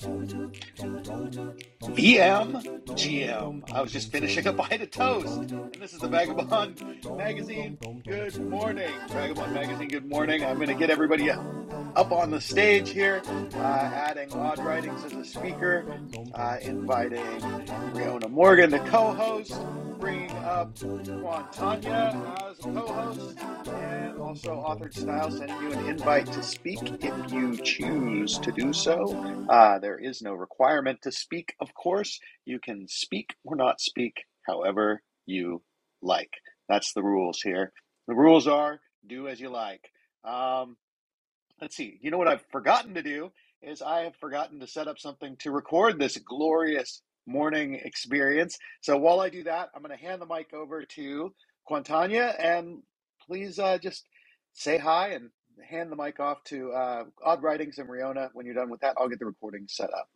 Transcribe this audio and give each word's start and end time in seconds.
VM 0.00 0.80
GM. 2.86 3.70
I 3.72 3.82
was 3.82 3.92
just 3.92 4.10
finishing 4.10 4.46
a 4.46 4.52
bite 4.52 4.80
of 4.80 4.90
toast. 4.90 5.50
And 5.50 5.74
this 5.74 5.92
is 5.92 6.00
the 6.00 6.08
Vagobond 6.08 7.16
Magazine. 7.18 7.76
Good 8.06 8.40
morning. 8.48 8.90
Vagobond 9.08 9.52
Magazine, 9.52 9.88
good 9.88 10.08
morning. 10.08 10.42
I'm 10.44 10.56
going 10.56 10.68
to 10.68 10.74
get 10.74 10.88
everybody 10.88 11.30
up 11.30 12.12
on 12.12 12.30
the 12.30 12.40
stage 12.40 12.88
here, 12.90 13.20
uh, 13.26 13.58
adding 13.58 14.32
Odd 14.32 14.58
Writings 14.60 15.04
as 15.04 15.12
a 15.12 15.24
speaker, 15.24 15.84
uh, 16.34 16.56
inviting 16.62 17.24
Riona 17.92 18.30
Morgan, 18.30 18.70
the 18.70 18.78
co 18.80 19.12
bringing 20.00 20.30
up 20.30 20.74
Quantanya 20.78 22.50
as 22.50 22.58
a 22.58 22.62
co 22.62 22.86
host, 22.86 23.38
and 23.68 24.18
also 24.18 24.54
Authored 24.54 24.94
Style 24.94 25.30
sending 25.30 25.60
you 25.60 25.72
an 25.72 25.86
invite 25.86 26.26
to 26.32 26.42
speak 26.42 26.80
if 26.82 27.32
you 27.32 27.56
choose 27.58 28.38
to 28.38 28.50
do 28.50 28.72
so. 28.72 29.46
Uh, 29.48 29.78
there 29.78 29.98
is 29.98 30.22
no 30.22 30.32
requirement 30.32 31.02
to 31.02 31.12
speak, 31.12 31.54
of 31.60 31.74
course. 31.74 32.18
You 32.46 32.58
can 32.58 32.88
speak 32.88 33.34
or 33.44 33.56
not 33.56 33.80
speak 33.80 34.24
however 34.46 35.02
you 35.26 35.62
like. 36.00 36.32
That's 36.68 36.94
the 36.94 37.02
rules 37.02 37.40
here. 37.42 37.72
The 38.08 38.14
rules 38.14 38.46
are 38.48 38.80
do 39.06 39.28
as 39.28 39.38
you 39.38 39.50
like. 39.50 39.90
Um, 40.24 40.76
let's 41.60 41.76
see. 41.76 41.98
You 42.00 42.10
know 42.10 42.18
what 42.18 42.28
I've 42.28 42.44
forgotten 42.50 42.94
to 42.94 43.02
do 43.02 43.32
is 43.62 43.82
I 43.82 44.00
have 44.04 44.16
forgotten 44.16 44.60
to 44.60 44.66
set 44.66 44.88
up 44.88 44.98
something 44.98 45.36
to 45.40 45.50
record 45.50 45.98
this 45.98 46.16
glorious 46.16 47.02
morning 47.30 47.76
experience. 47.84 48.58
So 48.82 48.98
while 48.98 49.20
I 49.20 49.30
do 49.30 49.44
that, 49.44 49.70
I'm 49.74 49.82
going 49.82 49.96
to 49.98 50.04
hand 50.04 50.22
the 50.22 50.26
mic 50.26 50.54
over 50.54 50.84
to 50.84 51.34
Quantanya 51.70 52.34
and 52.44 52.82
please 53.26 53.58
uh, 53.60 53.78
just 53.78 54.06
say 54.54 54.78
hi 54.78 55.10
and 55.10 55.30
hand 55.68 55.92
the 55.92 55.96
mic 55.96 56.20
off 56.20 56.44
to 56.46 56.72
uh, 56.72 57.04
Odd 57.24 57.42
Writings 57.44 57.78
and 57.78 57.88
Riona. 57.90 58.30
When 58.34 58.46
you're 58.46 58.56
done 58.56 58.70
with 58.70 58.82
that, 58.82 58.96
I'll 58.98 59.08
get 59.10 59.20
the 59.20 59.26
recording 59.26 59.66
set 59.68 59.90
up. 59.94 60.08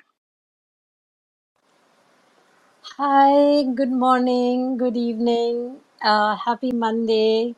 Hi, 2.98 3.64
good 3.64 3.92
morning, 3.92 4.77
good 4.77 4.96
evening, 4.96 5.80
uh, 6.02 6.36
happy 6.36 6.72
Monday. 6.72 7.56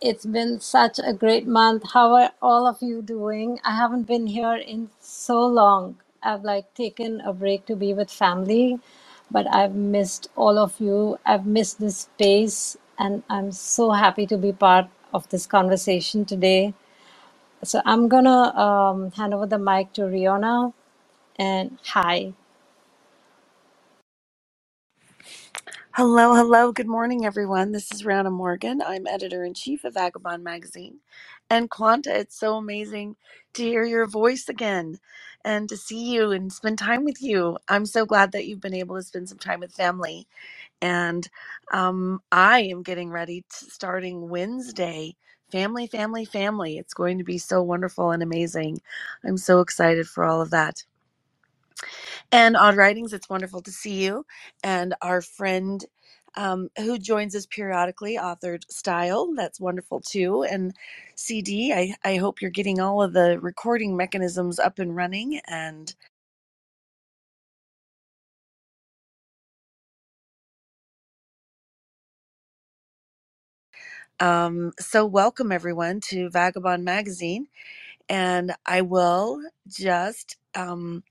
It's 0.00 0.26
been 0.26 0.60
such 0.60 0.98
a 1.04 1.12
great 1.12 1.46
month. 1.46 1.84
How 1.94 2.14
are 2.14 2.32
all 2.42 2.66
of 2.68 2.78
you 2.82 3.02
doing? 3.02 3.60
I 3.64 3.76
haven't 3.76 4.04
been 4.04 4.26
here 4.28 4.54
in 4.56 4.90
so 5.00 5.46
long. 5.46 5.96
I've 6.24 6.44
like 6.44 6.74
taken 6.74 7.20
a 7.22 7.32
break 7.34 7.66
to 7.66 7.76
be 7.76 7.94
with 7.94 8.10
family, 8.10 8.80
but 9.30 9.46
I've 9.54 9.74
missed 9.76 10.28
all 10.36 10.58
of 10.58 10.80
you. 10.80 11.18
I've 11.26 11.46
missed 11.46 11.80
this 11.80 11.98
space, 11.98 12.76
and 12.98 13.22
I'm 13.30 13.52
so 13.52 13.92
happy 13.92 14.26
to 14.28 14.38
be 14.38 14.52
part 14.52 14.88
of 15.14 15.28
this 15.30 15.46
conversation 15.46 16.24
today. 16.26 16.74
So 17.64 17.82
I'm 17.86 18.08
gonna 18.08 18.54
um, 18.58 19.12
hand 19.12 19.34
over 19.34 19.46
the 19.46 19.58
mic 19.58 19.92
to 19.94 20.02
Riona 20.02 20.72
and 21.38 21.78
hi. 21.84 22.34
Hello, 25.94 26.34
hello. 26.34 26.72
Good 26.72 26.88
morning, 26.88 27.26
everyone. 27.26 27.72
This 27.72 27.92
is 27.92 28.04
Riona 28.04 28.32
Morgan. 28.32 28.82
I'm 28.82 29.08
editor 29.08 29.44
in 29.44 29.54
chief 29.54 29.84
of 29.84 29.94
Vagobond 29.94 30.42
Magazine. 30.42 31.00
And 31.50 31.68
Quanta, 31.70 32.18
it's 32.18 32.40
so 32.40 32.56
amazing 32.56 33.16
to 33.54 33.64
hear 33.64 33.84
your 33.84 34.06
voice 34.06 34.48
again 34.48 35.00
and 35.44 35.68
to 35.70 35.76
see 35.76 36.12
you 36.12 36.32
and 36.32 36.52
spend 36.52 36.78
time 36.78 37.04
with 37.04 37.22
you. 37.22 37.58
I'm 37.68 37.86
so 37.86 38.06
glad 38.06 38.32
that 38.32 38.46
you've 38.46 38.60
been 38.60 38.74
able 38.74 38.96
to 38.96 39.02
spend 39.02 39.28
some 39.28 39.38
time 39.38 39.60
with 39.60 39.72
family. 39.74 40.26
And 40.82 41.28
um, 41.72 42.20
I 42.32 42.60
am 42.62 42.82
getting 42.82 43.10
ready 43.10 43.42
to 43.42 43.64
starting 43.70 44.28
Wednesday. 44.28 45.16
Family, 45.52 45.86
family, 45.86 46.24
family. 46.24 46.78
It's 46.78 46.94
going 46.94 47.18
to 47.18 47.24
be 47.24 47.38
so 47.38 47.62
wonderful 47.62 48.10
and 48.12 48.22
amazing. 48.22 48.80
I'm 49.24 49.38
so 49.38 49.60
excited 49.60 50.08
for 50.08 50.24
all 50.24 50.42
of 50.42 50.50
that. 50.50 50.84
And 52.32 52.56
Odd 52.56 52.76
Writings, 52.76 53.12
it's 53.12 53.28
wonderful 53.30 53.62
to 53.62 53.70
see 53.72 54.04
you. 54.04 54.26
And 54.62 54.94
our 55.02 55.22
friend 55.22 55.84
um, 56.36 56.70
who 56.78 56.98
joins 56.98 57.36
us 57.36 57.46
periodically, 57.46 58.16
Authored 58.16 58.70
Style, 58.70 59.32
that's 59.36 59.60
wonderful 59.60 60.00
too. 60.00 60.44
And 60.44 60.74
CD, 61.16 61.72
I, 61.72 61.94
I 62.04 62.16
hope 62.16 62.42
you're 62.42 62.50
getting 62.50 62.80
all 62.80 63.02
of 63.02 63.14
the 63.14 63.40
recording 63.40 63.96
mechanisms 63.96 64.58
up 64.58 64.78
and 64.78 64.96
running. 64.96 65.40
And 65.48 65.94
um, 74.20 74.72
so, 74.80 75.06
welcome 75.06 75.52
everyone 75.52 76.00
to 76.10 76.30
Vagobond 76.30 76.84
Magazine. 76.84 77.48
And 78.08 78.54
I 78.66 78.82
will 78.82 79.42
just. 79.68 80.36
Um, 80.56 81.04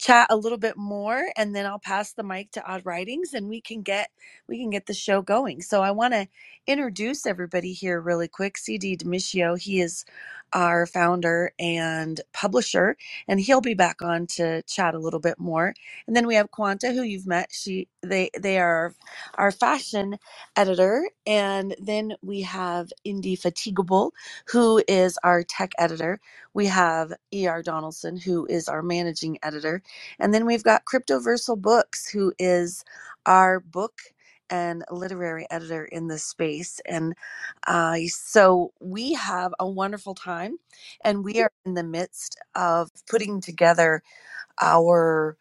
chat 0.00 0.28
a 0.30 0.36
little 0.36 0.58
bit 0.58 0.76
more 0.78 1.28
and 1.36 1.56
then 1.56 1.66
I'll 1.66 1.80
pass 1.80 2.14
the 2.14 2.24
mic 2.24 2.52
to 2.52 2.64
Odd 2.66 2.86
Writings 2.86 3.34
and 3.34 3.48
we 3.48 3.62
can 3.62 3.82
get 3.82 4.10
we 4.48 4.58
can 4.60 4.70
get 4.70 4.86
the 4.86 4.94
show 4.94 5.22
going. 5.22 5.62
So 5.62 5.82
I 5.82 5.92
want 5.92 6.14
to 6.14 6.28
introduce 6.68 7.26
everybody 7.26 7.74
here 7.74 8.00
really 8.02 8.28
quick. 8.28 8.58
CD 8.58 8.96
Damitio, 8.98 9.60
he 9.60 9.80
is 9.82 10.06
our 10.52 10.86
founder 10.86 11.52
and 11.60 12.20
publisher 12.32 12.96
and 13.28 13.40
he'll 13.40 13.60
be 13.62 13.74
back 13.74 14.02
on 14.02 14.26
to 14.26 14.62
chat 14.62 14.94
a 14.94 14.98
little 15.00 15.20
bit 15.20 15.38
more. 15.38 15.74
And 16.06 16.16
then 16.16 16.26
we 16.26 16.36
have 16.36 16.50
Quanta 16.50 16.92
who 16.92 17.02
you've 17.02 17.26
met. 17.26 17.50
She 17.52 17.88
they 18.02 18.30
they 18.40 18.58
are 18.58 18.94
our 19.36 19.52
fashion 19.52 20.18
editor 20.56 21.08
and 21.26 21.76
then 21.80 22.14
we 22.22 22.42
have 22.42 22.90
Indefatigable 23.04 24.12
who 24.48 24.82
is 24.88 25.18
our 25.24 25.42
tech 25.44 25.72
editor. 25.78 26.20
We 26.54 26.66
have 26.66 27.12
ER 27.34 27.62
Donaldson 27.62 28.16
who 28.18 28.46
is 28.46 28.68
our 28.68 28.82
managing 28.82 29.38
editor 29.42 29.82
and 30.20 30.34
then 30.34 30.46
we've 30.46 30.64
got 30.64 30.84
Cryptoversal 30.86 31.60
Books, 31.60 32.10
who 32.10 32.34
is 32.40 32.84
our 33.26 33.60
book 33.60 34.00
and 34.50 34.84
literary 34.90 35.46
editor 35.50 35.84
in 35.86 36.08
this 36.08 36.24
space. 36.24 36.80
And 36.86 37.14
uh, 37.66 37.98
so 38.08 38.72
we 38.80 39.14
have 39.14 39.54
a 39.60 39.68
wonderful 39.68 40.14
time, 40.14 40.58
and 41.04 41.24
we 41.24 41.40
are 41.42 41.52
in 41.66 41.74
the 41.74 41.84
midst 41.84 42.38
of 42.56 42.90
putting 43.10 43.40
together 43.40 44.02
our 44.60 45.36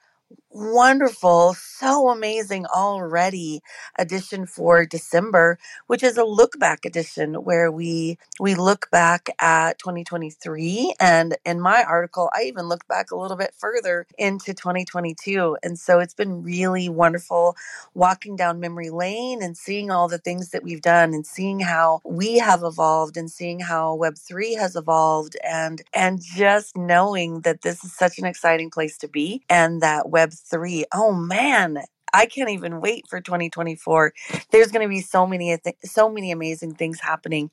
wonderful, 0.52 1.54
so 1.56 2.10
amazing 2.10 2.66
already 2.68 3.62
edition 4.00 4.46
for 4.46 4.86
December, 4.86 5.60
which 5.88 6.04
is 6.04 6.18
a 6.18 6.24
look 6.26 6.60
back 6.60 6.86
edition 6.86 7.36
where 7.36 7.72
we 7.72 8.18
we 8.40 8.56
look 8.56 8.90
back 8.92 9.30
at 9.42 9.80
2023 9.80 10.94
and 11.00 11.38
in 11.46 11.60
my 11.62 11.84
article 11.84 12.30
I 12.34 12.44
even 12.44 12.68
looked 12.68 12.88
back 12.88 13.12
a 13.12 13.18
little 13.18 13.38
bit 13.38 13.54
further 13.58 14.08
into 14.18 14.54
2022 14.54 15.58
and 15.64 15.78
so 15.80 16.00
it's 16.00 16.14
been 16.16 16.44
really 16.44 16.90
wonderful 16.90 17.56
walking 17.94 18.36
down 18.36 18.60
memory 18.60 18.90
lane 18.90 19.44
and 19.44 19.58
seeing 19.58 19.92
all 19.92 20.08
the 20.08 20.18
things 20.18 20.52
that 20.52 20.64
we've 20.64 20.82
done 20.82 21.14
and 21.14 21.28
seeing 21.28 21.60
how 21.62 22.02
we 22.06 22.40
have 22.40 22.64
evolved 22.64 23.18
and 23.18 23.32
seeing 23.32 23.60
how 23.60 23.98
web3 23.98 24.58
has 24.58 24.76
evolved 24.76 25.38
and 25.44 25.82
and 25.94 26.22
just 26.22 26.78
knowing 26.78 27.42
that 27.42 27.62
this 27.62 27.84
is 27.84 27.94
such 27.94 28.20
an 28.20 28.26
exciting 28.26 28.70
place 28.70 28.98
to 28.98 29.08
be 29.08 29.42
and 29.50 29.82
that 29.82 30.10
web 30.10 30.32
three. 30.40 30.86
Oh 30.94 31.14
man, 31.14 31.80
I 32.14 32.26
can't 32.26 32.50
even 32.50 32.82
wait 32.82 33.08
for 33.08 33.22
2024. 33.22 34.14
There's 34.52 34.72
going 34.72 34.84
to 34.84 34.90
be 34.90 35.02
so 35.02 35.26
many 35.26 35.58
so 35.84 36.10
many 36.10 36.32
amazing 36.32 36.76
things 36.76 37.00
happening. 37.00 37.52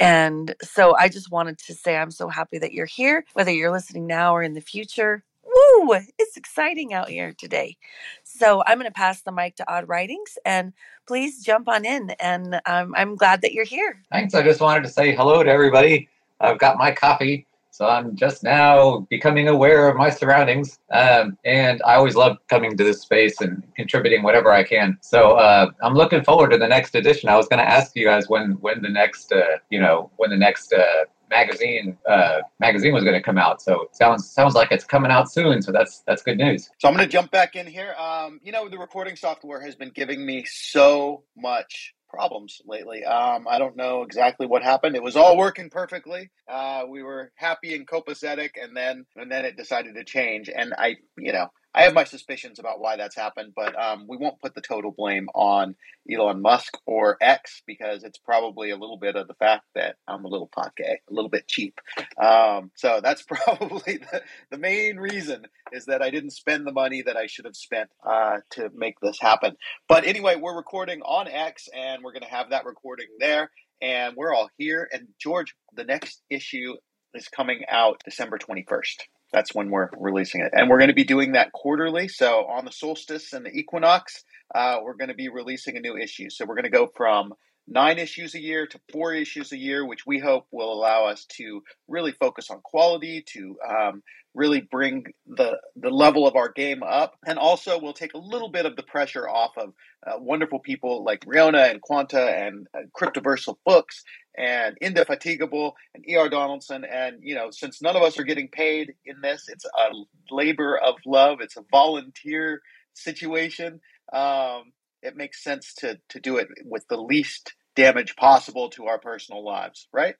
And 0.00 0.54
so 0.62 0.96
I 0.96 1.08
just 1.08 1.30
wanted 1.30 1.58
to 1.58 1.74
say 1.74 1.96
I'm 1.96 2.10
so 2.10 2.28
happy 2.28 2.58
that 2.58 2.72
you're 2.72 2.86
here, 2.86 3.24
whether 3.34 3.52
you're 3.52 3.70
listening 3.72 4.06
now 4.06 4.34
or 4.34 4.42
in 4.42 4.54
the 4.54 4.60
future. 4.60 5.22
Woo! 5.44 5.94
It's 6.18 6.36
exciting 6.36 6.94
out 6.94 7.08
here 7.08 7.32
today. 7.32 7.76
So 8.24 8.62
I'm 8.66 8.78
going 8.78 8.90
to 8.90 8.94
pass 8.94 9.20
the 9.20 9.30
mic 9.30 9.56
to 9.56 9.72
Odd 9.72 9.88
Writings 9.88 10.36
and 10.44 10.72
please 11.06 11.44
jump 11.44 11.68
on 11.68 11.84
in. 11.84 12.10
And 12.18 12.60
um, 12.66 12.94
I'm 12.96 13.14
glad 13.14 13.42
that 13.42 13.52
you're 13.52 13.64
here. 13.64 14.02
Thanks. 14.10 14.34
I 14.34 14.42
just 14.42 14.60
wanted 14.60 14.82
to 14.84 14.88
say 14.88 15.14
hello 15.14 15.42
to 15.42 15.50
everybody. 15.50 16.08
I've 16.40 16.58
got 16.58 16.76
my 16.76 16.90
coffee, 16.90 17.46
so 17.74 17.88
I'm 17.88 18.14
just 18.14 18.44
now 18.44 19.00
becoming 19.10 19.48
aware 19.48 19.88
of 19.88 19.96
my 19.96 20.08
surroundings. 20.08 20.78
Um, 20.92 21.36
and 21.44 21.82
I 21.84 21.96
always 21.96 22.14
love 22.14 22.36
coming 22.46 22.76
to 22.76 22.84
this 22.84 23.00
space 23.00 23.40
and 23.40 23.64
contributing 23.74 24.22
whatever 24.22 24.52
I 24.52 24.62
can. 24.62 24.96
So 25.00 25.32
uh, 25.32 25.72
I'm 25.82 25.94
looking 25.94 26.22
forward 26.22 26.52
to 26.52 26.56
the 26.56 26.68
next 26.68 26.94
edition. 26.94 27.28
I 27.28 27.36
was 27.36 27.48
going 27.48 27.58
to 27.58 27.68
ask 27.68 27.96
you 27.96 28.06
guys 28.06 28.28
when 28.28 28.52
when 28.60 28.80
the 28.80 28.88
next 28.88 29.32
uh, 29.32 29.58
you 29.70 29.80
know 29.80 30.08
when 30.18 30.30
the 30.30 30.36
next 30.36 30.72
uh, 30.72 30.84
magazine 31.30 31.98
uh, 32.08 32.42
magazine 32.60 32.94
was 32.94 33.02
going 33.02 33.16
to 33.16 33.22
come 33.22 33.38
out. 33.38 33.60
So 33.60 33.82
it 33.82 33.96
sounds 33.96 34.30
sounds 34.30 34.54
like 34.54 34.70
it's 34.70 34.84
coming 34.84 35.10
out 35.10 35.32
soon. 35.32 35.60
So 35.60 35.72
that's 35.72 36.04
that's 36.06 36.22
good 36.22 36.38
news. 36.38 36.70
So 36.78 36.86
I'm 36.86 36.94
going 36.94 37.04
to 37.04 37.12
jump 37.12 37.32
back 37.32 37.56
in 37.56 37.66
here. 37.66 37.96
Um, 37.98 38.38
you 38.44 38.52
know, 38.52 38.68
the 38.68 38.78
recording 38.78 39.16
software 39.16 39.60
has 39.60 39.74
been 39.74 39.90
giving 39.90 40.24
me 40.24 40.44
so 40.44 41.24
much 41.36 41.92
problems 42.14 42.60
lately. 42.64 43.04
Um, 43.04 43.46
I 43.48 43.58
don't 43.58 43.76
know 43.76 44.02
exactly 44.02 44.46
what 44.46 44.62
happened. 44.62 44.94
It 44.94 45.02
was 45.02 45.16
all 45.16 45.36
working 45.36 45.70
perfectly. 45.70 46.30
Uh, 46.48 46.84
we 46.88 47.02
were 47.02 47.32
happy 47.34 47.74
and 47.74 47.86
copacetic, 47.86 48.50
and 48.62 48.76
then 48.76 49.04
and 49.16 49.30
then 49.30 49.44
it 49.44 49.56
decided 49.56 49.94
to 49.96 50.04
change. 50.04 50.48
And 50.48 50.72
I, 50.76 50.96
you 51.18 51.32
know, 51.32 51.48
I 51.74 51.82
have 51.82 51.94
my 51.94 52.04
suspicions 52.04 52.58
about 52.58 52.80
why 52.80 52.96
that's 52.96 53.16
happened, 53.16 53.52
but 53.56 53.78
um, 53.78 54.06
we 54.08 54.16
won't 54.16 54.40
put 54.40 54.54
the 54.54 54.60
total 54.60 54.92
blame 54.92 55.28
on 55.34 55.74
Elon 56.10 56.40
Musk 56.40 56.78
or 56.86 57.16
X 57.20 57.62
because 57.66 58.04
it's 58.04 58.18
probably 58.18 58.70
a 58.70 58.76
little 58.76 58.96
bit 58.96 59.16
of 59.16 59.26
the 59.26 59.34
fact 59.34 59.64
that 59.74 59.96
I'm 60.06 60.24
a 60.24 60.28
little 60.28 60.46
poke, 60.46 60.78
a 60.80 60.98
little 61.10 61.30
bit 61.30 61.48
cheap. 61.48 61.80
Um, 62.22 62.70
so 62.76 63.00
that's 63.02 63.22
probably 63.28 63.98
the, 63.98 64.22
the, 64.50 64.58
main 64.58 64.96
reason 64.96 65.46
is 65.72 65.86
that 65.86 66.00
I 66.00 66.10
didn't 66.10 66.30
spend 66.30 66.66
the 66.66 66.72
money 66.72 67.02
that 67.02 67.16
I 67.16 67.26
should 67.26 67.44
have 67.44 67.56
spent 67.56 67.90
uh, 68.06 68.38
to 68.50 68.70
make 68.74 69.00
this 69.00 69.18
happen. 69.20 69.56
But 69.88 70.04
anyway, 70.04 70.36
we're 70.36 70.56
recording 70.56 71.00
on 71.02 71.28
X, 71.28 71.68
and 71.74 72.02
we're 72.02 72.12
going 72.12 72.22
to 72.22 72.28
have 72.28 72.50
that 72.50 72.64
recording 72.64 73.08
there 73.18 73.50
and 73.82 74.16
we're 74.16 74.34
all 74.34 74.48
here. 74.56 74.88
And 74.92 75.08
George, 75.20 75.54
the 75.74 75.84
next 75.84 76.22
issue 76.30 76.74
is 77.14 77.28
coming 77.28 77.62
out 77.68 78.00
December 78.04 78.38
21st. 78.38 78.96
That's 79.34 79.52
when 79.52 79.68
we're 79.68 79.88
releasing 79.98 80.42
it. 80.42 80.52
And 80.52 80.70
we're 80.70 80.78
going 80.78 80.88
to 80.90 80.94
be 80.94 81.02
doing 81.02 81.32
that 81.32 81.50
quarterly. 81.50 82.06
So 82.06 82.46
on 82.46 82.64
the 82.64 82.70
solstice 82.70 83.32
and 83.32 83.44
the 83.44 83.50
equinox, 83.50 84.22
uh, 84.54 84.78
we're 84.80 84.94
going 84.94 85.08
to 85.08 85.14
be 85.14 85.28
releasing 85.28 85.76
a 85.76 85.80
new 85.80 85.96
issue. 85.96 86.30
So 86.30 86.44
we're 86.46 86.54
going 86.54 86.70
to 86.70 86.70
go 86.70 86.88
from 86.96 87.34
nine 87.66 87.98
issues 87.98 88.36
a 88.36 88.40
year 88.40 88.68
to 88.68 88.80
four 88.92 89.12
issues 89.12 89.50
a 89.50 89.58
year, 89.58 89.84
which 89.84 90.06
we 90.06 90.20
hope 90.20 90.46
will 90.52 90.72
allow 90.72 91.06
us 91.06 91.24
to 91.38 91.64
really 91.88 92.12
focus 92.12 92.48
on 92.48 92.60
quality, 92.60 93.24
to 93.32 93.56
um, 93.68 94.04
really 94.34 94.60
bring 94.60 95.06
the 95.26 95.58
the 95.74 95.90
level 95.90 96.28
of 96.28 96.36
our 96.36 96.50
game 96.52 96.84
up, 96.84 97.16
and 97.26 97.36
also 97.36 97.80
we'll 97.80 97.92
take 97.92 98.14
a 98.14 98.18
little 98.18 98.50
bit 98.50 98.66
of 98.66 98.76
the 98.76 98.82
pressure 98.84 99.28
off 99.28 99.52
of 99.56 99.72
uh, 100.06 100.18
wonderful 100.18 100.60
people 100.60 101.02
like 101.02 101.24
Riona 101.24 101.70
and 101.70 101.80
Quanta 101.80 102.22
and 102.22 102.68
uh, 102.72 102.82
Cryptoversal 102.96 103.56
Books 103.66 104.04
and 104.36 104.76
Indefatigable 104.80 105.76
and 105.94 106.08
E.R. 106.08 106.28
Donaldson. 106.28 106.84
And, 106.84 107.18
you 107.22 107.34
know, 107.34 107.50
since 107.50 107.80
none 107.82 107.96
of 107.96 108.02
us 108.02 108.18
are 108.18 108.24
getting 108.24 108.48
paid 108.48 108.94
in 109.04 109.20
this, 109.20 109.48
it's 109.48 109.64
a 109.64 109.90
labor 110.30 110.76
of 110.78 110.96
love, 111.06 111.38
it's 111.40 111.56
a 111.56 111.64
volunteer 111.70 112.62
situation. 112.94 113.80
Um, 114.12 114.72
it 115.02 115.16
makes 115.16 115.42
sense 115.42 115.74
to, 115.78 115.98
to 116.10 116.20
do 116.20 116.36
it 116.38 116.48
with 116.64 116.86
the 116.88 116.96
least 116.96 117.54
damage 117.76 118.16
possible 118.16 118.70
to 118.70 118.86
our 118.86 118.98
personal 118.98 119.44
lives, 119.44 119.88
right? 119.92 120.14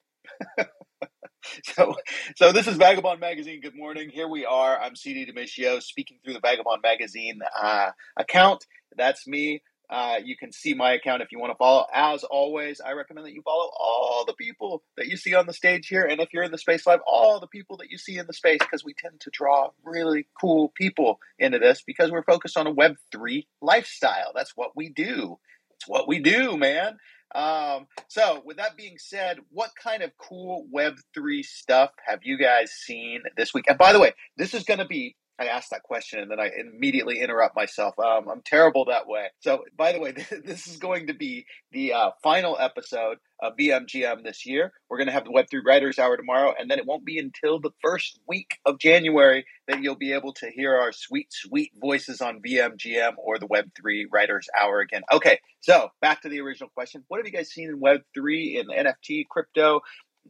so, 1.64 1.94
so 2.36 2.52
this 2.52 2.66
is 2.66 2.76
Vagobond 2.76 3.20
Magazine. 3.20 3.60
Good 3.60 3.76
morning. 3.76 4.10
Here 4.10 4.28
we 4.28 4.44
are. 4.44 4.78
I'm 4.78 4.96
CD 4.96 5.26
Damitio 5.30 5.82
speaking 5.82 6.18
through 6.24 6.34
the 6.34 6.40
Vagobond 6.40 6.82
Magazine 6.82 7.40
uh, 7.60 7.90
account. 8.16 8.66
That's 8.96 9.26
me. 9.26 9.62
Uh, 9.90 10.16
you 10.24 10.36
can 10.36 10.50
see 10.50 10.74
my 10.74 10.92
account 10.92 11.22
if 11.22 11.30
you 11.30 11.38
want 11.38 11.52
to 11.52 11.56
follow. 11.56 11.86
As 11.92 12.24
always, 12.24 12.80
I 12.80 12.92
recommend 12.92 13.26
that 13.26 13.34
you 13.34 13.42
follow 13.42 13.70
all 13.78 14.24
the 14.26 14.32
people 14.32 14.82
that 14.96 15.06
you 15.06 15.16
see 15.16 15.34
on 15.34 15.46
the 15.46 15.52
stage 15.52 15.88
here. 15.88 16.04
And 16.04 16.20
if 16.20 16.32
you're 16.32 16.42
in 16.42 16.52
the 16.52 16.58
Space 16.58 16.86
Live, 16.86 17.00
all 17.06 17.38
the 17.38 17.46
people 17.46 17.76
that 17.78 17.90
you 17.90 17.98
see 17.98 18.18
in 18.18 18.26
the 18.26 18.32
space, 18.32 18.58
because 18.60 18.84
we 18.84 18.94
tend 18.94 19.20
to 19.20 19.30
draw 19.30 19.70
really 19.84 20.26
cool 20.40 20.72
people 20.74 21.20
into 21.38 21.58
this 21.58 21.82
because 21.86 22.10
we're 22.10 22.24
focused 22.24 22.56
on 22.56 22.66
a 22.66 22.74
Web3 22.74 23.46
lifestyle. 23.60 24.32
That's 24.34 24.56
what 24.56 24.74
we 24.74 24.88
do. 24.88 25.38
It's 25.76 25.88
what 25.88 26.08
we 26.08 26.18
do, 26.18 26.56
man. 26.56 26.96
Um, 27.34 27.88
so, 28.06 28.42
with 28.44 28.58
that 28.58 28.76
being 28.76 28.96
said, 28.96 29.38
what 29.50 29.70
kind 29.80 30.02
of 30.02 30.12
cool 30.18 30.66
Web3 30.72 31.44
stuff 31.44 31.90
have 32.06 32.20
you 32.22 32.38
guys 32.38 32.70
seen 32.70 33.22
this 33.36 33.52
week? 33.52 33.64
And 33.68 33.76
by 33.76 33.92
the 33.92 33.98
way, 33.98 34.14
this 34.36 34.54
is 34.54 34.62
going 34.62 34.78
to 34.78 34.86
be 34.86 35.16
I 35.38 35.46
ask 35.46 35.70
that 35.70 35.82
question 35.82 36.20
and 36.20 36.30
then 36.30 36.38
I 36.38 36.50
immediately 36.58 37.20
interrupt 37.20 37.56
myself. 37.56 37.98
Um, 37.98 38.28
I'm 38.30 38.42
terrible 38.42 38.84
that 38.86 39.08
way. 39.08 39.26
So, 39.40 39.64
by 39.76 39.92
the 39.92 39.98
way, 39.98 40.12
this 40.44 40.66
is 40.66 40.76
going 40.76 41.08
to 41.08 41.14
be 41.14 41.46
the 41.72 41.92
uh, 41.92 42.10
final 42.22 42.56
episode 42.58 43.18
of 43.42 43.56
VMGM 43.56 44.22
this 44.22 44.46
year. 44.46 44.72
We're 44.88 44.98
going 44.98 45.08
to 45.08 45.12
have 45.12 45.24
the 45.24 45.30
Web3 45.30 45.60
Writers 45.66 45.98
Hour 45.98 46.16
tomorrow, 46.16 46.54
and 46.58 46.70
then 46.70 46.78
it 46.78 46.86
won't 46.86 47.04
be 47.04 47.18
until 47.18 47.58
the 47.58 47.72
first 47.82 48.20
week 48.28 48.58
of 48.64 48.78
January 48.78 49.44
that 49.66 49.82
you'll 49.82 49.96
be 49.96 50.12
able 50.12 50.32
to 50.34 50.50
hear 50.50 50.76
our 50.76 50.92
sweet, 50.92 51.32
sweet 51.32 51.72
voices 51.80 52.20
on 52.20 52.40
VMGM 52.40 53.14
or 53.18 53.38
the 53.38 53.48
Web3 53.48 54.04
Writers 54.12 54.48
Hour 54.60 54.80
again. 54.80 55.02
Okay, 55.12 55.40
so 55.60 55.88
back 56.00 56.22
to 56.22 56.28
the 56.28 56.40
original 56.40 56.70
question. 56.74 57.04
What 57.08 57.18
have 57.18 57.26
you 57.26 57.32
guys 57.32 57.50
seen 57.50 57.68
in 57.68 57.80
Web3, 57.80 58.60
in 58.60 58.66
NFT, 58.68 59.26
crypto, 59.28 59.80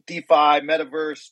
DeFi, 0.07 0.61
metaverse, 0.61 1.31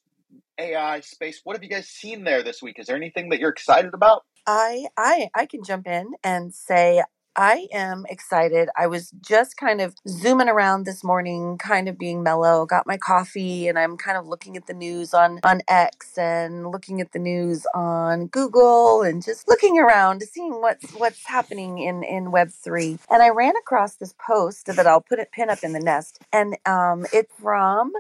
AI 0.58 1.00
space. 1.02 1.42
What 1.44 1.56
have 1.56 1.64
you 1.64 1.70
guys 1.70 1.88
seen 1.88 2.24
there 2.24 2.44
this 2.44 2.62
week? 2.62 2.80
Is 2.80 2.88
there 2.88 2.96
anything 2.96 3.30
that 3.30 3.40
you're 3.40 3.50
excited 3.50 3.94
about? 3.94 4.24
I 4.46 4.88
I 4.98 5.30
I 5.34 5.46
can 5.46 5.64
jump 5.64 5.88
in 5.88 6.12
and 6.24 6.54
say 6.54 7.04
I 7.36 7.68
am 7.74 8.06
excited. 8.10 8.70
I 8.78 8.88
was 8.88 9.12
just 9.22 9.58
kind 9.58 9.82
of 9.82 9.96
zooming 10.08 10.50
around 10.50 10.86
this 10.86 11.04
morning, 11.04 11.58
kind 11.58 11.90
of 11.90 11.98
being 11.98 12.22
mellow, 12.22 12.66
got 12.66 12.86
my 12.86 12.98
coffee, 12.98 13.68
and 13.68 13.80
I'm 13.80 13.98
kind 13.98 14.18
of 14.18 14.28
looking 14.28 14.56
at 14.56 14.68
the 14.68 14.74
news 14.74 15.14
on, 15.14 15.40
on 15.44 15.62
X 15.68 16.18
and 16.18 16.70
looking 16.70 17.02
at 17.02 17.12
the 17.12 17.20
news 17.20 17.66
on 17.74 18.28
Google 18.28 19.02
and 19.02 19.24
just 19.24 19.48
looking 19.48 19.80
around, 19.80 20.22
seeing 20.22 20.62
what's 20.62 20.92
what's 20.94 21.26
happening 21.26 21.80
in, 21.80 22.04
in 22.04 22.26
Web3. 22.32 23.00
And 23.10 23.24
I 23.24 23.30
ran 23.30 23.56
across 23.58 23.96
this 23.96 24.14
post 24.20 24.68
that 24.68 24.86
I'll 24.86 25.02
put 25.02 25.20
it 25.20 25.32
pin 25.32 25.50
up 25.50 25.64
in 25.64 25.74
the 25.74 25.80
nest. 25.80 26.20
And 26.32 26.56
um, 26.68 27.06
it's 27.12 27.34
from 27.42 27.94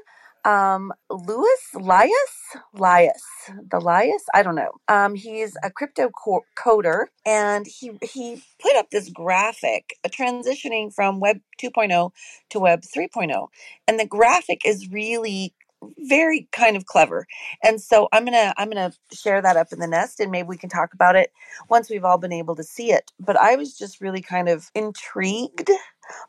um, 0.45 0.91
Louis 1.09 1.59
Lias, 1.75 2.57
Lias, 2.73 3.23
the 3.69 3.79
Lias, 3.79 4.23
I 4.33 4.43
don't 4.43 4.55
know. 4.55 4.71
Um, 4.87 5.15
he's 5.15 5.55
a 5.63 5.71
crypto 5.71 6.09
co- 6.09 6.45
coder, 6.57 7.05
and 7.25 7.65
he 7.67 7.91
he 8.01 8.41
put 8.61 8.75
up 8.75 8.89
this 8.91 9.09
graphic, 9.09 9.95
a 10.03 10.09
transitioning 10.09 10.93
from 10.93 11.19
Web 11.19 11.39
2.0 11.61 12.11
to 12.51 12.59
Web 12.59 12.81
3.0, 12.81 13.47
and 13.87 13.99
the 13.99 14.07
graphic 14.07 14.61
is 14.65 14.89
really 14.91 15.53
very 15.99 16.47
kind 16.51 16.77
of 16.77 16.85
clever. 16.85 17.27
And 17.63 17.81
so 17.81 18.07
I'm 18.13 18.25
gonna 18.25 18.53
I'm 18.57 18.69
gonna 18.69 18.93
share 19.13 19.41
that 19.41 19.57
up 19.57 19.73
in 19.73 19.79
the 19.79 19.87
nest, 19.87 20.19
and 20.19 20.31
maybe 20.31 20.47
we 20.47 20.57
can 20.57 20.69
talk 20.69 20.93
about 20.93 21.15
it 21.15 21.31
once 21.69 21.89
we've 21.89 22.05
all 22.05 22.17
been 22.17 22.33
able 22.33 22.55
to 22.55 22.63
see 22.63 22.91
it. 22.91 23.11
But 23.19 23.37
I 23.37 23.55
was 23.55 23.77
just 23.77 24.01
really 24.01 24.21
kind 24.21 24.49
of 24.49 24.69
intrigued 24.75 25.69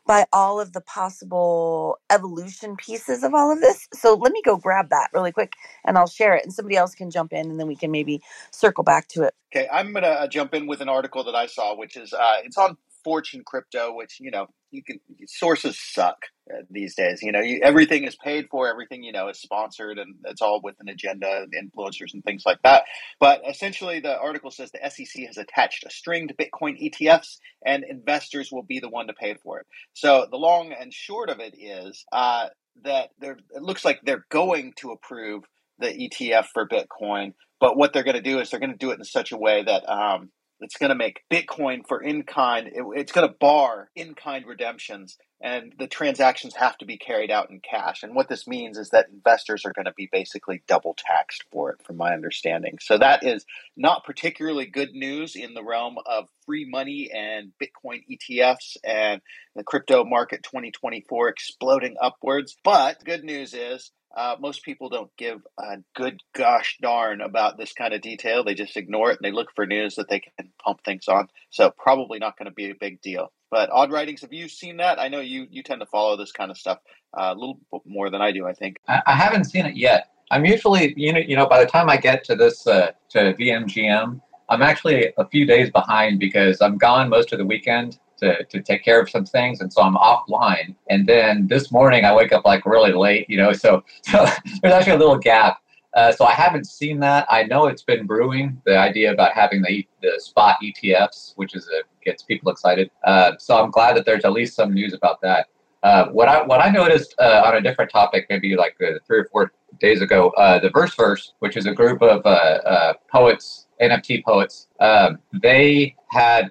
by 0.05 0.25
all 0.33 0.59
of 0.59 0.73
the 0.73 0.81
possible 0.81 1.99
evolution 2.09 2.75
pieces 2.77 3.23
of 3.23 3.33
all 3.33 3.51
of 3.51 3.61
this. 3.61 3.87
So 3.93 4.15
let 4.15 4.31
me 4.31 4.41
go 4.43 4.57
grab 4.57 4.89
that 4.89 5.09
really 5.13 5.31
quick 5.31 5.53
and 5.85 5.97
I'll 5.97 6.07
share 6.07 6.35
it 6.35 6.43
and 6.43 6.53
somebody 6.53 6.75
else 6.77 6.95
can 6.95 7.11
jump 7.11 7.33
in 7.33 7.49
and 7.49 7.59
then 7.59 7.67
we 7.67 7.75
can 7.75 7.91
maybe 7.91 8.21
circle 8.51 8.83
back 8.83 9.07
to 9.09 9.23
it. 9.23 9.33
Okay, 9.55 9.67
I'm 9.71 9.93
going 9.93 10.03
to 10.03 10.09
uh, 10.09 10.27
jump 10.27 10.53
in 10.53 10.67
with 10.67 10.81
an 10.81 10.89
article 10.89 11.23
that 11.25 11.35
I 11.35 11.47
saw 11.47 11.75
which 11.75 11.97
is 11.97 12.13
uh, 12.13 12.37
it's 12.43 12.57
on 12.57 12.77
Fortune 13.05 13.43
Crypto, 13.45 13.93
which 13.93 14.17
you 14.19 14.31
know 14.31 14.47
you 14.71 14.83
can 14.83 14.99
sources 15.27 15.79
suck 15.79 16.17
uh, 16.51 16.63
these 16.71 16.95
days. 16.95 17.21
You 17.21 17.31
know, 17.31 17.39
you, 17.39 17.61
everything 17.63 18.03
is 18.03 18.15
paid 18.15 18.47
for, 18.49 18.67
everything 18.67 19.03
you 19.03 19.11
know 19.11 19.29
is 19.29 19.39
sponsored, 19.39 19.99
and 19.99 20.15
it's 20.25 20.41
all 20.41 20.59
with 20.63 20.75
an 20.79 20.89
agenda, 20.89 21.45
influencers, 21.55 22.13
and 22.13 22.23
things 22.23 22.43
like 22.47 22.57
that. 22.63 22.83
But 23.19 23.43
essentially, 23.47 23.99
the 23.99 24.17
article 24.17 24.49
says 24.49 24.71
the 24.71 24.89
SEC 24.89 25.23
has 25.27 25.37
attached 25.37 25.85
a 25.85 25.91
string 25.91 26.27
to 26.27 26.33
Bitcoin 26.33 26.81
ETFs, 26.81 27.37
and 27.63 27.85
investors 27.87 28.49
will 28.51 28.63
be 28.63 28.79
the 28.79 28.89
one 28.89 29.07
to 29.07 29.13
pay 29.13 29.35
for 29.35 29.59
it. 29.59 29.67
So 29.93 30.27
the 30.29 30.37
long 30.37 30.73
and 30.73 30.91
short 30.91 31.29
of 31.29 31.39
it 31.39 31.55
is 31.57 32.03
uh, 32.11 32.47
that 32.83 33.11
it 33.21 33.61
looks 33.61 33.85
like 33.85 34.01
they're 34.03 34.25
going 34.31 34.73
to 34.77 34.91
approve 34.91 35.43
the 35.77 35.89
ETF 35.89 36.47
for 36.53 36.67
Bitcoin, 36.67 37.33
but 37.59 37.77
what 37.77 37.93
they're 37.93 38.03
going 38.03 38.15
to 38.15 38.21
do 38.21 38.39
is 38.39 38.49
they're 38.49 38.59
going 38.59 38.71
to 38.71 38.77
do 38.77 38.91
it 38.91 38.97
in 38.97 39.03
such 39.03 39.31
a 39.31 39.37
way 39.37 39.63
that 39.63 39.87
um, 39.87 40.31
it's 40.59 40.77
going 40.77 40.89
to 40.89 40.95
make 40.95 41.23
Bitcoin 41.31 41.87
for 41.87 42.01
in 42.01 42.23
kind, 42.23 42.67
it, 42.67 42.83
it's 42.95 43.11
going 43.11 43.27
to 43.27 43.35
bar 43.39 43.89
in 43.95 44.15
kind 44.15 44.45
redemptions, 44.45 45.17
and 45.41 45.73
the 45.77 45.87
transactions 45.87 46.55
have 46.55 46.77
to 46.77 46.85
be 46.85 46.97
carried 46.97 47.29
out 47.29 47.49
in 47.49 47.59
cash. 47.59 48.03
And 48.03 48.15
what 48.15 48.29
this 48.29 48.47
means 48.47 48.77
is 48.77 48.89
that 48.89 49.09
investors 49.11 49.65
are 49.65 49.73
going 49.73 49.85
to 49.85 49.93
be 49.93 50.09
basically 50.11 50.63
double 50.67 50.95
taxed 50.97 51.43
for 51.51 51.71
it, 51.71 51.81
from 51.85 51.97
my 51.97 52.13
understanding. 52.13 52.77
So 52.81 52.97
that 52.97 53.23
is 53.23 53.45
not 53.75 54.05
particularly 54.05 54.65
good 54.65 54.93
news 54.93 55.35
in 55.35 55.53
the 55.53 55.63
realm 55.63 55.97
of 56.05 56.29
free 56.45 56.67
money 56.67 57.11
and 57.13 57.51
Bitcoin 57.61 58.03
ETFs 58.09 58.77
and 58.83 59.21
the 59.55 59.63
crypto 59.63 60.05
market 60.05 60.43
2024 60.43 61.27
exploding 61.27 61.95
upwards. 62.01 62.55
But 62.63 63.03
good 63.03 63.23
news 63.23 63.53
is 63.53 63.91
uh, 64.15 64.35
most 64.39 64.63
people 64.63 64.89
don't 64.89 65.11
give 65.17 65.41
a 65.59 65.77
good 65.93 66.21
gosh 66.33 66.77
darn 66.81 67.21
about 67.21 67.57
this 67.57 67.73
kind 67.73 67.93
of 67.93 68.01
detail. 68.01 68.43
They 68.43 68.53
just 68.53 68.77
ignore 68.77 69.11
it 69.11 69.19
and 69.21 69.25
they 69.25 69.35
look 69.35 69.49
for 69.53 69.65
news 69.65 69.95
that 69.95 70.09
they 70.09 70.21
can 70.21 70.49
pump 70.63 70.83
things 70.85 71.07
on. 71.07 71.27
So 71.49 71.71
probably 71.77 72.19
not 72.19 72.37
going 72.37 72.45
to 72.45 72.53
be 72.53 72.69
a 72.69 72.75
big 72.75 73.01
deal. 73.01 73.31
But 73.51 73.69
odd 73.71 73.91
writings, 73.91 74.21
have 74.21 74.33
you 74.33 74.47
seen 74.47 74.77
that? 74.77 74.99
I 74.99 75.07
know 75.09 75.19
you 75.19 75.47
you 75.49 75.63
tend 75.63 75.81
to 75.81 75.85
follow 75.85 76.17
this 76.17 76.31
kind 76.31 76.49
of 76.49 76.57
stuff 76.57 76.79
uh, 77.17 77.33
a 77.35 77.35
little 77.35 77.59
more 77.85 78.09
than 78.09 78.21
I 78.21 78.31
do. 78.31 78.47
I 78.47 78.53
think 78.53 78.77
I, 78.87 79.01
I, 79.05 79.15
haven't 79.15 79.45
seen 79.45 79.65
it 79.65 79.77
yet. 79.77 80.09
I'm 80.31 80.45
usually 80.45 80.93
you 80.97 81.13
know 81.13 81.19
you 81.19 81.35
know 81.35 81.45
by 81.45 81.63
the 81.63 81.69
time 81.69 81.89
I 81.89 81.97
get 81.97 82.23
to 82.25 82.35
this 82.35 82.65
uh, 82.67 82.91
to 83.09 83.33
VMGM, 83.35 84.19
I'm 84.49 84.61
actually 84.61 85.13
a 85.17 85.27
few 85.27 85.45
days 85.45 85.69
behind 85.69 86.19
because 86.19 86.61
I'm 86.61 86.77
gone 86.77 87.09
most 87.09 87.31
of 87.33 87.39
the 87.39 87.45
weekend 87.45 87.99
to, 88.17 88.43
to 88.45 88.61
take 88.61 88.83
care 88.83 88.99
of 88.99 89.09
some 89.09 89.25
things. 89.25 89.61
And 89.61 89.71
so 89.71 89.81
i'm 89.81 89.95
offline. 89.95 90.75
And 90.89 91.07
then 91.07 91.47
this 91.47 91.71
morning 91.71 92.05
i 92.05 92.13
wake 92.13 92.31
up 92.31 92.45
like 92.45 92.65
really 92.65 92.93
late 92.93 93.29
you 93.29 93.37
know 93.37 93.53
so 93.53 93.83
so 94.03 94.25
there's 94.61 94.73
actually 94.73 94.93
a 94.93 94.99
little 94.99 95.17
gap. 95.17 95.59
Uh, 95.93 96.11
so 96.11 96.25
i 96.25 96.33
haven't 96.33 96.65
seen 96.65 96.99
that. 96.99 97.25
I 97.29 97.43
know 97.43 97.67
it's 97.67 97.83
been 97.83 98.05
brewing 98.05 98.61
the 98.65 98.77
idea 98.77 99.11
about 99.11 99.33
having 99.33 99.61
the 99.61 99.87
the 100.01 100.19
spot 100.19 100.57
etfs 100.63 101.33
which 101.35 101.55
is 101.55 101.67
a, 101.67 101.83
gets 102.03 102.23
people 102.23 102.51
excited. 102.51 102.91
Uh, 103.03 103.33
so 103.39 103.61
i'm 103.61 103.71
glad 103.71 103.95
that 103.95 104.05
there's 104.05 104.25
at 104.25 104.33
least 104.33 104.55
some 104.55 104.73
news 104.73 104.93
about 104.93 105.21
that. 105.21 105.47
Uh, 105.85 106.07
what 106.07 106.27
I 106.27 106.41
what 106.41 106.61
I 106.61 106.71
noticed 106.71 107.13
uh, 107.19 107.43
on 107.45 107.57
a 107.57 107.61
different 107.61 107.91
topic, 107.91 108.25
maybe 108.27 108.55
like 108.55 108.75
uh, 108.81 108.97
three 109.05 109.19
or 109.19 109.25
four 109.25 109.51
days 109.79 110.01
ago, 110.01 110.29
uh, 110.31 110.57
the 110.57 110.71
Verse 110.71 110.95
Verse, 110.95 111.33
which 111.39 111.55
is 111.55 111.67
a 111.67 111.73
group 111.73 112.01
of 112.01 112.25
uh, 112.25 112.29
uh, 112.29 112.93
poets, 113.11 113.67
NFT 113.79 114.23
poets, 114.23 114.67
um, 114.79 115.19
they 115.31 115.95
had 116.09 116.49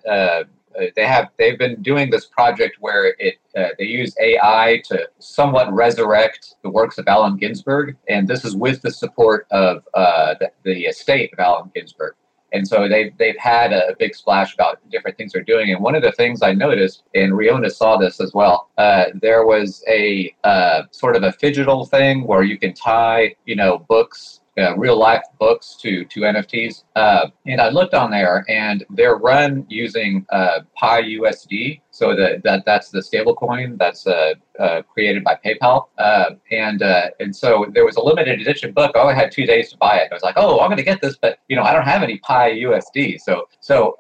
they 0.96 1.06
have 1.06 1.28
they've 1.38 1.58
been 1.58 1.80
doing 1.82 2.10
this 2.10 2.26
project 2.26 2.76
where 2.80 3.14
it 3.18 3.34
they 3.54 3.84
use 3.84 4.14
AI 4.20 4.82
to 4.86 5.08
somewhat 5.18 5.72
resurrect 5.72 6.56
the 6.62 6.70
works 6.70 6.98
of 6.98 7.06
Allen 7.08 7.36
Ginsberg, 7.36 7.96
and 8.08 8.26
this 8.26 8.44
is 8.44 8.56
with 8.56 8.82
the 8.82 8.90
support 8.90 9.46
of 9.50 9.84
the, 9.94 10.50
the 10.64 10.86
estate 10.86 11.32
of 11.32 11.38
Allen 11.38 11.70
Ginsberg. 11.74 12.14
And 12.54 12.66
so 12.66 12.88
they've, 12.88 13.12
they've 13.18 13.36
had 13.36 13.72
a 13.72 13.96
big 13.98 14.14
splash 14.14 14.54
about 14.54 14.78
different 14.88 15.16
things 15.16 15.32
they're 15.32 15.42
doing. 15.42 15.72
And 15.72 15.82
one 15.82 15.96
of 15.96 16.02
the 16.02 16.12
things 16.12 16.40
I 16.40 16.52
noticed, 16.52 17.02
and 17.12 17.32
Riona 17.32 17.70
saw 17.70 17.96
this 17.96 18.20
as 18.20 18.32
well, 18.32 18.70
uh, 18.78 19.06
there 19.20 19.44
was 19.44 19.82
a 19.88 20.34
uh, 20.44 20.82
sort 20.92 21.16
of 21.16 21.24
a 21.24 21.32
phygital 21.32 21.88
thing 21.90 22.24
where 22.24 22.44
you 22.44 22.56
can 22.56 22.72
tie, 22.72 23.34
you 23.44 23.56
know, 23.56 23.80
books 23.88 24.40
uh, 24.58 24.76
real 24.76 24.96
life 24.96 25.22
books 25.38 25.76
to 25.82 26.04
to 26.04 26.20
NFTs. 26.20 26.84
Uh, 26.96 27.28
and 27.46 27.60
I 27.60 27.70
looked 27.70 27.94
on 27.94 28.10
there, 28.10 28.44
and 28.48 28.84
they're 28.90 29.16
run 29.16 29.66
using 29.68 30.26
uh, 30.30 30.60
PYUSD. 30.80 31.80
So 31.90 32.14
the, 32.14 32.40
that 32.44 32.64
that's 32.64 32.90
the 32.90 33.00
stablecoin 33.00 33.78
that's 33.78 34.06
uh, 34.06 34.34
uh, 34.58 34.82
created 34.82 35.24
by 35.24 35.38
PayPal. 35.44 35.88
Uh, 35.98 36.30
and 36.50 36.82
and 37.20 37.34
so 37.34 37.66
there 37.72 37.84
was 37.84 37.96
a 37.96 38.02
limited 38.02 38.40
edition 38.40 38.72
book. 38.72 38.92
I 38.94 39.00
only 39.00 39.14
had 39.14 39.32
two 39.32 39.46
days 39.46 39.70
to 39.70 39.76
buy 39.78 39.98
it. 39.98 40.08
I 40.10 40.14
was 40.14 40.22
like, 40.22 40.34
oh, 40.36 40.60
I'm 40.60 40.68
going 40.68 40.76
to 40.78 40.82
get 40.82 41.00
this, 41.00 41.16
but 41.16 41.38
you 41.48 41.56
know, 41.56 41.62
I 41.62 41.72
don't 41.72 41.84
have 41.84 42.02
any 42.02 42.18
PYUSD. 42.20 43.20
So 43.20 43.48
so 43.60 43.96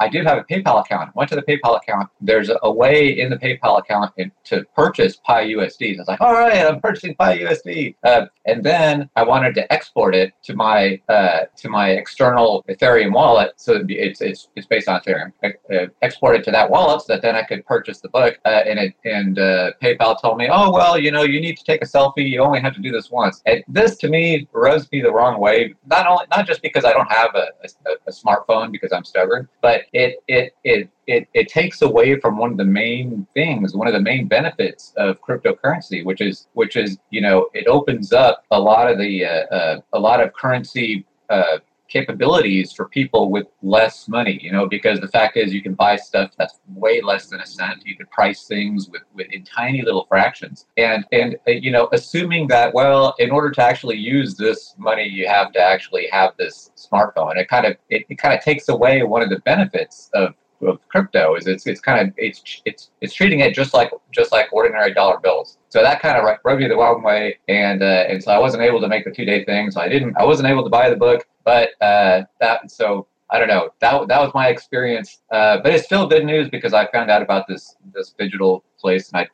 I 0.00 0.08
do 0.08 0.22
have 0.22 0.38
a 0.38 0.44
PayPal 0.44 0.80
account. 0.80 1.14
Went 1.16 1.28
to 1.30 1.36
the 1.36 1.42
PayPal 1.42 1.76
account. 1.76 2.08
There's 2.20 2.50
a, 2.62 2.68
way 2.78 3.18
in 3.18 3.30
the 3.30 3.36
PayPal 3.36 3.78
account 3.78 4.14
to 4.44 4.64
purchase 4.76 5.18
PYUSD. 5.28 5.96
I 5.96 5.98
was 5.98 6.06
like, 6.06 6.20
all 6.20 6.32
right, 6.32 6.64
I'm 6.66 6.80
purchasing 6.80 7.16
PYUSD. 7.16 7.96
Uh, 8.04 8.26
and 8.46 8.62
then 8.62 9.10
I 9.16 9.24
wanted 9.24 9.54
to 9.56 9.72
export 9.72 10.14
it 10.14 10.32
to 10.44 10.54
my 10.54 11.00
uh, 11.08 11.40
to 11.56 11.68
my 11.68 11.90
external 11.90 12.64
Ethereum 12.68 13.12
wallet. 13.12 13.54
So 13.56 13.84
it's 13.88 14.20
it's 14.20 14.48
it's 14.54 14.66
based 14.66 14.88
on 14.88 15.00
Ethereum. 15.00 15.32
Uh, 15.42 15.86
export 16.02 16.36
it 16.36 16.44
to 16.44 16.50
that 16.52 16.70
wallet 16.70 17.02
so 17.02 17.14
that 17.14 17.22
then 17.22 17.34
I 17.34 17.42
could 17.42 17.66
purchase 17.66 18.00
the 18.00 18.10
book. 18.10 18.38
Uh, 18.44 18.62
and 18.66 18.78
it 18.78 18.94
and 19.04 19.38
uh, 19.38 19.72
PayPal 19.82 20.20
told 20.20 20.38
me, 20.38 20.48
oh 20.50 20.70
well, 20.70 20.98
you 20.98 21.10
know, 21.10 21.22
you 21.22 21.40
need 21.40 21.56
to 21.56 21.64
take 21.64 21.82
a 21.82 21.86
selfie. 21.86 22.28
You 22.28 22.42
only 22.42 22.60
have 22.60 22.74
to 22.74 22.80
do 22.80 22.92
this 22.92 23.10
once. 23.10 23.42
And 23.46 23.64
this 23.66 23.96
to 23.98 24.08
me 24.08 24.46
rubs 24.52 24.90
me 24.92 25.00
the 25.00 25.12
wrong 25.12 25.40
way. 25.40 25.74
Not 25.86 26.06
only 26.06 26.26
not 26.30 26.46
just 26.46 26.62
because 26.62 26.84
I 26.84 26.92
don't 26.92 27.10
have 27.10 27.34
a, 27.34 27.48
a, 27.64 27.90
a 28.06 28.12
smartphone 28.12 28.70
because 28.70 28.92
I'm 28.92 29.04
stubborn, 29.04 29.48
but 29.62 29.82
it 29.92 30.16
it 30.28 30.54
it 30.64 30.88
it, 31.06 31.26
it 31.32 31.48
takes 31.48 31.82
away 31.82 32.20
from 32.20 32.36
one 32.36 32.52
of 32.52 32.58
the 32.58 32.64
main 32.64 33.26
things, 33.34 33.74
one 33.74 33.86
of 33.86 33.94
the 33.94 34.00
main 34.00 34.28
benefits 34.28 34.92
of 34.96 35.20
cryptocurrency, 35.22 36.04
which 36.04 36.20
is 36.20 36.48
which 36.52 36.76
is 36.76 36.98
you 37.10 37.20
know 37.20 37.48
it 37.54 37.66
opens 37.66 38.12
up 38.12 38.44
a 38.50 38.60
lot 38.60 38.90
of 38.90 38.98
the 38.98 39.24
uh, 39.24 39.54
uh, 39.54 39.80
a 39.92 39.98
lot 39.98 40.22
of 40.22 40.32
currency 40.32 41.06
uh, 41.30 41.58
capabilities 41.88 42.72
for 42.72 42.88
people 42.88 43.30
with 43.30 43.46
less 43.62 44.08
money, 44.08 44.38
you 44.42 44.52
know, 44.52 44.66
because 44.66 45.00
the 45.00 45.08
fact 45.08 45.36
is 45.36 45.52
you 45.52 45.62
can 45.62 45.74
buy 45.74 45.96
stuff 45.96 46.30
that's 46.38 46.60
way 46.74 47.00
less 47.00 47.26
than 47.26 47.40
a 47.40 47.46
cent. 47.46 47.82
You 47.84 47.96
can 47.96 48.06
price 48.06 48.46
things 48.46 48.88
with, 48.90 49.02
with 49.14 49.28
in 49.30 49.44
tiny 49.44 49.82
little 49.82 50.06
fractions. 50.08 50.66
And, 50.76 51.04
and, 51.12 51.36
uh, 51.46 51.52
you 51.52 51.70
know, 51.70 51.88
assuming 51.92 52.48
that, 52.48 52.74
well, 52.74 53.14
in 53.18 53.30
order 53.30 53.50
to 53.50 53.62
actually 53.62 53.96
use 53.96 54.36
this 54.36 54.74
money, 54.78 55.08
you 55.08 55.26
have 55.28 55.52
to 55.52 55.60
actually 55.60 56.08
have 56.12 56.32
this 56.38 56.70
smartphone. 56.76 57.36
It 57.36 57.48
kind 57.48 57.66
of, 57.66 57.76
it, 57.88 58.04
it 58.08 58.16
kind 58.16 58.34
of 58.34 58.42
takes 58.42 58.68
away 58.68 59.02
one 59.02 59.22
of 59.22 59.30
the 59.30 59.40
benefits 59.40 60.10
of 60.14 60.34
of 60.66 60.80
crypto 60.88 61.36
is 61.36 61.46
it's 61.46 61.66
it's 61.66 61.80
kind 61.80 62.08
of 62.08 62.14
it's 62.16 62.62
it's 62.64 62.90
it's 63.00 63.14
treating 63.14 63.40
it 63.40 63.54
just 63.54 63.74
like 63.74 63.92
just 64.10 64.32
like 64.32 64.52
ordinary 64.52 64.92
dollar 64.92 65.18
bills. 65.20 65.57
So 65.70 65.82
that 65.82 66.00
kind 66.00 66.16
of 66.16 66.24
rubbed 66.44 66.60
me 66.60 66.68
the 66.68 66.76
wrong 66.76 67.02
way, 67.02 67.38
and 67.46 67.82
uh, 67.82 68.04
and 68.08 68.22
so 68.22 68.32
I 68.32 68.38
wasn't 68.38 68.62
able 68.62 68.80
to 68.80 68.88
make 68.88 69.04
the 69.04 69.10
two 69.10 69.24
day 69.24 69.44
thing. 69.44 69.70
So 69.70 69.80
I 69.80 69.88
didn't 69.88 70.16
I 70.16 70.24
wasn't 70.24 70.48
able 70.48 70.64
to 70.64 70.70
buy 70.70 70.88
the 70.88 70.96
book, 70.96 71.26
but 71.44 71.70
uh, 71.82 72.22
that 72.40 72.70
so 72.70 73.06
I 73.30 73.38
don't 73.38 73.48
know 73.48 73.70
that 73.80 74.08
that 74.08 74.20
was 74.20 74.32
my 74.34 74.48
experience. 74.48 75.20
Uh, 75.30 75.58
but 75.62 75.74
it's 75.74 75.84
still 75.84 76.06
good 76.06 76.24
news 76.24 76.48
because 76.48 76.72
I 76.72 76.90
found 76.90 77.10
out 77.10 77.20
about 77.20 77.46
this 77.48 77.76
this 77.92 78.14
digital 78.18 78.64
place, 78.80 79.12
and 79.12 79.18
I, 79.18 79.28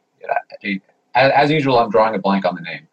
I 0.65 0.81
as, 1.15 1.51
usual 1.51 1.79
I'm 1.79 1.91
drawing 1.91 2.15
a 2.17 2.19
blank 2.19 2.45
on 2.45 2.57
the 2.57 2.63
name, 2.63 2.89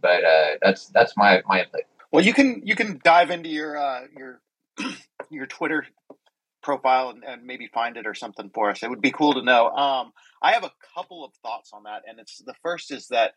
but 0.00 0.24
uh, 0.24 0.56
that's 0.62 0.86
that's 0.86 1.16
my 1.16 1.42
my. 1.46 1.66
Well, 2.12 2.24
you 2.24 2.32
can 2.32 2.62
you 2.64 2.74
can 2.74 2.98
dive 3.04 3.30
into 3.30 3.50
your 3.50 3.76
uh, 3.76 4.06
your 4.16 4.40
your 5.30 5.46
Twitter 5.46 5.86
profile 6.66 7.10
and, 7.10 7.22
and, 7.24 7.44
maybe 7.44 7.68
find 7.72 7.96
it 7.96 8.08
or 8.08 8.12
something 8.12 8.50
for 8.52 8.70
us. 8.70 8.82
It 8.82 8.90
would 8.90 9.00
be 9.00 9.12
cool 9.12 9.34
to 9.34 9.42
know. 9.42 9.68
Um, 9.68 10.12
I 10.42 10.52
have 10.52 10.64
a 10.64 10.72
couple 10.94 11.24
of 11.24 11.32
thoughts 11.42 11.70
on 11.72 11.84
that, 11.84 12.02
and 12.06 12.18
it's 12.18 12.38
the 12.44 12.54
first 12.60 12.90
is 12.90 13.06
that 13.08 13.32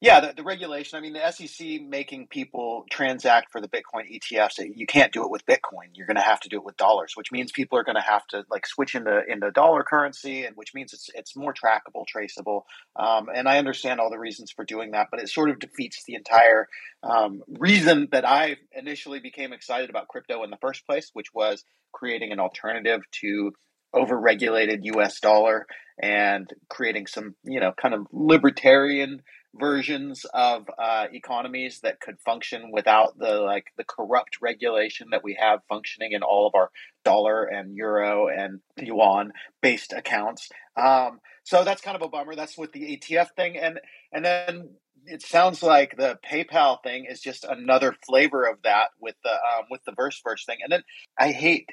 yeah, 0.00 0.20
the, 0.20 0.32
the, 0.34 0.42
regulation. 0.42 0.96
I 0.96 1.02
mean, 1.02 1.12
the 1.12 1.30
SEC 1.30 1.82
making 1.82 2.28
people 2.28 2.86
transact 2.90 3.52
for 3.52 3.60
the 3.60 3.68
Bitcoin 3.68 4.10
ETFs. 4.10 4.58
You 4.74 4.86
can't 4.86 5.12
do 5.12 5.24
it 5.24 5.30
with 5.30 5.44
Bitcoin. 5.44 5.90
You're 5.92 6.06
going 6.06 6.16
to 6.16 6.22
have 6.22 6.40
to 6.40 6.48
do 6.48 6.56
it 6.56 6.64
with 6.64 6.78
dollars, 6.78 7.12
which 7.16 7.30
means 7.30 7.52
people 7.52 7.78
are 7.78 7.84
going 7.84 7.96
to 7.96 8.02
have 8.02 8.26
to 8.28 8.44
like 8.50 8.66
switch 8.66 8.94
into 8.94 9.20
into 9.28 9.50
dollar 9.50 9.82
currency, 9.82 10.46
and 10.46 10.56
which 10.56 10.72
means 10.74 10.94
it's 10.94 11.10
it's 11.14 11.36
more 11.36 11.52
trackable, 11.52 12.06
traceable. 12.06 12.64
Um, 12.96 13.28
and 13.34 13.46
I 13.46 13.58
understand 13.58 14.00
all 14.00 14.10
the 14.10 14.18
reasons 14.18 14.50
for 14.50 14.64
doing 14.64 14.92
that, 14.92 15.08
but 15.10 15.20
it 15.20 15.28
sort 15.28 15.50
of 15.50 15.58
defeats 15.58 16.02
the 16.06 16.14
entire 16.14 16.68
um, 17.02 17.42
reason 17.58 18.08
that 18.12 18.26
I 18.26 18.56
initially 18.72 19.20
became 19.20 19.52
excited 19.52 19.90
about 19.90 20.08
crypto 20.08 20.42
in 20.44 20.50
the 20.50 20.58
first 20.62 20.86
place, 20.86 21.10
which 21.12 21.34
was 21.34 21.62
creating 21.92 22.32
an 22.32 22.40
alternative 22.40 23.02
to 23.20 23.52
overregulated 23.94 24.78
U.S. 24.84 25.20
dollar 25.20 25.66
and 26.00 26.48
creating 26.68 27.06
some, 27.06 27.34
you 27.44 27.60
know, 27.60 27.72
kind 27.72 27.94
of 27.94 28.06
libertarian 28.12 29.20
versions 29.54 30.24
of 30.32 30.68
uh, 30.78 31.06
economies 31.12 31.80
that 31.82 32.00
could 32.00 32.20
function 32.20 32.70
without 32.72 33.18
the 33.18 33.40
like 33.40 33.66
the 33.76 33.84
corrupt 33.84 34.38
regulation 34.40 35.08
that 35.10 35.24
we 35.24 35.36
have 35.40 35.60
functioning 35.68 36.12
in 36.12 36.22
all 36.22 36.46
of 36.46 36.54
our 36.54 36.70
dollar 37.04 37.44
and 37.44 37.74
euro 37.74 38.28
and 38.28 38.60
yuan 38.76 39.32
based 39.60 39.92
accounts. 39.92 40.48
Um, 40.76 41.20
so 41.44 41.64
that's 41.64 41.82
kind 41.82 41.96
of 41.96 42.02
a 42.02 42.08
bummer. 42.08 42.34
That's 42.34 42.56
with 42.56 42.72
the 42.72 42.96
ETF 42.96 43.30
thing, 43.36 43.56
and 43.56 43.80
and 44.12 44.24
then 44.24 44.70
it 45.06 45.22
sounds 45.22 45.62
like 45.62 45.96
the 45.96 46.18
PayPal 46.24 46.82
thing 46.82 47.06
is 47.08 47.20
just 47.20 47.44
another 47.44 47.96
flavor 48.06 48.44
of 48.44 48.62
that 48.62 48.88
with 49.00 49.16
the 49.24 49.32
um, 49.32 49.64
with 49.70 49.82
the 49.84 49.92
verse 49.92 50.20
verse 50.22 50.44
thing. 50.44 50.58
And 50.62 50.72
then 50.72 50.82
I 51.18 51.32
hate 51.32 51.70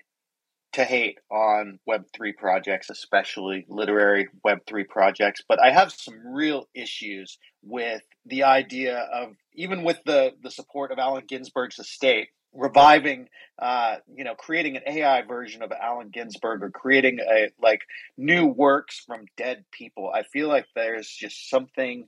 to 0.77 0.84
hate 0.84 1.17
on 1.31 1.79
Web3 1.89 2.36
projects, 2.38 2.91
especially 2.91 3.65
literary 3.67 4.27
Web3 4.46 4.88
projects, 4.88 5.41
but 5.48 5.60
I 5.60 5.72
have 5.72 5.91
some 5.91 6.36
real 6.36 6.67
issues 6.75 7.39
with 7.63 8.03
the 8.27 8.43
idea 8.43 9.00
of, 9.12 9.34
even 9.55 9.84
with 9.84 9.98
the, 10.05 10.34
the 10.43 10.51
support 10.51 10.91
of 10.91 11.00
Allen 11.00 11.24
Ginsberg's 11.27 11.79
estate, 11.79 12.27
reviving, 12.53 13.27
uh, 13.60 13.96
you 14.15 14.24
know, 14.24 14.36
creating 14.36 14.77
an 14.77 14.84
AI 14.86 15.24
version 15.24 15.63
of 15.63 15.72
Allen 15.72 16.12
Ginsberg 16.13 16.62
or 16.62 16.69
creating 16.69 17.17
a 17.27 17.50
like 17.60 17.81
new 18.15 18.46
works 18.46 19.03
from 19.03 19.25
dead 19.36 19.65
people. 19.72 20.12
I 20.13 20.22
feel 20.31 20.48
like 20.48 20.67
there's 20.75 21.10
just 21.10 21.50
something 21.50 22.07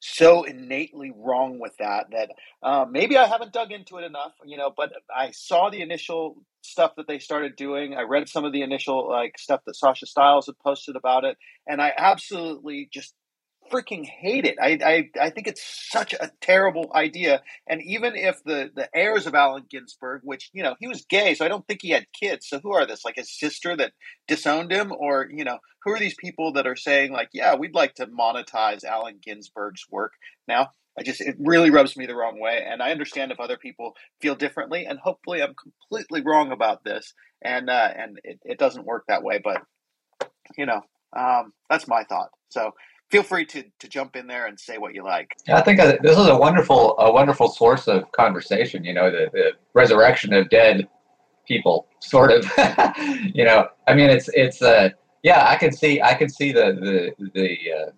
so 0.00 0.44
innately 0.44 1.12
wrong 1.16 1.58
with 1.58 1.76
that 1.78 2.06
that 2.12 2.30
uh, 2.62 2.86
maybe 2.90 3.16
I 3.16 3.26
haven't 3.26 3.52
dug 3.52 3.72
into 3.72 3.98
it 3.98 4.04
enough, 4.04 4.32
you 4.44 4.56
know. 4.56 4.72
But 4.76 4.92
I 5.14 5.30
saw 5.32 5.70
the 5.70 5.80
initial 5.80 6.36
stuff 6.62 6.92
that 6.96 7.06
they 7.08 7.18
started 7.18 7.56
doing. 7.56 7.94
I 7.94 8.02
read 8.02 8.28
some 8.28 8.44
of 8.44 8.52
the 8.52 8.62
initial 8.62 9.08
like 9.08 9.38
stuff 9.38 9.60
that 9.66 9.76
Sasha 9.76 10.06
Stiles 10.06 10.46
had 10.46 10.58
posted 10.58 10.96
about 10.96 11.24
it, 11.24 11.36
and 11.66 11.80
I 11.82 11.92
absolutely 11.96 12.88
just 12.92 13.14
freaking 13.70 14.04
hate 14.04 14.44
it. 14.44 14.56
I, 14.60 14.78
I 14.84 15.26
I 15.26 15.30
think 15.30 15.46
it's 15.46 15.62
such 15.90 16.12
a 16.12 16.30
terrible 16.40 16.90
idea. 16.94 17.42
And 17.66 17.82
even 17.82 18.14
if 18.16 18.42
the 18.44 18.70
the 18.74 18.88
heirs 18.94 19.26
of 19.26 19.34
Allen 19.34 19.64
Ginsberg, 19.70 20.22
which 20.24 20.50
you 20.52 20.62
know 20.62 20.76
he 20.80 20.88
was 20.88 21.04
gay, 21.08 21.34
so 21.34 21.44
I 21.44 21.48
don't 21.48 21.66
think 21.66 21.80
he 21.82 21.90
had 21.90 22.06
kids. 22.12 22.48
So 22.48 22.60
who 22.60 22.72
are 22.72 22.86
this? 22.86 23.04
Like 23.04 23.16
his 23.16 23.30
sister 23.30 23.76
that 23.76 23.92
disowned 24.26 24.72
him, 24.72 24.92
or 24.96 25.28
you 25.30 25.44
know 25.44 25.58
who 25.84 25.92
are 25.92 25.98
these 25.98 26.16
people 26.16 26.52
that 26.54 26.66
are 26.66 26.76
saying 26.76 27.12
like, 27.12 27.30
yeah, 27.32 27.54
we'd 27.54 27.74
like 27.74 27.94
to 27.94 28.06
monetize 28.06 28.84
Allen 28.84 29.20
Ginsberg's 29.22 29.86
work 29.90 30.12
now? 30.46 30.70
I 30.98 31.02
just 31.02 31.20
it 31.20 31.36
really 31.38 31.70
rubs 31.70 31.96
me 31.96 32.06
the 32.06 32.16
wrong 32.16 32.40
way, 32.40 32.64
and 32.66 32.82
I 32.82 32.90
understand 32.90 33.30
if 33.30 33.38
other 33.38 33.56
people 33.56 33.94
feel 34.20 34.34
differently, 34.34 34.84
and 34.86 34.98
hopefully 34.98 35.42
I'm 35.42 35.54
completely 35.54 36.22
wrong 36.22 36.50
about 36.50 36.82
this, 36.82 37.14
and 37.40 37.70
uh, 37.70 37.88
and 37.96 38.18
it, 38.24 38.40
it 38.44 38.58
doesn't 38.58 38.86
work 38.86 39.04
that 39.06 39.22
way. 39.22 39.40
But 39.42 39.62
you 40.56 40.66
know, 40.66 40.82
um, 41.16 41.52
that's 41.70 41.86
my 41.86 42.02
thought. 42.04 42.30
So 42.48 42.72
feel 43.10 43.22
free 43.22 43.44
to 43.46 43.64
to 43.78 43.88
jump 43.88 44.16
in 44.16 44.26
there 44.26 44.46
and 44.46 44.58
say 44.58 44.78
what 44.78 44.94
you 44.94 45.02
like. 45.02 45.36
Yeah, 45.46 45.58
I 45.58 45.62
think 45.62 45.80
uh, 45.80 45.96
this 46.02 46.18
is 46.18 46.26
a 46.26 46.36
wonderful 46.36 46.98
a 46.98 47.10
wonderful 47.10 47.48
source 47.48 47.88
of 47.88 48.10
conversation. 48.12 48.84
You 48.84 48.94
know, 48.94 49.10
the, 49.10 49.28
the 49.32 49.52
resurrection 49.74 50.32
of 50.32 50.48
dead 50.50 50.88
people, 51.46 51.86
sort 52.00 52.30
of. 52.32 52.44
you 53.34 53.44
know, 53.44 53.68
I 53.86 53.94
mean, 53.94 54.10
it's 54.10 54.28
it's 54.34 54.62
uh, 54.62 54.90
yeah, 55.22 55.48
I 55.48 55.56
can 55.56 55.72
see 55.72 56.00
I 56.00 56.14
can 56.14 56.28
see 56.28 56.52
the 56.52 57.12
the 57.18 57.30
the 57.34 57.58
uh, 57.72 57.90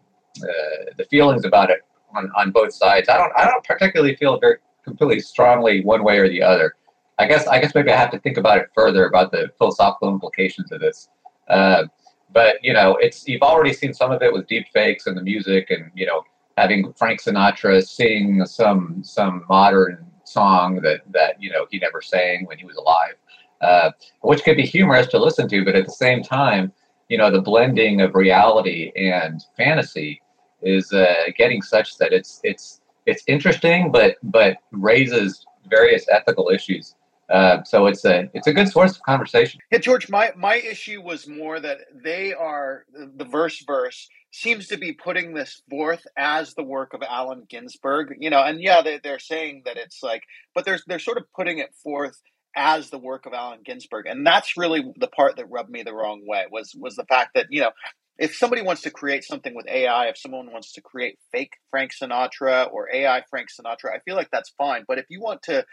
uh, 0.42 0.92
the 0.96 1.04
feelings 1.04 1.44
about 1.44 1.70
it 1.70 1.80
on, 2.14 2.30
on 2.36 2.50
both 2.50 2.72
sides. 2.72 3.08
I 3.08 3.16
don't 3.16 3.32
I 3.36 3.44
don't 3.44 3.64
particularly 3.64 4.16
feel 4.16 4.38
very 4.38 4.56
completely 4.84 5.20
strongly 5.20 5.84
one 5.84 6.04
way 6.04 6.18
or 6.18 6.28
the 6.28 6.42
other. 6.42 6.74
I 7.18 7.26
guess 7.26 7.46
I 7.46 7.60
guess 7.60 7.74
maybe 7.74 7.90
I 7.90 7.96
have 7.96 8.10
to 8.12 8.18
think 8.20 8.38
about 8.38 8.58
it 8.58 8.68
further 8.74 9.06
about 9.06 9.32
the 9.32 9.50
philosophical 9.58 10.08
implications 10.08 10.72
of 10.72 10.80
this. 10.80 11.08
Uh, 11.48 11.84
but 12.32 12.56
you 12.62 12.72
know, 12.72 12.96
it's 12.96 13.26
you've 13.26 13.42
already 13.42 13.72
seen 13.72 13.92
some 13.94 14.12
of 14.12 14.22
it 14.22 14.32
with 14.32 14.46
deep 14.46 14.66
fakes 14.72 15.06
and 15.06 15.16
the 15.16 15.22
music, 15.22 15.70
and 15.70 15.90
you 15.94 16.06
know, 16.06 16.22
having 16.56 16.92
Frank 16.94 17.20
Sinatra 17.20 17.86
sing 17.86 18.44
some 18.46 19.02
some 19.02 19.44
modern 19.48 20.06
song 20.24 20.80
that 20.82 21.00
that 21.12 21.42
you 21.42 21.50
know 21.50 21.66
he 21.70 21.78
never 21.78 22.00
sang 22.00 22.46
when 22.46 22.58
he 22.58 22.64
was 22.64 22.76
alive, 22.76 23.14
uh, 23.60 23.90
which 24.22 24.44
could 24.44 24.56
be 24.56 24.66
humorous 24.66 25.06
to 25.08 25.18
listen 25.18 25.48
to, 25.48 25.64
but 25.64 25.74
at 25.74 25.86
the 25.86 25.92
same 25.92 26.22
time, 26.22 26.72
you 27.08 27.18
know, 27.18 27.30
the 27.30 27.40
blending 27.40 28.00
of 28.00 28.14
reality 28.14 28.92
and 28.96 29.42
fantasy 29.56 30.22
is 30.62 30.92
uh, 30.92 31.24
getting 31.36 31.62
such 31.62 31.98
that 31.98 32.12
it's 32.12 32.40
it's 32.44 32.80
it's 33.06 33.24
interesting, 33.26 33.90
but 33.90 34.16
but 34.22 34.58
raises 34.72 35.44
various 35.68 36.06
ethical 36.10 36.50
issues. 36.50 36.94
Uh, 37.30 37.64
so 37.64 37.86
it's 37.86 38.04
a 38.06 38.30
it's 38.34 38.48
a 38.48 38.54
good 38.54 38.68
source 38.68 38.96
of 38.96 39.02
conversation. 39.04 39.60
Yeah, 39.72 39.80
George, 39.80 40.10
my 40.10 40.32
my 40.38 40.56
issue 40.56 41.02
was 41.02 41.28
more 41.28 41.60
that 41.60 41.80
they 41.94 42.34
are 42.34 42.86
the 42.94 43.26
verse 43.26 43.62
verse 43.66 44.08
seems 44.32 44.68
to 44.68 44.78
be 44.78 44.94
putting 44.94 45.34
this 45.34 45.62
forth 45.70 46.06
as 46.16 46.54
the 46.54 46.64
work 46.64 46.94
of 46.94 47.02
Allen 47.08 47.44
Ginsberg, 47.50 48.16
you 48.20 48.30
know, 48.30 48.42
and 48.42 48.62
yeah, 48.62 48.82
they, 48.82 49.00
they're 49.04 49.20
saying 49.20 49.64
that 49.66 49.76
it's 49.78 50.02
like, 50.02 50.24
but 50.56 50.64
they're 50.64 50.80
they're 50.88 51.00
sort 51.00 51.18
of 51.18 51.26
putting 51.36 51.58
it 51.58 51.74
forth 51.84 52.18
as 52.56 52.90
the 52.90 52.98
work 52.98 53.26
of 53.26 53.34
Allen 53.34 53.60
Ginsberg, 53.64 54.06
and 54.06 54.26
that's 54.26 54.56
really 54.56 54.84
the 54.98 55.08
part 55.08 55.36
that 55.36 55.50
rubbed 55.50 55.70
me 55.70 55.84
the 55.84 55.94
wrong 55.94 56.22
way 56.26 56.46
was 56.50 56.74
was 56.80 56.96
the 56.96 57.06
fact 57.06 57.32
that 57.36 57.48
you 57.50 57.60
know 57.62 57.72
if 58.18 58.36
somebody 58.36 58.62
wants 58.62 58.82
to 58.82 58.90
create 58.90 59.24
something 59.24 59.54
with 59.54 59.68
AI, 59.68 60.06
if 60.08 60.18
someone 60.18 60.52
wants 60.52 60.72
to 60.74 60.82
create 60.82 61.18
fake 61.32 61.52
Frank 61.70 61.92
Sinatra 61.92 62.72
or 62.72 62.88
AI 62.94 63.22
Frank 63.30 63.50
Sinatra, 63.50 63.92
I 63.94 64.00
feel 64.06 64.16
like 64.16 64.30
that's 64.32 64.50
fine. 64.58 64.86
But 64.88 64.98
if 64.98 65.06
you 65.10 65.20
want 65.22 65.42
to 65.44 65.66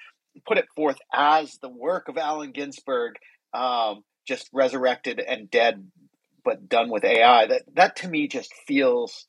put 0.46 0.58
it 0.58 0.65
forth 0.75 0.98
as 1.13 1.58
the 1.62 1.70
work 1.70 2.10
of 2.10 2.17
Allen 2.17 2.51
Ginsberg, 2.51 3.15
um, 3.53 4.03
just 4.27 4.50
resurrected 4.53 5.20
and 5.20 5.50
dead, 5.50 5.89
but 6.44 6.67
done 6.67 6.89
with 6.89 7.03
AI, 7.03 7.48
that 7.48 7.63
that 7.74 7.96
to 7.98 8.08
me 8.08 8.27
just 8.27 8.53
feels 8.67 9.27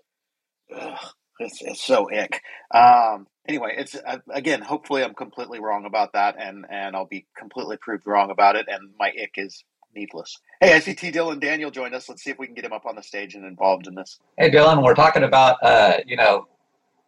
ugh, 0.74 0.98
it's, 1.38 1.62
it's 1.62 1.82
so 1.82 2.10
ick. 2.10 2.40
Um, 2.74 3.26
anyway, 3.46 3.74
it's 3.76 3.94
uh, 3.94 4.18
again. 4.30 4.60
Hopefully, 4.62 5.02
I'm 5.02 5.14
completely 5.14 5.60
wrong 5.60 5.84
about 5.86 6.12
that, 6.14 6.36
and 6.38 6.66
and 6.68 6.96
I'll 6.96 7.06
be 7.06 7.26
completely 7.36 7.76
proved 7.76 8.06
wrong 8.06 8.30
about 8.30 8.56
it. 8.56 8.66
And 8.68 8.90
my 8.98 9.08
ick 9.08 9.34
is 9.36 9.64
needless. 9.94 10.36
Hey, 10.60 10.74
I 10.74 10.80
see 10.80 10.94
T. 10.94 11.10
Dylan 11.10 11.40
Daniel 11.40 11.70
joined 11.70 11.94
us. 11.94 12.08
Let's 12.08 12.22
see 12.22 12.30
if 12.30 12.38
we 12.38 12.46
can 12.46 12.54
get 12.54 12.64
him 12.64 12.72
up 12.72 12.86
on 12.86 12.96
the 12.96 13.02
stage 13.02 13.34
and 13.34 13.44
involved 13.44 13.86
in 13.86 13.94
this. 13.94 14.18
Hey, 14.36 14.50
Dylan, 14.50 14.82
we're 14.82 14.94
talking 14.94 15.22
about 15.22 15.58
uh, 15.62 15.98
you 16.06 16.16
know 16.16 16.46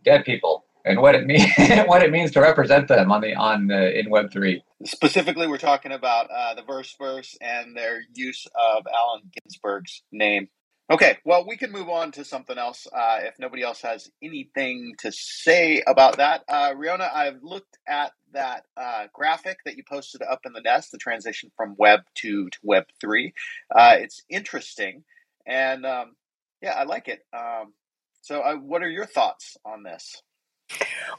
dead 0.04 0.24
people 0.24 0.64
and 0.84 1.00
what 1.00 1.14
it 1.14 1.26
means 1.26 1.50
what 1.86 2.02
it 2.02 2.12
means 2.12 2.32
to 2.32 2.40
represent 2.40 2.88
them 2.88 3.12
on 3.12 3.20
the 3.22 3.34
on 3.34 3.70
uh, 3.72 3.90
in 3.94 4.10
Web 4.10 4.32
three. 4.32 4.62
Specifically, 4.84 5.48
we're 5.48 5.58
talking 5.58 5.92
about 5.92 6.28
uh, 6.30 6.54
the 6.54 6.62
verse 6.62 6.94
verse 6.98 7.36
and 7.40 7.76
their 7.76 8.02
use 8.14 8.46
of 8.54 8.86
Allen 8.92 9.22
Ginsberg's 9.32 10.02
name 10.12 10.48
Okay, 10.90 11.18
well, 11.26 11.46
we 11.46 11.58
can 11.58 11.72
move 11.72 11.90
on 11.90 12.12
to 12.12 12.24
something 12.24 12.58
else 12.58 12.88
uh, 12.92 13.18
if 13.22 13.38
nobody 13.40 13.62
else 13.62 13.82
has 13.82 14.10
anything 14.22 14.94
to 15.00 15.12
say 15.12 15.82
about 15.86 16.16
that. 16.18 16.44
Uh, 16.48 16.74
Riona, 16.74 17.12
I've 17.14 17.42
looked 17.42 17.78
at 17.88 18.12
that 18.32 18.64
uh, 18.76 19.08
graphic 19.12 19.58
that 19.66 19.76
you 19.76 19.84
posted 19.88 20.22
up 20.22 20.40
in 20.46 20.54
the 20.54 20.62
nest, 20.62 20.92
the 20.92 20.98
transition 20.98 21.50
from 21.58 21.76
Web 21.78 22.00
2 22.14 22.50
to 22.50 22.58
Web 22.62 22.84
3. 23.02 23.34
Uh, 23.76 23.96
it's 23.98 24.22
interesting, 24.30 25.04
and 25.46 25.86
um, 25.86 26.16
yeah, 26.62 26.72
I 26.72 26.84
like 26.84 27.08
it. 27.08 27.20
Um, 27.36 27.74
so, 28.22 28.40
uh, 28.40 28.54
what 28.56 28.82
are 28.82 28.90
your 28.90 29.06
thoughts 29.06 29.58
on 29.66 29.82
this? 29.82 30.22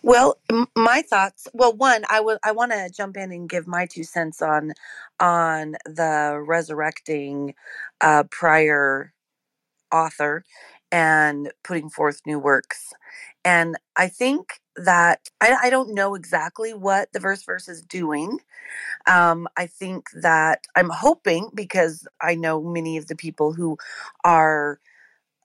Well, 0.04 0.38
m- 0.52 0.68
my 0.76 1.02
thoughts. 1.04 1.48
Well, 1.54 1.74
one, 1.74 2.04
I 2.10 2.22
would 2.22 2.40
I 2.44 2.52
want 2.54 2.72
to 2.72 2.90
jump 2.96 3.18
in 3.18 3.32
and 3.32 3.50
give 3.50 3.68
my 3.68 3.86
two 3.86 4.04
cents 4.04 4.42
on 4.42 4.74
on 5.20 5.76
the 5.86 6.42
resurrecting 6.46 7.56
uh, 8.02 8.24
prior 8.32 9.14
author 9.94 10.46
and 10.92 11.52
putting 11.66 11.90
forth 11.92 12.22
new 12.28 12.40
works. 12.40 12.94
And 13.46 13.78
I 13.98 14.10
think 14.10 14.62
that 14.78 15.30
I, 15.42 15.58
I 15.66 15.72
don't 15.72 15.96
know 15.96 16.16
exactly 16.16 16.74
what 16.74 17.14
the 17.14 17.22
verse 17.22 17.44
verse 17.44 17.70
is 17.70 17.84
doing. 17.84 18.40
Um, 19.08 19.48
I 19.58 19.68
think 19.68 20.08
that 20.22 20.64
I'm 20.76 20.90
hoping 20.90 21.50
because 21.54 22.08
I 22.22 22.36
know 22.36 22.62
many 22.62 22.98
of 22.98 23.08
the 23.08 23.16
people 23.16 23.54
who 23.54 23.78
are 24.24 24.80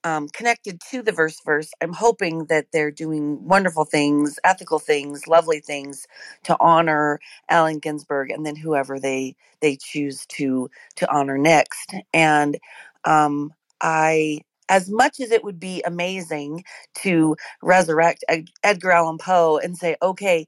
um, 0.07 0.29
connected 0.29 0.79
to 0.89 1.01
the 1.01 1.11
verse 1.11 1.41
verse, 1.45 1.69
I'm 1.81 1.91
hoping 1.91 2.45
that 2.45 2.67
they're 2.71 2.91
doing 2.91 3.45
wonderful 3.45 3.83
things, 3.83 4.39
ethical 4.45 4.79
things, 4.79 5.27
lovely 5.27 5.59
things 5.59 6.07
to 6.43 6.55
honor 6.61 7.19
Allen 7.49 7.79
Ginsberg, 7.79 8.31
and 8.31 8.45
then 8.45 8.55
whoever 8.55 8.99
they 8.99 9.35
they 9.61 9.75
choose 9.75 10.25
to 10.27 10.69
to 10.95 11.11
honor 11.13 11.37
next. 11.37 11.93
And 12.13 12.57
um, 13.03 13.53
I 13.81 14.39
as 14.69 14.89
much 14.89 15.19
as 15.19 15.31
it 15.31 15.43
would 15.43 15.59
be 15.59 15.81
amazing 15.85 16.63
to 17.03 17.35
resurrect 17.61 18.23
Edgar 18.63 18.91
Allan 18.91 19.17
Poe 19.17 19.57
and 19.57 19.77
say, 19.77 19.97
okay, 20.01 20.47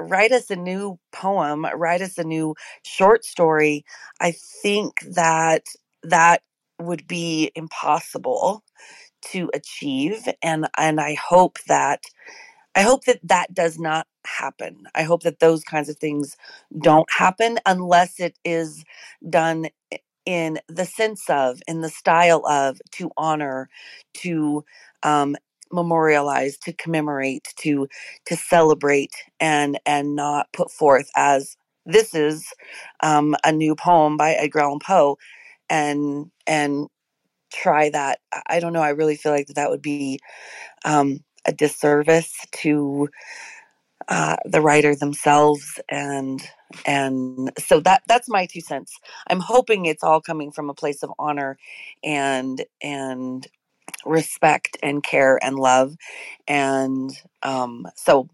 write 0.00 0.32
us 0.32 0.50
a 0.50 0.56
new 0.56 0.98
poem, 1.12 1.66
write 1.74 2.02
us 2.02 2.18
a 2.18 2.24
new 2.24 2.54
short 2.84 3.24
story, 3.24 3.84
I 4.20 4.32
think 4.62 5.00
that 5.02 5.64
that 6.02 6.42
would 6.80 7.06
be 7.08 7.52
impossible 7.56 8.62
to 9.32 9.50
achieve 9.54 10.28
and 10.42 10.68
and 10.78 11.00
I 11.00 11.14
hope 11.16 11.58
that 11.68 12.04
I 12.74 12.82
hope 12.82 13.04
that 13.04 13.20
that 13.24 13.52
does 13.54 13.78
not 13.78 14.06
happen. 14.24 14.84
I 14.94 15.02
hope 15.02 15.22
that 15.22 15.40
those 15.40 15.62
kinds 15.62 15.88
of 15.88 15.96
things 15.98 16.36
don't 16.82 17.10
happen 17.10 17.58
unless 17.66 18.18
it 18.20 18.38
is 18.44 18.84
done 19.28 19.68
in 20.24 20.58
the 20.68 20.84
sense 20.86 21.28
of, 21.28 21.60
in 21.68 21.80
the 21.82 21.88
style 21.90 22.46
of, 22.46 22.80
to 22.92 23.10
honor, 23.16 23.68
to 24.14 24.64
um, 25.02 25.36
memorialize, 25.72 26.56
to 26.58 26.72
commemorate, 26.72 27.48
to 27.58 27.88
to 28.26 28.36
celebrate, 28.36 29.12
and 29.40 29.78
and 29.86 30.14
not 30.16 30.48
put 30.52 30.70
forth 30.70 31.10
as 31.16 31.56
this 31.86 32.14
is 32.14 32.46
um, 33.02 33.36
a 33.44 33.52
new 33.52 33.74
poem 33.76 34.16
by 34.16 34.32
Edgar 34.32 34.60
Allan 34.60 34.80
Poe, 34.80 35.18
and 35.70 36.30
and 36.46 36.88
try 37.62 37.90
that. 37.90 38.20
I 38.48 38.60
don't 38.60 38.72
know. 38.72 38.82
I 38.82 38.90
really 38.90 39.16
feel 39.16 39.32
like 39.32 39.48
that, 39.48 39.70
would 39.70 39.82
be 39.82 40.20
um, 40.84 41.20
a 41.46 41.52
disservice 41.52 42.34
to 42.62 43.08
uh, 44.08 44.36
the 44.44 44.60
writer 44.60 44.94
themselves 44.94 45.80
and 45.88 46.40
and 46.84 47.50
so 47.58 47.80
that 47.80 48.02
that's 48.06 48.28
my 48.28 48.46
two 48.46 48.60
cents 48.60 48.98
i'm 49.28 49.40
hoping 49.40 49.86
it's 49.86 50.02
all 50.02 50.20
coming 50.20 50.52
from 50.52 50.70
a 50.70 50.74
place 50.74 51.02
of 51.02 51.12
honor 51.18 51.56
and 52.04 52.64
and 52.82 53.48
respect 54.04 54.76
and 54.82 55.02
care 55.02 55.42
and 55.44 55.58
love 55.58 55.96
and 56.48 57.12
um 57.42 57.86
so 57.96 58.28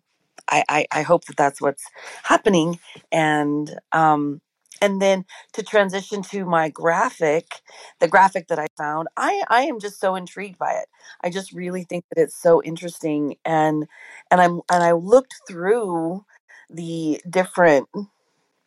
i 0.51 0.65
i, 0.69 0.87
I 0.93 1.03
hope 1.03 1.27
that 1.27 1.37
that's 1.37 1.61
what's 1.61 1.85
happening 2.23 2.79
and 3.11 3.71
um 3.93 4.41
and 4.83 5.03
then 5.03 5.25
to 5.55 5.63
transition 5.63 6.23
to 6.23 6.45
my 6.47 6.69
graphic 6.71 7.63
the 8.01 8.09
graphic 8.09 8.49
that 8.49 8.59
i 8.61 8.67
found 8.79 9.09
i 9.17 9.43
i 9.51 9.63
am 9.63 9.81
just 9.81 10.01
so 10.01 10.17
intrigued 10.17 10.59
by 10.59 10.73
it 10.73 10.89
i 11.23 11.31
just 11.31 11.53
really 11.53 11.85
think 11.85 12.05
that 12.11 12.23
it's 12.23 12.37
so 12.37 12.63
interesting 12.65 13.37
and 13.47 13.87
and 14.31 14.43
i'm 14.43 14.61
and 14.71 14.85
i 14.85 14.93
looked 14.93 15.37
through 15.49 16.25
the 16.71 17.23
different 17.31 17.89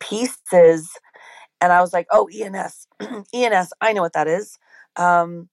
pieces 0.00 0.90
and 1.60 1.72
i 1.72 1.80
was 1.80 1.92
like 1.92 2.06
oh 2.12 2.28
ens 2.34 2.88
ens 3.34 3.72
i 3.82 3.92
know 3.92 4.02
what 4.02 4.14
that 4.14 4.28
is 4.28 4.58
um 4.96 5.48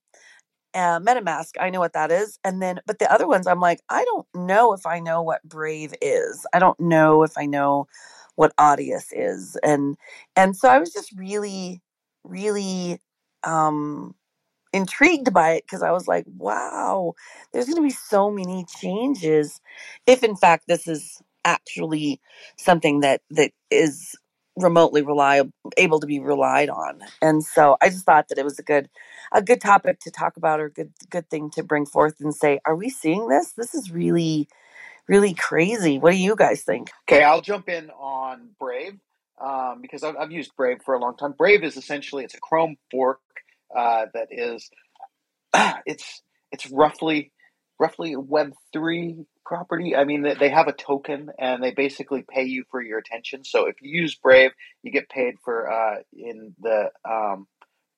uh, 0.73 0.99
MetaMask, 0.99 1.51
I 1.59 1.69
know 1.69 1.79
what 1.79 1.93
that 1.93 2.11
is. 2.11 2.39
And 2.43 2.61
then, 2.61 2.79
but 2.85 2.99
the 2.99 3.11
other 3.11 3.27
ones, 3.27 3.47
I'm 3.47 3.59
like, 3.59 3.81
I 3.89 4.03
don't 4.05 4.27
know 4.33 4.73
if 4.73 4.85
I 4.85 4.99
know 4.99 5.21
what 5.21 5.43
Brave 5.43 5.93
is. 6.01 6.45
I 6.53 6.59
don't 6.59 6.79
know 6.79 7.23
if 7.23 7.37
I 7.37 7.45
know 7.45 7.87
what 8.35 8.55
Audius 8.57 9.05
is. 9.11 9.57
And, 9.63 9.97
and 10.35 10.55
so 10.55 10.69
I 10.69 10.79
was 10.79 10.91
just 10.93 11.11
really, 11.17 11.81
really, 12.23 12.99
um, 13.43 14.15
intrigued 14.73 15.33
by 15.33 15.51
it 15.53 15.63
because 15.65 15.83
I 15.83 15.91
was 15.91 16.07
like, 16.07 16.25
wow, 16.37 17.13
there's 17.51 17.65
going 17.65 17.77
to 17.77 17.81
be 17.81 17.89
so 17.89 18.29
many 18.29 18.65
changes 18.79 19.61
if 20.07 20.23
in 20.23 20.35
fact 20.35 20.65
this 20.67 20.87
is 20.87 21.21
actually 21.45 22.19
something 22.57 23.01
that 23.01 23.21
that 23.31 23.51
is 23.71 24.15
remotely 24.55 25.01
reliable 25.01 25.51
able 25.77 25.99
to 25.99 26.07
be 26.07 26.19
relied 26.19 26.69
on. 26.69 27.01
And 27.21 27.43
so 27.43 27.77
I 27.81 27.89
just 27.89 28.05
thought 28.05 28.27
that 28.29 28.37
it 28.37 28.43
was 28.43 28.59
a 28.59 28.63
good 28.63 28.89
a 29.31 29.41
good 29.41 29.61
topic 29.61 29.99
to 30.01 30.11
talk 30.11 30.37
about 30.37 30.59
or 30.59 30.69
good 30.69 30.91
good 31.09 31.29
thing 31.29 31.49
to 31.51 31.63
bring 31.63 31.85
forth 31.85 32.15
and 32.19 32.33
say, 32.33 32.59
are 32.65 32.75
we 32.75 32.89
seeing 32.89 33.27
this? 33.27 33.53
This 33.53 33.73
is 33.73 33.91
really 33.91 34.47
really 35.07 35.33
crazy. 35.33 35.99
What 35.99 36.11
do 36.11 36.17
you 36.17 36.35
guys 36.35 36.63
think? 36.63 36.89
Okay, 37.09 37.23
I'll 37.23 37.41
jump 37.41 37.69
in 37.69 37.89
on 37.91 38.49
Brave 38.59 38.99
um, 39.43 39.79
because 39.81 40.03
I've, 40.03 40.15
I've, 40.15 40.31
used 40.31 40.55
Brave 40.55 40.77
for 40.85 40.93
a 40.93 40.99
long 40.99 41.17
time. 41.17 41.33
Brave 41.37 41.63
is 41.63 41.77
essentially 41.77 42.23
it's 42.23 42.35
a 42.35 42.39
Chrome 42.39 42.77
fork 42.91 43.19
uh, 43.75 44.05
that 44.13 44.27
is 44.31 44.69
it's 45.85 46.21
it's 46.51 46.69
roughly 46.69 47.31
roughly 47.79 48.15
Web 48.15 48.53
three 48.71 49.25
property. 49.45 49.95
I 49.95 50.05
mean, 50.05 50.25
they 50.39 50.49
have 50.49 50.67
a 50.67 50.73
token 50.73 51.29
and 51.37 51.61
they 51.61 51.71
basically 51.71 52.23
pay 52.27 52.45
you 52.45 52.63
for 52.71 52.81
your 52.81 52.97
attention. 52.97 53.43
So 53.43 53.67
if 53.67 53.75
you 53.81 54.01
use 54.01 54.15
Brave, 54.15 54.51
you 54.83 54.91
get 54.91 55.09
paid 55.09 55.35
for 55.43 55.71
uh, 55.71 55.95
in 56.13 56.55
the 56.61 56.89
um, 57.09 57.47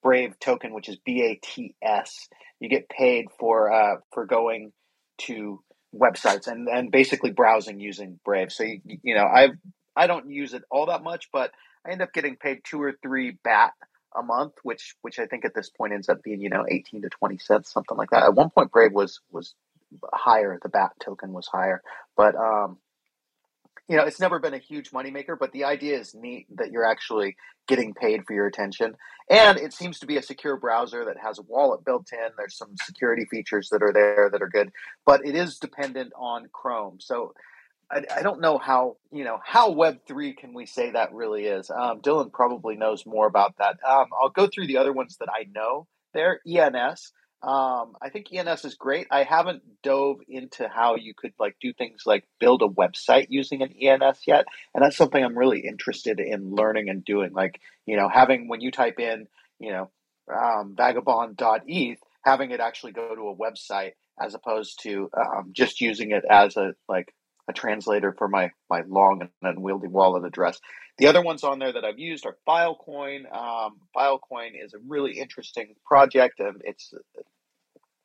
Brave 0.01 0.39
token, 0.39 0.73
which 0.73 0.89
is 0.89 0.97
BATS. 1.05 2.29
You 2.59 2.69
get 2.69 2.89
paid 2.89 3.27
for 3.39 3.71
uh, 3.71 3.97
for 4.13 4.25
going 4.25 4.71
to 5.19 5.61
websites 5.95 6.47
and, 6.47 6.67
and 6.67 6.91
basically 6.91 7.31
browsing 7.31 7.79
using 7.79 8.19
Brave. 8.25 8.51
So 8.51 8.63
you, 8.63 8.81
you 9.03 9.15
know 9.15 9.25
I 9.25 9.49
I 9.95 10.07
don't 10.07 10.29
use 10.29 10.53
it 10.53 10.63
all 10.71 10.87
that 10.87 11.03
much, 11.03 11.29
but 11.31 11.51
I 11.85 11.91
end 11.91 12.01
up 12.01 12.13
getting 12.13 12.35
paid 12.35 12.61
two 12.63 12.81
or 12.81 12.93
three 13.01 13.37
BAT 13.43 13.71
a 14.15 14.23
month, 14.23 14.53
which 14.63 14.95
which 15.01 15.19
I 15.19 15.25
think 15.27 15.45
at 15.45 15.55
this 15.55 15.69
point 15.69 15.93
ends 15.93 16.09
up 16.09 16.23
being 16.23 16.41
you 16.41 16.49
know 16.49 16.65
eighteen 16.69 17.01
to 17.03 17.09
twenty 17.09 17.37
cents, 17.37 17.71
something 17.71 17.97
like 17.97 18.09
that. 18.11 18.23
At 18.23 18.35
one 18.35 18.49
point, 18.49 18.71
Brave 18.71 18.93
was 18.93 19.19
was 19.31 19.55
higher. 20.13 20.59
The 20.61 20.69
BAT 20.69 20.91
token 21.03 21.33
was 21.33 21.47
higher, 21.47 21.81
but 22.17 22.35
um, 22.35 22.77
you 23.87 23.95
know, 23.95 24.03
it's 24.03 24.19
never 24.19 24.39
been 24.39 24.53
a 24.53 24.59
huge 24.59 24.91
moneymaker, 24.91 25.37
but 25.39 25.51
the 25.51 25.65
idea 25.65 25.99
is 25.99 26.15
neat 26.15 26.47
that 26.57 26.71
you're 26.71 26.85
actually 26.85 27.35
getting 27.67 27.93
paid 27.93 28.25
for 28.25 28.33
your 28.33 28.47
attention. 28.47 28.95
And 29.29 29.57
it 29.57 29.73
seems 29.73 29.99
to 29.99 30.05
be 30.05 30.17
a 30.17 30.21
secure 30.23 30.57
browser 30.57 31.05
that 31.05 31.17
has 31.23 31.39
a 31.39 31.43
wallet 31.43 31.85
built 31.85 32.11
in. 32.11 32.29
There's 32.37 32.57
some 32.57 32.75
security 32.83 33.25
features 33.29 33.69
that 33.71 33.83
are 33.83 33.93
there 33.93 34.29
that 34.31 34.41
are 34.41 34.49
good, 34.49 34.71
but 35.05 35.25
it 35.25 35.35
is 35.35 35.57
dependent 35.57 36.13
on 36.17 36.47
Chrome. 36.51 36.97
So 36.99 37.33
I, 37.91 38.03
I 38.15 38.21
don't 38.23 38.41
know 38.41 38.57
how, 38.57 38.97
you 39.11 39.23
know, 39.23 39.39
how 39.43 39.71
Web3 39.73 40.37
can 40.37 40.53
we 40.53 40.65
say 40.65 40.91
that 40.91 41.13
really 41.13 41.45
is? 41.45 41.69
Um, 41.69 42.01
Dylan 42.01 42.31
probably 42.31 42.75
knows 42.75 43.05
more 43.05 43.27
about 43.27 43.57
that. 43.57 43.77
Um, 43.87 44.07
I'll 44.19 44.29
go 44.29 44.47
through 44.47 44.67
the 44.67 44.77
other 44.77 44.93
ones 44.93 45.17
that 45.17 45.29
I 45.29 45.45
know 45.53 45.87
there. 46.13 46.39
ENS. 46.47 47.11
Um, 47.45 47.95
I 48.01 48.09
think 48.09 48.33
ENS 48.33 48.65
is 48.65 48.73
great. 48.73 49.05
I 49.11 49.21
haven't 49.21 49.61
dove 49.83 50.17
into 50.27 50.67
how 50.67 50.95
you 50.95 51.13
could 51.15 51.33
like 51.39 51.55
do 51.61 51.73
things 51.73 52.01
like 52.03 52.25
build 52.39 52.63
a 52.63 52.67
website 52.67 53.27
using 53.29 53.61
an 53.61 53.71
ENS 53.79 54.21
yet, 54.25 54.45
and 54.73 54.83
that's 54.83 54.97
something 54.97 55.23
I'm 55.23 55.37
really 55.37 55.59
interested 55.59 56.19
in 56.19 56.55
learning 56.55 56.89
and 56.89 57.05
doing. 57.05 57.33
Like 57.33 57.61
you 57.85 57.97
know, 57.97 58.09
having 58.09 58.47
when 58.47 58.61
you 58.61 58.71
type 58.71 58.99
in 58.99 59.27
you 59.59 59.71
know 59.73 59.91
um, 60.35 60.73
vagabond.eth, 60.75 61.99
having 62.23 62.49
it 62.49 62.59
actually 62.59 62.93
go 62.93 63.13
to 63.13 63.29
a 63.29 63.35
website 63.35 63.91
as 64.19 64.33
opposed 64.33 64.81
to 64.81 65.11
um, 65.15 65.51
just 65.53 65.81
using 65.81 66.09
it 66.11 66.23
as 66.27 66.57
a 66.57 66.73
like 66.89 67.13
a 67.47 67.53
translator 67.53 68.11
for 68.17 68.27
my 68.27 68.49
my 68.71 68.81
long 68.87 69.21
and 69.21 69.29
unwieldy 69.43 69.87
wallet 69.87 70.25
address. 70.25 70.59
The 70.97 71.07
other 71.07 71.21
ones 71.21 71.43
on 71.43 71.59
there 71.59 71.73
that 71.73 71.83
I've 71.83 71.99
used 71.99 72.25
are 72.25 72.37
Filecoin. 72.47 73.31
Um, 73.31 73.81
Filecoin 73.95 74.51
is 74.59 74.73
a 74.73 74.79
really 74.87 75.19
interesting 75.19 75.75
project, 75.85 76.39
and 76.39 76.61
it's 76.63 76.91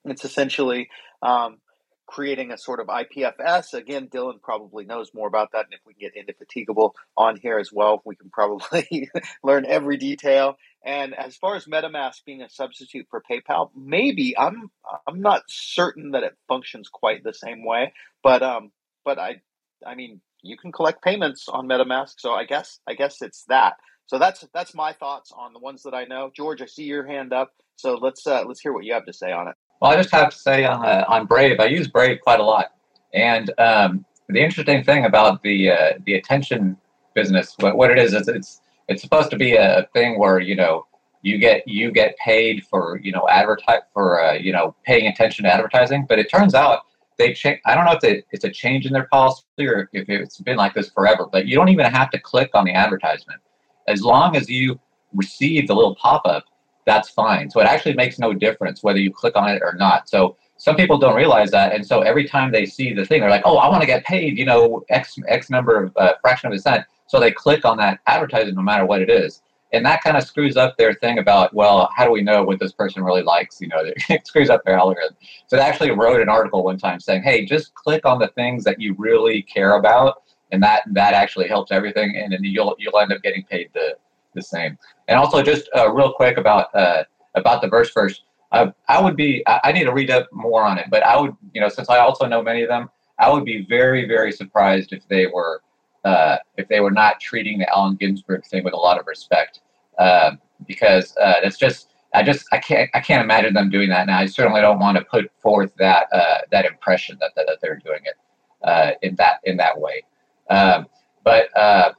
it's 0.04 0.24
essentially 0.24 0.88
um, 1.22 1.58
creating 2.06 2.50
a 2.50 2.58
sort 2.58 2.80
of 2.80 2.88
IPFS. 2.88 3.74
Again, 3.74 4.08
Dylan 4.08 4.42
probably 4.42 4.84
knows 4.84 5.10
more 5.14 5.28
about 5.28 5.52
that, 5.52 5.66
and 5.66 5.74
if 5.74 5.80
we 5.86 5.94
can 5.94 6.08
get 6.08 6.16
indefatigable 6.16 6.94
on 7.16 7.36
here 7.36 7.58
as 7.58 7.70
well, 7.72 8.02
we 8.04 8.16
can 8.16 8.30
probably 8.30 9.10
learn 9.44 9.64
every 9.66 9.96
detail. 9.96 10.56
And 10.84 11.14
as 11.14 11.36
far 11.36 11.56
as 11.56 11.66
MetaMask 11.66 12.24
being 12.24 12.42
a 12.42 12.48
substitute 12.48 13.06
for 13.10 13.22
PayPal, 13.30 13.70
maybe 13.76 14.36
I'm 14.36 14.70
I'm 15.06 15.20
not 15.20 15.42
certain 15.48 16.12
that 16.12 16.22
it 16.22 16.36
functions 16.48 16.88
quite 16.88 17.22
the 17.22 17.34
same 17.34 17.64
way, 17.64 17.92
but 18.22 18.42
um, 18.42 18.72
but 19.04 19.18
I 19.18 19.42
I 19.86 19.94
mean 19.94 20.20
you 20.42 20.56
can 20.56 20.72
collect 20.72 21.04
payments 21.04 21.48
on 21.48 21.68
MetaMask, 21.68 22.14
so 22.18 22.32
I 22.32 22.44
guess 22.44 22.80
I 22.88 22.94
guess 22.94 23.22
it's 23.22 23.44
that. 23.48 23.74
So 24.06 24.18
that's 24.18 24.44
that's 24.52 24.74
my 24.74 24.92
thoughts 24.94 25.30
on 25.36 25.52
the 25.52 25.60
ones 25.60 25.82
that 25.84 25.94
I 25.94 26.04
know. 26.04 26.30
George, 26.34 26.62
I 26.62 26.66
see 26.66 26.84
your 26.84 27.06
hand 27.06 27.32
up, 27.32 27.52
so 27.76 27.94
let's 27.94 28.26
uh, 28.26 28.42
let's 28.46 28.60
hear 28.60 28.72
what 28.72 28.84
you 28.84 28.94
have 28.94 29.06
to 29.06 29.12
say 29.12 29.30
on 29.32 29.48
it. 29.48 29.54
Well, 29.80 29.90
I 29.90 29.96
just 29.96 30.10
have 30.10 30.30
to 30.30 30.36
say 30.36 30.64
on, 30.64 30.84
uh, 30.84 31.04
on 31.08 31.26
Brave, 31.26 31.58
I 31.58 31.66
use 31.66 31.88
Brave 31.88 32.20
quite 32.20 32.40
a 32.40 32.44
lot. 32.44 32.72
And 33.14 33.50
um, 33.58 34.04
the 34.28 34.40
interesting 34.40 34.84
thing 34.84 35.04
about 35.04 35.42
the 35.42 35.70
uh, 35.70 35.92
the 36.04 36.14
attention 36.14 36.76
business, 37.14 37.54
what, 37.58 37.76
what 37.76 37.90
it 37.90 37.98
is, 37.98 38.14
is 38.14 38.28
it's 38.28 38.60
it's 38.88 39.02
supposed 39.02 39.30
to 39.30 39.36
be 39.36 39.56
a 39.56 39.88
thing 39.94 40.18
where 40.18 40.38
you 40.38 40.54
know 40.54 40.86
you 41.22 41.38
get 41.38 41.66
you 41.66 41.90
get 41.90 42.16
paid 42.18 42.64
for 42.66 43.00
you 43.02 43.10
know 43.10 43.26
advertise 43.28 43.80
for 43.92 44.22
uh, 44.22 44.34
you 44.34 44.52
know 44.52 44.76
paying 44.84 45.06
attention 45.06 45.44
to 45.44 45.52
advertising. 45.52 46.06
But 46.08 46.18
it 46.18 46.30
turns 46.30 46.54
out 46.54 46.82
they 47.18 47.32
change. 47.32 47.60
I 47.66 47.74
don't 47.74 47.86
know 47.86 47.98
if 48.00 48.24
it's 48.30 48.44
a 48.44 48.50
change 48.50 48.86
in 48.86 48.92
their 48.92 49.08
policy 49.10 49.42
or 49.60 49.88
if 49.92 50.08
it's 50.08 50.38
been 50.38 50.56
like 50.56 50.74
this 50.74 50.90
forever. 50.90 51.26
But 51.30 51.46
you 51.46 51.56
don't 51.56 51.68
even 51.68 51.86
have 51.86 52.10
to 52.10 52.20
click 52.20 52.50
on 52.54 52.64
the 52.64 52.72
advertisement 52.72 53.40
as 53.88 54.02
long 54.02 54.36
as 54.36 54.48
you 54.48 54.78
receive 55.14 55.66
the 55.66 55.74
little 55.74 55.96
pop 55.96 56.22
up 56.26 56.44
that's 56.86 57.10
fine. 57.10 57.50
So 57.50 57.60
it 57.60 57.66
actually 57.66 57.94
makes 57.94 58.18
no 58.18 58.32
difference 58.32 58.82
whether 58.82 58.98
you 58.98 59.12
click 59.12 59.36
on 59.36 59.50
it 59.50 59.62
or 59.62 59.74
not. 59.74 60.08
So 60.08 60.36
some 60.56 60.76
people 60.76 60.98
don't 60.98 61.16
realize 61.16 61.50
that, 61.52 61.72
and 61.72 61.86
so 61.86 62.02
every 62.02 62.26
time 62.26 62.52
they 62.52 62.66
see 62.66 62.92
the 62.92 63.04
thing, 63.04 63.20
they're 63.20 63.30
like, 63.30 63.42
"Oh, 63.46 63.56
I 63.56 63.68
want 63.68 63.80
to 63.80 63.86
get 63.86 64.04
paid," 64.04 64.36
you 64.38 64.44
know, 64.44 64.84
x 64.90 65.18
x 65.28 65.48
number 65.48 65.84
of 65.84 65.96
uh, 65.96 66.14
fraction 66.20 66.48
of 66.48 66.52
a 66.52 66.58
cent. 66.58 66.84
So 67.06 67.18
they 67.18 67.32
click 67.32 67.64
on 67.64 67.78
that 67.78 68.00
advertisement 68.06 68.56
no 68.56 68.62
matter 68.62 68.84
what 68.84 69.00
it 69.00 69.08
is, 69.08 69.40
and 69.72 69.84
that 69.86 70.02
kind 70.02 70.16
of 70.16 70.24
screws 70.24 70.56
up 70.56 70.76
their 70.76 70.94
thing 70.94 71.18
about, 71.18 71.54
well, 71.54 71.90
how 71.96 72.04
do 72.04 72.10
we 72.10 72.22
know 72.22 72.42
what 72.42 72.58
this 72.58 72.72
person 72.72 73.02
really 73.02 73.22
likes? 73.22 73.60
You 73.60 73.68
know, 73.68 73.82
it 74.08 74.26
screws 74.26 74.50
up 74.50 74.64
their 74.64 74.78
algorithm. 74.78 75.16
So 75.46 75.56
they 75.56 75.62
actually 75.62 75.92
wrote 75.92 76.20
an 76.20 76.28
article 76.28 76.62
one 76.64 76.78
time 76.78 77.00
saying, 77.00 77.22
"Hey, 77.22 77.44
just 77.44 77.74
click 77.74 78.04
on 78.04 78.18
the 78.18 78.28
things 78.28 78.64
that 78.64 78.80
you 78.80 78.94
really 78.98 79.42
care 79.42 79.76
about." 79.76 80.22
And 80.52 80.62
that 80.62 80.82
that 80.92 81.14
actually 81.14 81.48
helps 81.48 81.70
everything, 81.70 82.16
and 82.16 82.32
then 82.32 82.42
you'll 82.42 82.76
you'll 82.78 82.98
end 82.98 83.12
up 83.12 83.22
getting 83.22 83.44
paid 83.44 83.70
the 83.72 83.96
the 84.34 84.42
same. 84.42 84.78
And 85.10 85.18
also, 85.18 85.42
just 85.42 85.68
uh, 85.76 85.92
real 85.92 86.12
quick 86.12 86.38
about 86.38 86.74
uh, 86.74 87.02
about 87.34 87.60
the 87.60 87.68
verse 87.68 87.90
first. 87.90 88.22
I, 88.52 88.72
I 88.88 89.00
would 89.00 89.16
be. 89.16 89.42
I, 89.46 89.60
I 89.64 89.72
need 89.72 89.84
to 89.84 89.92
read 89.92 90.10
up 90.10 90.28
more 90.32 90.62
on 90.62 90.78
it, 90.78 90.86
but 90.88 91.04
I 91.04 91.20
would, 91.20 91.36
you 91.52 91.60
know, 91.60 91.68
since 91.68 91.90
I 91.90 91.98
also 91.98 92.26
know 92.26 92.42
many 92.42 92.62
of 92.62 92.68
them, 92.68 92.88
I 93.18 93.28
would 93.28 93.44
be 93.44 93.66
very, 93.68 94.06
very 94.06 94.32
surprised 94.32 94.92
if 94.92 95.06
they 95.08 95.26
were 95.26 95.62
uh, 96.04 96.36
if 96.56 96.68
they 96.68 96.80
were 96.80 96.92
not 96.92 97.20
treating 97.20 97.58
the 97.58 97.68
Allen 97.74 97.96
Ginsberg 97.96 98.46
thing 98.46 98.64
with 98.64 98.72
a 98.72 98.76
lot 98.76 98.98
of 98.98 99.06
respect, 99.06 99.60
uh, 99.98 100.32
because 100.66 101.14
uh, 101.18 101.34
it's 101.42 101.58
just. 101.58 101.88
I 102.12 102.24
just 102.24 102.44
I 102.50 102.58
can't 102.58 102.90
I 102.92 102.98
can't 102.98 103.22
imagine 103.22 103.54
them 103.54 103.70
doing 103.70 103.88
that 103.90 104.08
now. 104.08 104.18
I 104.18 104.26
certainly 104.26 104.60
don't 104.60 104.80
want 104.80 104.98
to 104.98 105.04
put 105.04 105.30
forth 105.40 105.72
that 105.78 106.08
uh, 106.12 106.38
that 106.50 106.64
impression 106.64 107.16
that, 107.20 107.30
that, 107.36 107.46
that 107.46 107.58
they're 107.62 107.76
doing 107.84 108.00
it 108.04 108.16
uh, 108.64 108.92
in 109.02 109.14
that 109.16 109.38
in 109.44 109.56
that 109.58 109.80
way. 109.80 110.02
Um, 110.50 110.86
but 111.22 111.56
uh, 111.56 111.92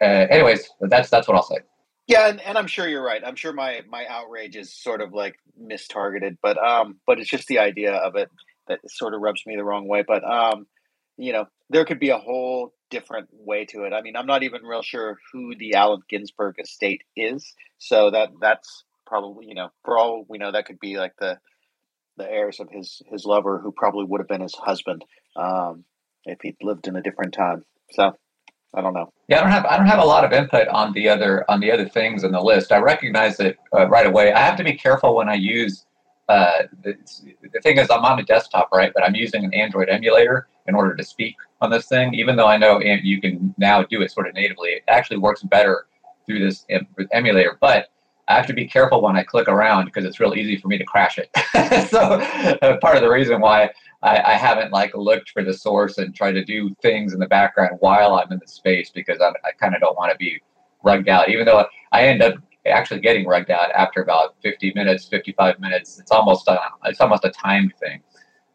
uh, 0.00 0.04
anyways, 0.04 0.70
that's 0.82 1.10
that's 1.10 1.26
what 1.26 1.36
I'll 1.36 1.42
say. 1.42 1.58
Yeah, 2.06 2.28
and, 2.28 2.40
and 2.40 2.56
I'm 2.56 2.68
sure 2.68 2.86
you're 2.86 3.04
right. 3.04 3.22
I'm 3.24 3.34
sure 3.34 3.52
my 3.52 3.80
my 3.88 4.06
outrage 4.08 4.56
is 4.56 4.72
sort 4.72 5.00
of 5.00 5.12
like 5.12 5.36
mistargeted, 5.60 6.38
but 6.40 6.56
um, 6.58 7.00
but 7.06 7.18
it's 7.18 7.30
just 7.30 7.48
the 7.48 7.58
idea 7.58 7.94
of 7.94 8.14
it 8.16 8.30
that 8.68 8.78
sort 8.88 9.14
of 9.14 9.20
rubs 9.20 9.42
me 9.46 9.56
the 9.56 9.64
wrong 9.64 9.88
way. 9.88 10.04
But 10.06 10.22
um, 10.24 10.66
you 11.16 11.32
know, 11.32 11.46
there 11.70 11.84
could 11.84 11.98
be 11.98 12.10
a 12.10 12.18
whole 12.18 12.72
different 12.90 13.28
way 13.32 13.64
to 13.66 13.82
it. 13.84 13.92
I 13.92 14.02
mean, 14.02 14.14
I'm 14.16 14.26
not 14.26 14.44
even 14.44 14.62
real 14.62 14.82
sure 14.82 15.18
who 15.32 15.56
the 15.56 15.74
Allen 15.74 16.00
Ginsberg 16.08 16.56
estate 16.60 17.02
is, 17.16 17.54
so 17.78 18.10
that 18.12 18.30
that's 18.40 18.84
probably 19.04 19.46
you 19.48 19.54
know, 19.54 19.70
for 19.84 19.98
all 19.98 20.24
we 20.28 20.38
know, 20.38 20.52
that 20.52 20.66
could 20.66 20.78
be 20.78 20.98
like 20.98 21.14
the 21.18 21.38
the 22.16 22.30
heirs 22.30 22.60
of 22.60 22.68
his 22.70 23.02
his 23.10 23.24
lover, 23.24 23.58
who 23.58 23.72
probably 23.72 24.04
would 24.04 24.20
have 24.20 24.28
been 24.28 24.42
his 24.42 24.54
husband 24.54 25.04
um, 25.36 25.84
if 26.24 26.38
he'd 26.42 26.56
lived 26.62 26.86
in 26.88 26.96
a 26.96 27.02
different 27.02 27.34
time. 27.34 27.64
So 27.92 28.12
I 28.76 28.82
don't 28.82 28.92
know. 28.92 29.10
Yeah, 29.28 29.38
I 29.38 29.40
don't 29.40 29.50
have 29.50 29.64
I 29.64 29.76
don't 29.78 29.86
have 29.86 29.98
a 29.98 30.04
lot 30.04 30.24
of 30.24 30.32
input 30.32 30.68
on 30.68 30.92
the 30.92 31.08
other 31.08 31.50
on 31.50 31.60
the 31.60 31.72
other 31.72 31.88
things 31.88 32.24
in 32.24 32.32
the 32.32 32.40
list. 32.40 32.70
I 32.72 32.78
recognize 32.78 33.40
it 33.40 33.58
uh, 33.74 33.88
right 33.88 34.06
away. 34.06 34.32
I 34.32 34.40
have 34.40 34.56
to 34.58 34.64
be 34.64 34.74
careful 34.74 35.16
when 35.16 35.28
I 35.28 35.34
use. 35.34 35.86
Uh, 36.28 36.64
the, 36.82 36.94
the 37.52 37.60
thing 37.60 37.78
is, 37.78 37.88
I'm 37.88 38.04
on 38.04 38.18
a 38.18 38.24
desktop, 38.24 38.68
right? 38.72 38.92
But 38.92 39.04
I'm 39.04 39.14
using 39.14 39.44
an 39.44 39.54
Android 39.54 39.88
emulator 39.88 40.48
in 40.66 40.74
order 40.74 40.94
to 40.96 41.04
speak 41.04 41.36
on 41.60 41.70
this 41.70 41.86
thing. 41.86 42.14
Even 42.14 42.36
though 42.36 42.48
I 42.48 42.56
know 42.56 42.80
you 42.80 43.20
can 43.20 43.54
now 43.58 43.82
do 43.82 44.02
it 44.02 44.10
sort 44.10 44.28
of 44.28 44.34
natively, 44.34 44.70
it 44.70 44.82
actually 44.88 45.18
works 45.18 45.42
better 45.42 45.86
through 46.26 46.40
this 46.40 46.66
emulator. 47.12 47.56
But 47.60 47.88
I 48.28 48.34
have 48.34 48.46
to 48.48 48.52
be 48.52 48.66
careful 48.66 49.00
when 49.02 49.16
I 49.16 49.22
click 49.22 49.48
around 49.48 49.84
because 49.86 50.04
it's 50.04 50.18
real 50.18 50.34
easy 50.34 50.56
for 50.56 50.68
me 50.68 50.78
to 50.78 50.84
crash 50.84 51.18
it. 51.18 51.30
so 51.88 52.00
uh, 52.00 52.76
part 52.78 52.96
of 52.96 53.02
the 53.02 53.08
reason 53.08 53.40
why 53.40 53.70
I, 54.02 54.32
I, 54.32 54.34
haven't 54.34 54.72
like 54.72 54.94
looked 54.94 55.30
for 55.30 55.42
the 55.42 55.54
source 55.54 55.98
and 55.98 56.14
tried 56.14 56.32
to 56.32 56.44
do 56.44 56.74
things 56.82 57.12
in 57.12 57.18
the 57.18 57.26
background 57.26 57.76
while 57.80 58.14
I'm 58.14 58.30
in 58.30 58.38
the 58.38 58.46
space 58.46 58.90
because 58.90 59.20
I'm, 59.20 59.32
i 59.44 59.50
kind 59.58 59.74
of 59.74 59.80
don't 59.80 59.96
want 59.96 60.12
to 60.12 60.18
be 60.18 60.40
rugged 60.84 61.08
out. 61.08 61.28
Even 61.28 61.46
though 61.46 61.66
I 61.92 62.06
end 62.06 62.22
up 62.22 62.34
actually 62.66 63.00
getting 63.00 63.26
rugged 63.26 63.50
out 63.50 63.70
after 63.72 64.02
about 64.02 64.34
50 64.42 64.72
minutes, 64.74 65.06
55 65.06 65.58
minutes. 65.60 65.98
It's 65.98 66.10
almost 66.10 66.48
a, 66.48 66.58
it's 66.84 67.00
almost 67.00 67.24
a 67.24 67.30
timed 67.30 67.72
thing. 67.80 68.02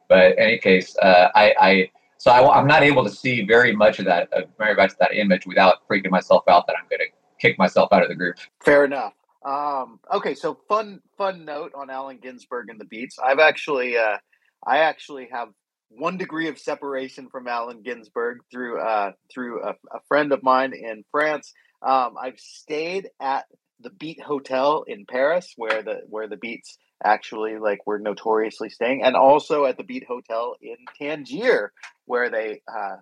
But 0.08 0.34
in 0.34 0.40
any 0.40 0.58
case, 0.58 0.96
uh, 1.02 1.30
I, 1.36 1.54
I 1.60 1.92
so 2.18 2.30
I, 2.30 2.60
am 2.60 2.68
not 2.68 2.84
able 2.84 3.04
to 3.04 3.10
see 3.10 3.46
very 3.46 3.76
much 3.76 4.00
of 4.00 4.06
that, 4.06 4.32
uh, 4.34 4.42
very 4.58 4.76
much 4.76 4.92
that 5.00 5.16
image 5.16 5.48
without 5.48 5.88
freaking 5.88 6.12
myself 6.12 6.44
out 6.48 6.68
that 6.68 6.76
I'm 6.78 6.86
going 6.90 7.00
to 7.00 7.08
kick 7.40 7.58
myself 7.58 7.92
out 7.92 8.04
of 8.04 8.10
the 8.10 8.16
group. 8.16 8.36
Fair 8.60 8.86
enough. 8.86 9.14
Um, 9.44 10.00
okay, 10.14 10.36
so 10.36 10.60
fun 10.68 11.02
fun 11.18 11.46
note 11.46 11.72
on 11.74 11.90
Allen 11.90 12.20
Ginsberg 12.22 12.70
and 12.70 12.80
the 12.80 12.86
Beats. 12.86 13.18
I've 13.18 13.40
actually 13.40 13.98
uh, 13.98 14.18
I 14.65 14.80
actually 14.80 15.30
have 15.32 15.50
one 15.89 16.17
degree 16.17 16.47
of 16.47 16.58
separation 16.58 17.30
from 17.30 17.47
Allen 17.47 17.82
Ginsberg 17.84 18.39
through 18.52 18.80
uh, 18.82 19.12
through 19.34 19.63
a, 19.63 19.71
a 19.91 20.00
friend 20.08 20.32
of 20.32 20.43
mine 20.43 20.74
in 20.74 21.04
France. 21.12 21.54
Um, 21.82 22.15
I've 22.21 22.39
stayed 22.39 23.10
at 23.19 23.45
the 23.80 23.89
Beat 23.89 24.21
Hotel 24.21 24.84
in 24.88 25.06
Paris, 25.06 25.54
where 25.58 25.82
the 25.84 26.02
where 26.08 26.28
the 26.28 26.38
Beats 26.38 26.78
actually 27.04 27.58
like 27.58 27.86
were 27.86 28.00
notoriously 28.00 28.69
staying, 28.69 29.04
and 29.04 29.15
also 29.15 29.65
at 29.65 29.78
the 29.78 29.84
Beat 29.84 30.06
Hotel 30.08 30.56
in 30.62 30.78
Tangier, 31.00 31.71
where 32.06 32.30
they 32.30 32.62
uh, 32.71 32.97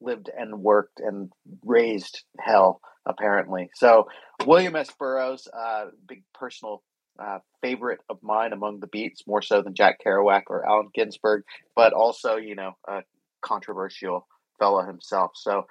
lived 0.00 0.28
and 0.36 0.60
worked 0.60 1.00
and 1.00 1.32
raised 1.64 2.24
hell 2.38 2.80
apparently. 3.06 3.70
So 3.74 4.08
William 4.44 4.74
S. 4.76 4.90
Burroughs, 4.98 5.46
uh, 5.56 5.86
big 6.08 6.24
personal 6.34 6.82
uh, 7.18 7.38
favorite 7.62 8.00
of 8.08 8.18
mine 8.22 8.52
among 8.52 8.80
the 8.80 8.86
beats, 8.86 9.26
more 9.26 9.42
so 9.42 9.62
than 9.62 9.74
Jack 9.74 9.98
Kerouac 10.04 10.42
or 10.48 10.68
Allen 10.68 10.88
Ginsberg, 10.94 11.42
but 11.74 11.92
also, 11.92 12.36
you 12.36 12.54
know, 12.54 12.72
a 12.88 13.02
controversial 13.42 14.26
fellow 14.58 14.84
himself. 14.86 15.32
So 15.34 15.66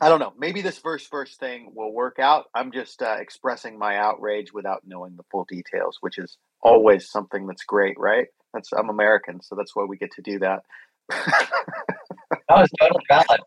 I 0.00 0.10
don't 0.10 0.20
know. 0.20 0.34
Maybe 0.38 0.60
this 0.60 0.78
verse 0.78 1.06
verse 1.08 1.36
thing 1.36 1.72
will 1.74 1.92
work 1.92 2.18
out. 2.18 2.46
I'm 2.54 2.70
just 2.70 3.00
uh, 3.00 3.16
expressing 3.18 3.78
my 3.78 3.96
outrage 3.96 4.52
without 4.52 4.82
knowing 4.86 5.16
the 5.16 5.22
full 5.30 5.46
details, 5.48 5.96
which 6.00 6.18
is 6.18 6.36
always 6.62 7.10
something 7.10 7.46
that's 7.46 7.64
great, 7.64 7.98
right? 7.98 8.26
That's 8.52 8.72
I'm 8.72 8.90
American, 8.90 9.40
so 9.42 9.54
that's 9.54 9.74
why 9.74 9.84
we 9.84 9.96
get 9.96 10.12
to 10.12 10.22
do 10.22 10.38
that. 10.40 10.62
that 11.08 11.50
was 12.50 12.70
totally 12.80 13.04
valid. 13.08 13.40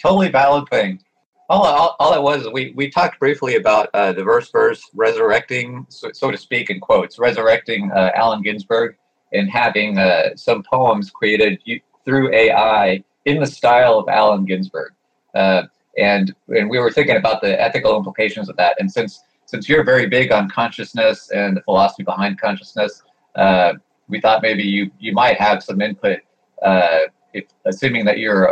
Totally 0.00 0.28
valid 0.30 0.68
thing. 0.70 1.00
All, 1.48 1.66
all, 1.66 1.96
all 1.98 2.14
it 2.14 2.22
was, 2.22 2.48
we, 2.52 2.72
we 2.76 2.88
talked 2.88 3.18
briefly 3.18 3.56
about 3.56 3.90
uh, 3.94 4.12
the 4.12 4.22
verse 4.22 4.50
verse 4.50 4.82
resurrecting, 4.94 5.84
so, 5.88 6.10
so, 6.12 6.30
to 6.30 6.38
speak, 6.38 6.70
in 6.70 6.80
quotes, 6.80 7.18
resurrecting 7.18 7.90
uh, 7.92 8.10
Allen 8.14 8.42
Ginsberg 8.42 8.96
and 9.32 9.50
having 9.50 9.98
uh, 9.98 10.36
some 10.36 10.62
poems 10.62 11.10
created 11.10 11.60
through 12.04 12.32
AI 12.32 13.02
in 13.24 13.40
the 13.40 13.46
style 13.46 13.98
of 13.98 14.08
Allen 14.08 14.44
Ginsberg. 14.44 14.92
Uh, 15.34 15.64
and, 15.98 16.34
and 16.48 16.70
we 16.70 16.78
were 16.78 16.90
thinking 16.90 17.16
about 17.16 17.42
the 17.42 17.60
ethical 17.60 17.96
implications 17.96 18.48
of 18.48 18.56
that. 18.56 18.76
And 18.78 18.90
since, 18.90 19.22
since 19.46 19.68
you're 19.68 19.84
very 19.84 20.06
big 20.06 20.32
on 20.32 20.48
consciousness 20.48 21.30
and 21.30 21.56
the 21.56 21.62
philosophy 21.62 22.02
behind 22.02 22.40
consciousness, 22.40 23.02
uh, 23.36 23.74
we 24.08 24.20
thought 24.20 24.42
maybe 24.42 24.62
you, 24.62 24.90
you 24.98 25.12
might 25.12 25.38
have 25.38 25.62
some 25.62 25.80
input, 25.80 26.20
uh, 26.62 27.00
if, 27.32 27.44
assuming 27.66 28.04
that 28.04 28.18
you're 28.18 28.44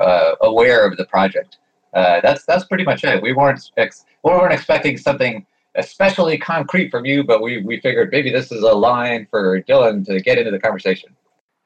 aware 0.43 0.87
of 0.87 0.97
the 0.97 1.05
project 1.07 1.59
uh, 1.95 2.21
that's 2.23 2.45
that's 2.45 2.65
pretty 2.65 2.85
much 2.85 3.05
it. 3.05 3.23
We 3.23 3.33
weren't 3.33 3.71
ex- 3.77 4.05
we 4.25 4.31
weren't 4.31 4.53
expecting 4.53 4.97
something 4.97 5.47
especially 5.77 6.37
concrete 6.39 6.91
from 6.91 7.05
you, 7.05 7.25
but 7.25 7.43
we 7.43 7.63
we 7.63 7.81
figured 7.81 8.11
maybe 8.13 8.31
this 8.31 8.53
is 8.53 8.63
a 8.63 8.73
line 8.73 9.27
for 9.31 9.63
Dylan 9.63 10.05
to 10.07 10.21
get 10.21 10.39
into 10.39 10.51
the 10.51 10.59
conversation. 10.59 11.15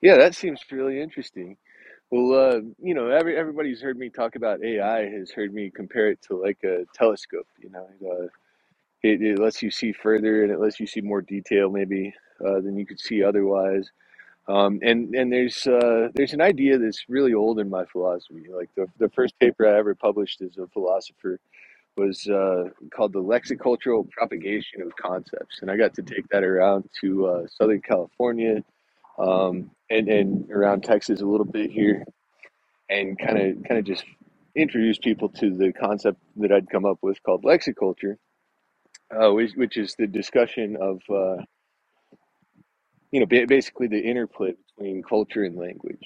Yeah, 0.00 0.16
that 0.16 0.34
seems 0.34 0.60
really 0.70 1.00
interesting. 1.00 1.56
Well, 2.10 2.32
uh, 2.34 2.60
you 2.82 2.94
know, 2.94 3.08
every 3.08 3.36
everybody's 3.36 3.80
heard 3.80 3.98
me 3.98 4.10
talk 4.10 4.36
about 4.36 4.62
AI 4.62 5.08
has 5.08 5.30
heard 5.30 5.52
me 5.52 5.70
compare 5.70 6.10
it 6.10 6.20
to 6.28 6.40
like 6.40 6.58
a 6.64 6.84
telescope. 6.94 7.48
You 7.58 7.70
know, 7.70 7.88
uh, 8.06 8.26
it, 9.02 9.22
it 9.22 9.38
lets 9.38 9.62
you 9.62 9.70
see 9.70 9.92
further 9.92 10.42
and 10.42 10.52
it 10.52 10.60
lets 10.60 10.80
you 10.80 10.86
see 10.86 11.00
more 11.00 11.22
detail 11.22 11.70
maybe 11.70 12.14
uh, 12.44 12.60
than 12.60 12.76
you 12.76 12.86
could 12.86 13.00
see 13.00 13.22
otherwise. 13.22 13.90
Um, 14.46 14.80
and 14.82 15.14
and 15.14 15.32
there's 15.32 15.66
uh, 15.66 16.08
there's 16.14 16.34
an 16.34 16.42
idea 16.42 16.78
that's 16.78 17.04
really 17.08 17.32
old 17.32 17.58
in 17.58 17.70
my 17.70 17.84
philosophy. 17.86 18.46
Like 18.54 18.70
the 18.76 18.86
the 18.98 19.08
first 19.10 19.38
paper 19.38 19.66
I 19.66 19.78
ever 19.78 19.94
published 19.94 20.42
as 20.42 20.58
a 20.58 20.66
philosopher 20.68 21.40
was 21.96 22.26
uh, 22.28 22.64
called 22.90 23.12
the 23.12 23.22
lexicultural 23.22 24.10
propagation 24.10 24.82
of 24.82 24.94
concepts, 24.96 25.60
and 25.62 25.70
I 25.70 25.76
got 25.76 25.94
to 25.94 26.02
take 26.02 26.28
that 26.28 26.44
around 26.44 26.88
to 27.00 27.26
uh, 27.26 27.46
Southern 27.46 27.80
California 27.80 28.62
um, 29.18 29.70
and 29.90 30.08
and 30.08 30.50
around 30.50 30.82
Texas 30.84 31.22
a 31.22 31.26
little 31.26 31.46
bit 31.46 31.70
here, 31.70 32.04
and 32.90 33.18
kind 33.18 33.38
of 33.38 33.64
kind 33.64 33.78
of 33.78 33.84
just 33.86 34.04
introduce 34.56 34.98
people 34.98 35.28
to 35.28 35.56
the 35.56 35.72
concept 35.72 36.18
that 36.36 36.52
I'd 36.52 36.68
come 36.70 36.84
up 36.84 36.98
with 37.02 37.22
called 37.22 37.44
lexiculture, 37.44 38.16
uh, 39.10 39.32
which, 39.32 39.52
which 39.54 39.76
is 39.76 39.94
the 39.98 40.06
discussion 40.06 40.76
of 40.80 41.00
uh, 41.10 41.42
you 43.14 43.20
know, 43.20 43.26
basically 43.26 43.86
the 43.86 44.00
interplay 44.00 44.54
between 44.76 45.04
culture 45.04 45.44
and 45.44 45.56
language. 45.56 46.02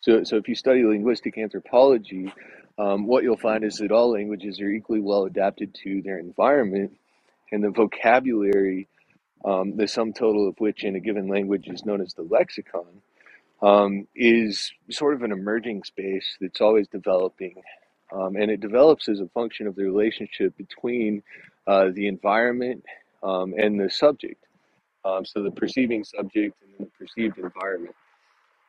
So, 0.00 0.24
so 0.24 0.36
if 0.38 0.48
you 0.48 0.54
study 0.54 0.84
linguistic 0.86 1.36
anthropology, 1.36 2.32
um, 2.78 3.06
what 3.06 3.24
you'll 3.24 3.36
find 3.36 3.62
is 3.62 3.76
that 3.76 3.92
all 3.92 4.12
languages 4.12 4.58
are 4.62 4.70
equally 4.70 5.02
well 5.02 5.24
adapted 5.26 5.74
to 5.84 6.00
their 6.00 6.18
environment, 6.18 6.96
and 7.52 7.62
the 7.62 7.68
vocabulary, 7.68 8.88
um, 9.44 9.76
the 9.76 9.86
sum 9.86 10.14
total 10.14 10.48
of 10.48 10.58
which 10.58 10.82
in 10.82 10.96
a 10.96 11.00
given 11.00 11.28
language 11.28 11.68
is 11.68 11.84
known 11.84 12.00
as 12.00 12.14
the 12.14 12.22
lexicon, 12.22 13.02
um, 13.62 14.08
is 14.16 14.72
sort 14.90 15.12
of 15.12 15.24
an 15.24 15.32
emerging 15.32 15.84
space 15.84 16.38
that's 16.40 16.62
always 16.62 16.88
developing. 16.88 17.56
Um, 18.10 18.36
and 18.36 18.50
it 18.50 18.60
develops 18.60 19.10
as 19.10 19.20
a 19.20 19.28
function 19.28 19.66
of 19.66 19.76
the 19.76 19.84
relationship 19.84 20.56
between 20.56 21.22
uh, 21.66 21.90
the 21.92 22.08
environment 22.08 22.84
um, 23.22 23.54
and 23.58 23.78
the 23.78 23.90
subject. 23.90 24.45
Um, 25.06 25.24
so 25.24 25.42
the 25.42 25.52
perceiving 25.52 26.04
subject 26.04 26.56
and 26.62 26.88
the 26.88 26.90
perceived 26.98 27.38
environment 27.38 27.94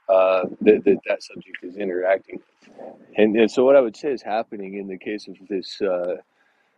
uh, 0.10 0.44
that, 0.62 0.84
that 0.86 1.00
that 1.08 1.24
subject 1.24 1.58
is 1.64 1.78
interacting 1.78 2.38
with. 2.38 2.76
And, 3.18 3.36
and 3.36 3.52
so 3.52 3.66
what 3.66 3.76
I 3.76 3.82
would 3.82 3.98
say 3.98 4.12
is 4.12 4.22
happening 4.22 4.76
in 4.76 4.88
the 4.88 4.98
case 4.98 5.28
of 5.28 5.36
this 5.50 5.82
uh, 5.82 6.18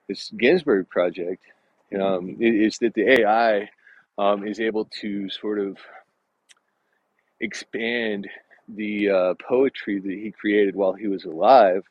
this 0.07 0.31
Ginsberg 0.37 0.89
project 0.89 1.43
um, 1.99 2.37
is 2.39 2.77
that 2.79 2.93
the 2.93 3.21
AI 3.21 3.69
um, 4.17 4.47
is 4.47 4.59
able 4.59 4.85
to 5.01 5.29
sort 5.29 5.59
of 5.59 5.77
expand 7.41 8.27
the 8.67 9.09
uh, 9.09 9.33
poetry 9.47 9.99
that 9.99 10.11
he 10.11 10.31
created 10.31 10.75
while 10.75 10.93
he 10.93 11.07
was 11.07 11.25
alive, 11.25 11.83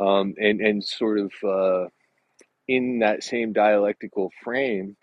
um, 0.00 0.34
and 0.38 0.60
and 0.60 0.84
sort 0.84 1.18
of 1.18 1.32
uh, 1.44 1.88
in 2.68 3.00
that 3.00 3.24
same 3.24 3.52
dialectical 3.52 4.30
frame, 4.42 4.96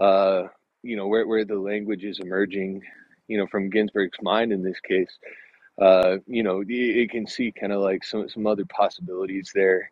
uh, 0.00 0.44
you 0.84 0.96
know 0.96 1.08
where 1.08 1.26
where 1.28 1.46
the 1.46 1.58
language 1.58 2.04
is 2.04 2.20
emerging, 2.20 2.82
you 3.28 3.38
know, 3.38 3.48
from 3.48 3.70
Ginsberg's 3.70 4.18
mind 4.22 4.52
in 4.52 4.62
this 4.64 4.80
case, 4.80 5.18
uh, 5.80 6.18
you 6.28 6.44
know, 6.44 6.62
it, 6.62 6.70
it 6.70 7.10
can 7.12 7.26
see 7.28 7.52
kind 7.52 7.72
of 7.72 7.82
like 7.82 8.04
some 8.04 8.28
some 8.30 8.46
other 8.46 8.66
possibilities 8.66 9.52
there, 9.54 9.90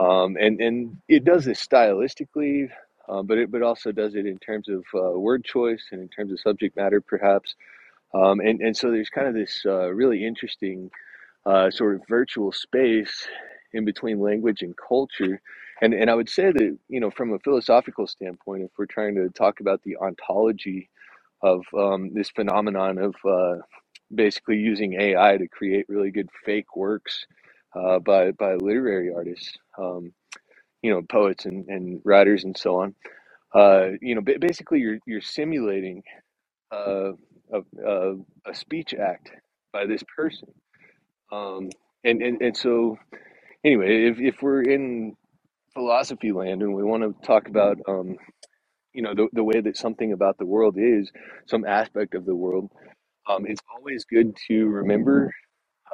um, 0.00 0.36
and 0.40 0.60
and 0.60 0.98
it 1.08 1.24
does 1.24 1.44
this 1.46 1.66
stylistically, 1.66 2.70
uh, 3.08 3.22
but 3.22 3.38
it 3.38 3.52
but 3.52 3.62
also 3.62 3.92
does 3.92 4.16
it 4.16 4.26
in 4.26 4.38
terms 4.38 4.68
of 4.68 4.84
uh, 4.94 5.18
word 5.18 5.44
choice 5.44 5.84
and 5.92 6.02
in 6.02 6.08
terms 6.08 6.32
of 6.32 6.40
subject 6.40 6.76
matter, 6.76 7.00
perhaps, 7.00 7.56
um, 8.14 8.40
and 8.40 8.60
and 8.62 8.76
so 8.76 8.90
there's 8.90 9.10
kind 9.10 9.28
of 9.28 9.34
this 9.34 9.62
uh, 9.66 9.88
really 9.92 10.26
interesting 10.26 10.90
uh, 11.46 11.70
sort 11.70 11.96
of 11.96 12.02
virtual 12.08 12.52
space 12.52 13.26
in 13.72 13.84
between 13.84 14.20
language 14.20 14.62
and 14.62 14.74
culture 14.76 15.40
and 15.82 15.94
and 15.94 16.10
I 16.10 16.14
would 16.14 16.30
say 16.30 16.52
that 16.52 16.78
you 16.88 17.00
know 17.00 17.10
from 17.10 17.32
a 17.34 17.38
philosophical 17.40 18.06
standpoint, 18.06 18.64
if 18.64 18.70
we're 18.78 18.86
trying 18.86 19.16
to 19.16 19.28
talk 19.30 19.60
about 19.60 19.82
the 19.84 19.96
ontology 19.98 20.90
of 21.42 21.64
um, 21.76 22.12
this 22.14 22.30
phenomenon 22.30 22.98
of 22.98 23.14
uh, 23.28 23.56
basically 24.14 24.56
using 24.58 24.94
AI 25.00 25.38
to 25.38 25.48
create 25.48 25.86
really 25.88 26.10
good 26.10 26.28
fake 26.44 26.76
works 26.76 27.26
uh, 27.76 27.98
by 28.00 28.32
by 28.32 28.54
literary 28.56 29.12
artists, 29.14 29.56
um, 29.78 30.12
you 30.82 30.90
know, 30.92 31.02
poets 31.02 31.46
and, 31.46 31.68
and 31.68 32.02
writers 32.04 32.44
and 32.44 32.56
so 32.56 32.82
on. 32.82 32.94
Uh, 33.54 33.90
you 34.02 34.14
know, 34.14 34.22
ba- 34.22 34.38
basically 34.40 34.80
you're 34.80 34.98
you're 35.06 35.20
simulating 35.22 36.02
uh, 36.72 37.12
a, 37.52 37.62
a 37.86 38.14
a 38.46 38.54
speech 38.54 38.94
act 38.94 39.30
by 39.72 39.86
this 39.86 40.02
person, 40.16 40.48
um, 41.32 41.70
and 42.04 42.22
and 42.22 42.42
and 42.42 42.56
so 42.56 42.98
anyway, 43.64 44.06
if 44.06 44.20
if 44.20 44.42
we're 44.42 44.62
in 44.62 45.16
philosophy 45.74 46.32
land 46.32 46.62
and 46.62 46.74
we 46.74 46.84
want 46.84 47.02
to 47.02 47.26
talk 47.26 47.48
about 47.48 47.78
um, 47.88 48.16
you 48.94 49.02
know 49.02 49.14
the, 49.14 49.28
the 49.34 49.44
way 49.44 49.60
that 49.60 49.76
something 49.76 50.12
about 50.12 50.38
the 50.38 50.46
world 50.46 50.76
is 50.78 51.10
some 51.48 51.64
aspect 51.66 52.14
of 52.14 52.26
the 52.26 52.36
world. 52.36 52.70
Um, 53.28 53.46
it's 53.46 53.62
always 53.76 54.04
good 54.06 54.36
to 54.48 54.66
remember 54.66 55.34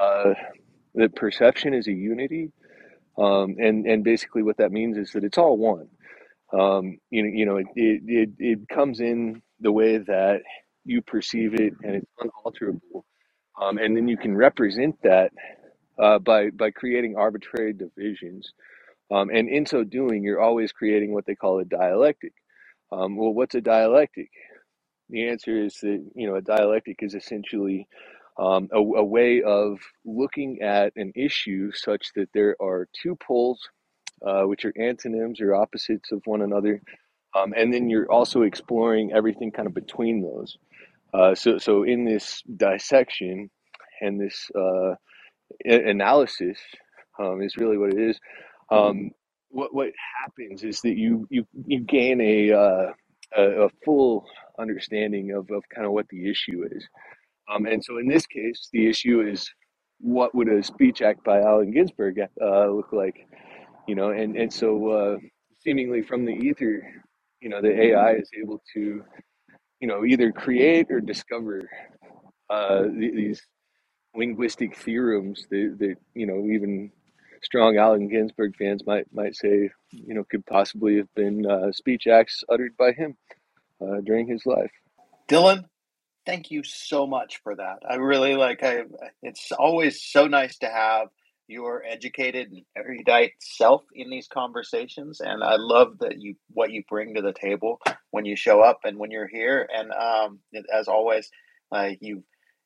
uh, 0.01 0.35
that 0.97 1.17
perception 1.17 1.75
is 1.75 1.89
a 1.89 1.93
unity 1.93 2.53
um, 3.19 3.57
and 3.61 3.87
and 3.87 4.05
basically 4.05 4.45
what 4.45 4.59
that 4.59 4.73
means 4.73 4.99
is 4.99 5.13
that 5.13 5.25
it's 5.25 5.39
all 5.39 5.59
one. 5.59 5.89
Um, 6.53 6.99
you 7.11 7.23
know 7.25 7.31
you 7.35 7.47
know 7.47 7.57
it, 7.59 7.67
it, 7.77 8.03
it, 8.07 8.31
it 8.39 8.69
comes 8.69 9.01
in 9.01 9.43
the 9.61 9.73
way 9.73 9.99
that 9.99 10.43
you 10.85 11.03
perceive 11.03 11.55
it 11.55 11.75
and 11.85 11.97
it's 11.97 12.13
unalterable. 12.21 13.07
Um, 13.61 13.79
and 13.79 13.97
then 13.97 14.09
you 14.09 14.17
can 14.19 14.37
represent 14.37 14.97
that 15.05 15.33
uh, 15.99 16.19
by 16.21 16.51
by 16.51 16.71
creating 16.73 17.17
arbitrary 17.17 17.75
divisions 17.75 18.53
um, 19.11 19.31
and 19.31 19.49
in 19.49 19.67
so 19.67 19.85
doing, 19.85 20.23
you're 20.23 20.41
always 20.41 20.73
creating 20.73 21.13
what 21.13 21.27
they 21.27 21.35
call 21.35 21.59
a 21.59 21.65
dialectic. 21.65 22.33
Um, 22.91 23.17
well, 23.17 23.33
what's 23.35 23.55
a 23.55 23.61
dialectic? 23.61 24.31
The 25.11 25.29
answer 25.29 25.63
is 25.63 25.77
that 25.81 26.05
you 26.15 26.27
know 26.27 26.37
a 26.37 26.43
dialectic 26.43 26.99
is 27.01 27.15
essentially 27.15 27.87
um, 28.39 28.69
a, 28.73 28.79
a 28.79 29.05
way 29.05 29.43
of 29.43 29.79
looking 30.05 30.61
at 30.63 30.93
an 30.97 31.13
issue 31.15 31.71
such 31.73 32.09
that 32.17 32.29
there 32.33 32.57
are 32.61 32.89
two 33.03 33.17
poles, 33.17 33.61
uh, 34.27 34.43
which 34.43 34.65
are 34.65 34.73
antonyms 34.79 35.41
or 35.41 35.55
opposites 35.55 36.11
of 36.11 36.23
one 36.25 36.43
another, 36.43 36.81
um, 37.37 37.53
and 37.57 37.73
then 37.73 37.91
you're 37.91 38.11
also 38.11 38.43
exploring 38.43 39.13
everything 39.13 39.51
kind 39.51 39.69
of 39.69 39.75
between 39.75 40.23
those. 40.23 40.57
Uh, 41.13 41.35
so, 41.35 41.59
so 41.59 41.85
in 41.85 42.05
this 42.05 42.43
dissection 42.57 43.51
and 44.01 44.21
this 44.21 44.51
uh, 44.59 44.95
analysis 45.65 46.59
um, 47.21 47.41
is 47.41 47.57
really 47.57 47.79
what 47.79 47.93
it 47.93 48.01
is 48.01 48.19
um, 48.71 49.11
what 49.51 49.75
what 49.75 49.91
happens 50.23 50.65
is 50.65 50.81
that 50.83 50.97
you 50.97 51.27
you 51.31 51.47
you 51.67 51.81
gain 51.81 52.21
a 52.21 52.53
uh, 52.53 52.93
a, 53.37 53.67
a 53.67 53.69
full 53.85 54.25
understanding 54.59 55.33
of, 55.33 55.51
of 55.51 55.63
kind 55.75 55.87
of 55.87 55.93
what 55.93 56.09
the 56.09 56.31
issue 56.31 56.67
is. 56.71 56.87
Um, 57.53 57.67
and 57.67 57.85
so 57.85 57.99
in 57.99 58.09
this 58.09 58.27
case, 58.27 58.69
the 58.73 58.89
issue 58.89 59.21
is 59.21 59.49
what 60.01 60.35
would 60.35 60.49
a 60.49 60.63
speech 60.63 61.03
act 61.03 61.25
by 61.25 61.41
Allen 61.41 61.73
Ginsberg 61.73 62.19
uh, 62.21 62.67
look 62.69 62.93
like, 62.93 63.27
you 63.87 63.95
know? 63.95 64.11
And 64.11 64.37
and 64.37 64.53
so 64.53 64.89
uh, 64.89 65.17
seemingly 65.61 66.03
from 66.03 66.25
the 66.25 66.33
ether, 66.33 66.83
you 67.41 67.51
know 67.51 67.61
the 67.61 67.79
AI 67.89 68.15
is 68.15 68.31
able 68.41 68.63
to 68.75 69.05
you 69.81 69.89
know 69.89 70.05
either 70.05 70.33
create 70.33 70.87
or 70.91 71.01
discover 71.01 71.69
uh, 72.51 72.85
these 72.97 73.43
linguistic 74.17 74.77
theorems 74.77 75.47
that, 75.51 75.77
that 75.79 75.97
you 76.15 76.27
know 76.27 76.47
even 76.53 76.91
strong 77.45 77.77
Allen 77.77 78.09
Ginsberg 78.09 78.57
fans 78.57 78.83
might 78.87 79.07
might 79.13 79.37
say 79.37 79.71
you 79.91 80.15
know 80.15 80.25
could 80.25 80.47
possibly 80.47 80.97
have 80.97 81.13
been 81.15 81.47
uh, 81.47 81.73
speech 81.73 82.07
acts 82.07 82.43
uttered 82.49 82.77
by 82.77 82.93
him 82.93 83.17
uh, 83.81 84.01
during 84.05 84.27
his 84.27 84.45
life. 84.47 84.73
Dylan, 85.29 85.65
thank 86.27 86.51
you 86.51 86.63
so 86.65 87.07
much 87.07 87.41
for 87.43 87.55
that. 87.57 87.79
I 87.89 87.97
really 87.97 88.35
like. 88.35 88.63
I. 88.63 88.85
It's 89.23 89.53
always 89.53 90.03
so 90.03 90.27
nice 90.27 90.59
to 90.59 90.69
have 90.69 91.09
your 91.47 91.85
educated 91.85 92.51
and 92.51 92.63
erudite 92.77 93.33
self 93.39 93.83
in 93.95 94.11
these 94.11 94.29
conversations, 94.29 95.21
and 95.21 95.43
I 95.45 95.57
love 95.57 95.99
that 96.01 96.19
you 96.19 96.37
what 96.53 96.71
you 96.71 96.83
bring 96.89 97.15
to 97.15 97.23
the 97.23 97.33
table 97.33 97.81
when 98.11 98.25
you 98.25 98.37
show 98.37 98.61
up 98.61 98.81
and 98.85 98.99
when 98.99 99.11
you're 99.11 99.29
here. 99.29 99.69
And 99.73 99.93
um, 99.93 100.41
as 100.73 100.89
always, 100.89 101.31
uh, 101.73 101.91
you 102.01 102.25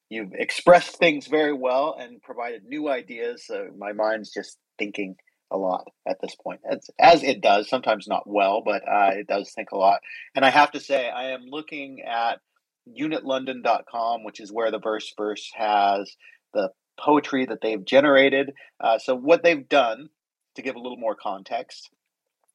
you've 0.08 0.32
expressed 0.32 0.96
things 0.96 1.26
very 1.26 1.52
well 1.52 1.96
and 1.98 2.22
provided 2.22 2.64
new 2.64 2.88
ideas. 2.88 3.50
Uh, 3.52 3.64
my 3.76 3.92
mind's 3.92 4.32
just 4.32 4.56
thinking 4.78 5.16
a 5.50 5.56
lot 5.56 5.88
at 6.06 6.20
this 6.20 6.34
point, 6.34 6.60
as, 6.70 6.90
as 6.98 7.22
it 7.22 7.40
does. 7.40 7.68
Sometimes 7.68 8.06
not 8.06 8.28
well, 8.28 8.62
but 8.64 8.82
uh, 8.86 9.10
it 9.12 9.26
does 9.26 9.52
think 9.52 9.70
a 9.72 9.76
lot. 9.76 10.00
And 10.34 10.44
I 10.44 10.50
have 10.50 10.72
to 10.72 10.80
say, 10.80 11.08
I 11.08 11.30
am 11.30 11.46
looking 11.50 12.02
at 12.02 12.40
unitlondon.com, 12.88 14.24
which 14.24 14.40
is 14.40 14.52
where 14.52 14.70
the 14.70 14.78
verse 14.78 15.12
verse 15.16 15.50
has 15.56 16.10
the 16.54 16.70
poetry 16.98 17.46
that 17.46 17.60
they've 17.62 17.84
generated. 17.84 18.52
Uh, 18.80 18.98
so, 18.98 19.14
what 19.14 19.42
they've 19.42 19.68
done, 19.68 20.08
to 20.56 20.62
give 20.62 20.76
a 20.76 20.80
little 20.80 20.98
more 20.98 21.14
context, 21.14 21.90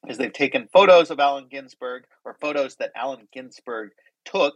is 0.08 0.18
they've 0.18 0.34
taken 0.34 0.68
photos 0.72 1.12
of 1.12 1.20
Allen 1.20 1.48
Ginsberg 1.50 2.04
or 2.26 2.36
photos 2.40 2.76
that 2.78 2.92
Allen 2.96 3.28
Ginsberg 3.34 3.92
took 4.26 4.56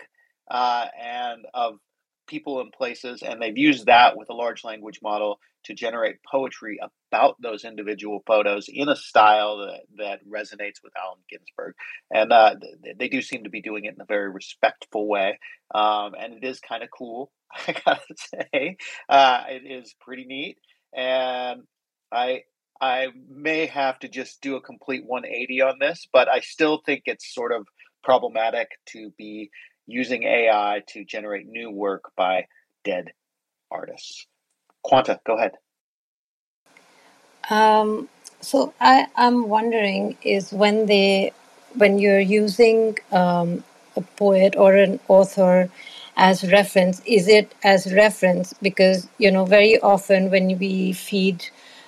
uh, 0.49 0.85
and 1.01 1.45
of 1.53 1.79
people 2.27 2.61
and 2.61 2.71
places, 2.71 3.21
and 3.21 3.41
they've 3.41 3.57
used 3.57 3.85
that 3.87 4.17
with 4.17 4.29
a 4.29 4.33
large 4.33 4.63
language 4.63 4.99
model 5.01 5.39
to 5.65 5.73
generate 5.73 6.17
poetry 6.29 6.79
about 7.11 7.35
those 7.41 7.65
individual 7.65 8.23
photos 8.25 8.69
in 8.69 8.89
a 8.89 8.95
style 8.95 9.57
that, 9.57 9.81
that 9.97 10.19
resonates 10.25 10.81
with 10.83 10.93
Allen 11.01 11.19
Ginsberg. 11.29 11.73
And 12.11 12.31
uh, 12.31 12.55
they 12.97 13.09
do 13.09 13.21
seem 13.21 13.43
to 13.43 13.49
be 13.49 13.61
doing 13.61 13.85
it 13.85 13.95
in 13.95 14.01
a 14.01 14.05
very 14.05 14.29
respectful 14.29 15.07
way. 15.07 15.39
Um, 15.73 16.13
and 16.17 16.33
it 16.33 16.43
is 16.43 16.59
kind 16.59 16.83
of 16.83 16.89
cool, 16.95 17.31
I 17.67 17.75
gotta 17.85 18.15
say. 18.15 18.77
Uh, 19.09 19.43
it 19.49 19.63
is 19.65 19.93
pretty 19.99 20.25
neat. 20.25 20.57
And 20.95 21.63
I 22.11 22.43
I 22.79 23.07
may 23.27 23.65
have 23.65 23.99
to 23.99 24.07
just 24.07 24.41
do 24.41 24.55
a 24.55 24.61
complete 24.61 25.03
180 25.05 25.61
on 25.61 25.79
this, 25.79 26.07
but 26.13 26.27
I 26.29 26.41
still 26.41 26.81
think 26.85 27.03
it's 27.05 27.33
sort 27.33 27.51
of 27.51 27.67
problematic 28.03 28.69
to 28.87 29.11
be 29.17 29.49
using 29.87 30.23
AI 30.23 30.83
to 30.89 31.05
generate 31.05 31.47
new 31.47 31.71
work 31.71 32.11
by 32.15 32.45
dead 32.83 33.11
artists. 33.71 34.27
Quanta, 34.83 35.19
go 35.25 35.37
ahead. 35.37 35.53
Um, 37.49 38.09
so 38.41 38.73
I, 38.79 39.07
I'm 39.15 39.47
wondering 39.49 40.17
is 40.21 40.51
when 40.51 40.85
they 40.85 41.31
when 41.75 41.99
you're 41.99 42.19
using 42.19 42.97
um, 43.11 43.63
a 43.95 44.01
poet 44.01 44.55
or 44.57 44.75
an 44.75 44.99
author 45.07 45.69
as 46.15 46.43
reference, 46.51 47.01
is 47.05 47.27
it 47.27 47.53
as 47.63 47.93
reference? 47.93 48.53
Because 48.61 49.07
you 49.17 49.31
know 49.31 49.45
very 49.45 49.79
often 49.79 50.29
when 50.29 50.57
we 50.59 50.93
feed 50.93 51.45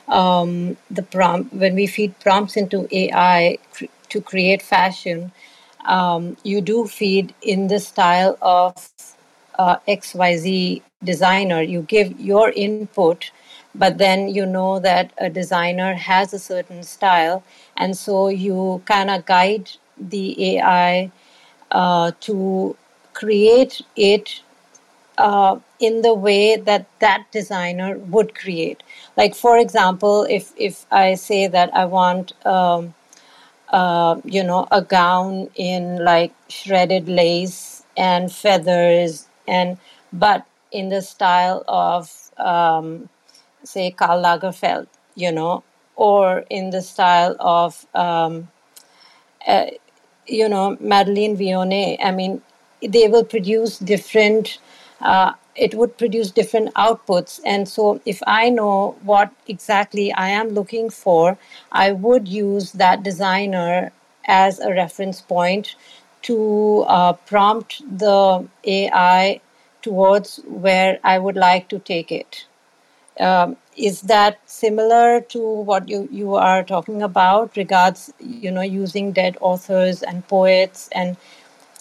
um, 0.07 0.77
the 0.89 1.03
prompt 1.03 1.53
when 1.53 1.75
we 1.75 1.87
feed 1.87 2.17
prompts 2.19 2.55
into 2.55 2.87
AI 2.91 3.57
cr- 3.73 3.85
to 4.09 4.21
create 4.21 4.61
fashion, 4.61 5.31
um, 5.85 6.37
you 6.43 6.61
do 6.61 6.87
feed 6.87 7.33
in 7.41 7.67
the 7.67 7.79
style 7.79 8.37
of 8.41 8.75
uh, 9.57 9.77
XYZ 9.87 10.81
designer. 11.03 11.61
You 11.61 11.81
give 11.83 12.19
your 12.19 12.51
input, 12.51 13.31
but 13.75 13.97
then 13.97 14.29
you 14.29 14.45
know 14.45 14.79
that 14.79 15.11
a 15.17 15.29
designer 15.29 15.93
has 15.95 16.33
a 16.33 16.39
certain 16.39 16.83
style, 16.83 17.43
and 17.77 17.97
so 17.97 18.27
you 18.29 18.81
kind 18.85 19.09
of 19.09 19.25
guide 19.25 19.71
the 19.97 20.57
AI 20.57 21.11
uh, 21.71 22.11
to 22.21 22.75
create 23.13 23.81
it 23.95 24.41
uh, 25.17 25.59
in 25.79 26.01
the 26.01 26.13
way 26.13 26.55
that 26.55 26.87
that 26.99 27.25
designer 27.31 27.97
would 27.97 28.35
create. 28.35 28.83
Like, 29.17 29.35
for 29.35 29.57
example, 29.57 30.25
if 30.29 30.53
if 30.57 30.85
I 30.91 31.15
say 31.15 31.47
that 31.47 31.73
I 31.75 31.85
want 31.85 32.33
um, 32.45 32.93
uh, 33.71 34.19
you 34.25 34.43
know, 34.43 34.67
a 34.71 34.81
gown 34.81 35.49
in 35.55 36.03
like 36.03 36.33
shredded 36.49 37.07
lace 37.07 37.83
and 37.97 38.31
feathers, 38.31 39.27
and 39.47 39.77
but 40.11 40.45
in 40.71 40.89
the 40.89 41.01
style 41.01 41.63
of, 41.67 42.31
um, 42.37 43.09
say, 43.63 43.91
Karl 43.91 44.21
Lagerfeld, 44.23 44.87
you 45.15 45.31
know, 45.31 45.63
or 45.95 46.45
in 46.49 46.69
the 46.71 46.81
style 46.81 47.35
of 47.39 47.85
um, 47.95 48.49
uh, 49.47 49.65
you 50.27 50.47
know, 50.47 50.77
Madeleine 50.79 51.35
Vionnet, 51.37 51.97
I 52.03 52.11
mean, 52.11 52.41
they 52.81 53.07
will 53.07 53.23
produce 53.23 53.79
different, 53.79 54.59
uh, 55.01 55.33
it 55.55 55.75
would 55.75 55.97
produce 55.97 56.31
different 56.31 56.73
outputs. 56.75 57.39
And 57.45 57.67
so 57.67 57.99
if 58.05 58.21
I 58.25 58.49
know 58.49 58.95
what 59.03 59.31
exactly 59.47 60.11
I 60.13 60.29
am 60.29 60.49
looking 60.49 60.89
for, 60.89 61.37
I 61.71 61.91
would 61.91 62.27
use 62.27 62.71
that 62.73 63.03
designer 63.03 63.91
as 64.25 64.59
a 64.59 64.73
reference 64.73 65.21
point 65.21 65.75
to 66.21 66.85
uh, 66.87 67.13
prompt 67.13 67.81
the 67.97 68.47
AI 68.63 69.41
towards 69.81 70.37
where 70.45 70.99
I 71.03 71.17
would 71.17 71.35
like 71.35 71.69
to 71.69 71.79
take 71.79 72.11
it. 72.11 72.45
Um, 73.19 73.57
is 73.75 74.01
that 74.03 74.39
similar 74.45 75.21
to 75.21 75.39
what 75.41 75.89
you, 75.89 76.07
you 76.11 76.35
are 76.35 76.63
talking 76.63 77.01
about 77.01 77.57
regards 77.57 78.13
you 78.19 78.49
know 78.49 78.61
using 78.61 79.11
dead 79.11 79.37
authors 79.41 80.03
and 80.03 80.25
poets 80.27 80.87
and 80.93 81.17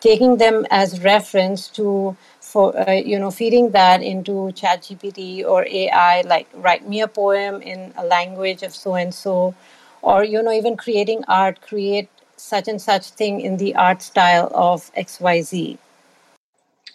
taking 0.00 0.36
them 0.38 0.66
as 0.70 1.00
reference 1.02 1.68
to 1.68 2.16
for 2.48 2.66
uh, 2.88 2.92
you 2.92 3.18
know 3.18 3.30
feeding 3.30 3.70
that 3.72 4.02
into 4.02 4.36
ChatGPT 4.60 5.44
or 5.44 5.66
AI 5.68 6.22
like 6.22 6.48
write 6.54 6.88
me 6.88 7.02
a 7.02 7.08
poem 7.08 7.60
in 7.60 7.92
a 7.96 8.04
language 8.04 8.62
of 8.62 8.74
so 8.74 8.94
and 8.94 9.14
so 9.14 9.54
or 10.00 10.24
you 10.24 10.42
know 10.42 10.52
even 10.52 10.76
creating 10.76 11.24
art 11.28 11.60
create 11.60 12.08
such 12.36 12.68
and 12.68 12.80
such 12.80 13.10
thing 13.10 13.40
in 13.40 13.58
the 13.58 13.74
art 13.74 14.00
style 14.00 14.50
of 14.54 14.90
XYZ 14.94 15.76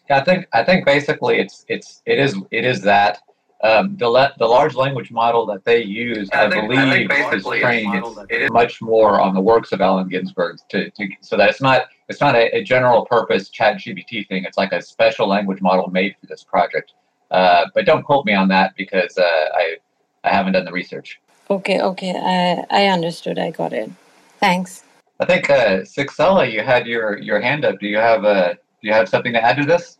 Yeah, 0.09 0.17
I 0.17 0.23
think 0.23 0.47
I 0.53 0.63
think 0.63 0.85
basically 0.85 1.37
it's 1.37 1.65
it's 1.67 2.01
it 2.05 2.17
is 2.19 2.35
it 2.49 2.65
is 2.65 2.81
that 2.81 3.21
um, 3.63 3.95
the 3.97 4.07
le- 4.07 4.33
the 4.37 4.45
large 4.45 4.75
language 4.75 5.11
model 5.11 5.45
that 5.45 5.63
they 5.63 5.81
use, 5.81 6.29
I, 6.33 6.45
I 6.45 6.49
think, 6.49 6.65
I 6.65 6.67
believe, 6.67 7.09
think 7.09 7.11
is 7.11 7.17
basically 7.17 7.57
it's 7.57 7.65
trained 7.65 7.85
model 7.85 8.25
it 8.29 8.41
is 8.41 8.51
much 8.51 8.81
more 8.81 9.21
on 9.21 9.33
the 9.33 9.41
works 9.41 9.71
of 9.71 9.81
Allen 9.81 10.09
Ginsberg 10.09 10.57
to, 10.69 10.89
to 10.91 11.07
so 11.21 11.37
that 11.37 11.49
it's 11.49 11.61
not 11.61 11.85
it's 12.09 12.19
not 12.19 12.35
a, 12.35 12.55
a 12.57 12.63
general 12.63 13.05
purpose 13.05 13.49
Chat 13.49 13.77
GPT 13.77 14.27
thing. 14.27 14.43
It's 14.43 14.57
like 14.57 14.73
a 14.73 14.81
special 14.81 15.27
language 15.27 15.61
model 15.61 15.89
made 15.89 16.15
for 16.19 16.27
this 16.27 16.43
project. 16.43 16.93
Uh, 17.31 17.65
but 17.73 17.85
don't 17.85 18.03
quote 18.03 18.25
me 18.25 18.33
on 18.33 18.47
that 18.49 18.73
because 18.75 19.17
uh, 19.17 19.23
I 19.55 19.77
I 20.23 20.29
haven't 20.29 20.53
done 20.53 20.65
the 20.65 20.73
research. 20.73 21.19
okay 21.49 21.79
okay 21.81 22.11
I, 22.15 22.65
I 22.69 22.87
understood 22.87 23.39
I 23.39 23.51
got 23.51 23.73
it 23.73 23.89
thanks 24.39 24.83
I 25.19 25.25
think 25.25 25.49
uh, 25.49 25.81
Sixella, 25.81 26.51
you 26.51 26.61
had 26.61 26.85
your 26.85 27.17
your 27.17 27.39
hand 27.39 27.63
up. 27.63 27.79
Do 27.79 27.87
you 27.87 27.97
have 27.97 28.25
uh, 28.25 28.53
do 28.53 28.87
you 28.87 28.93
have 28.93 29.07
something 29.07 29.31
to 29.33 29.41
add 29.41 29.57
to 29.57 29.65
this? 29.65 29.99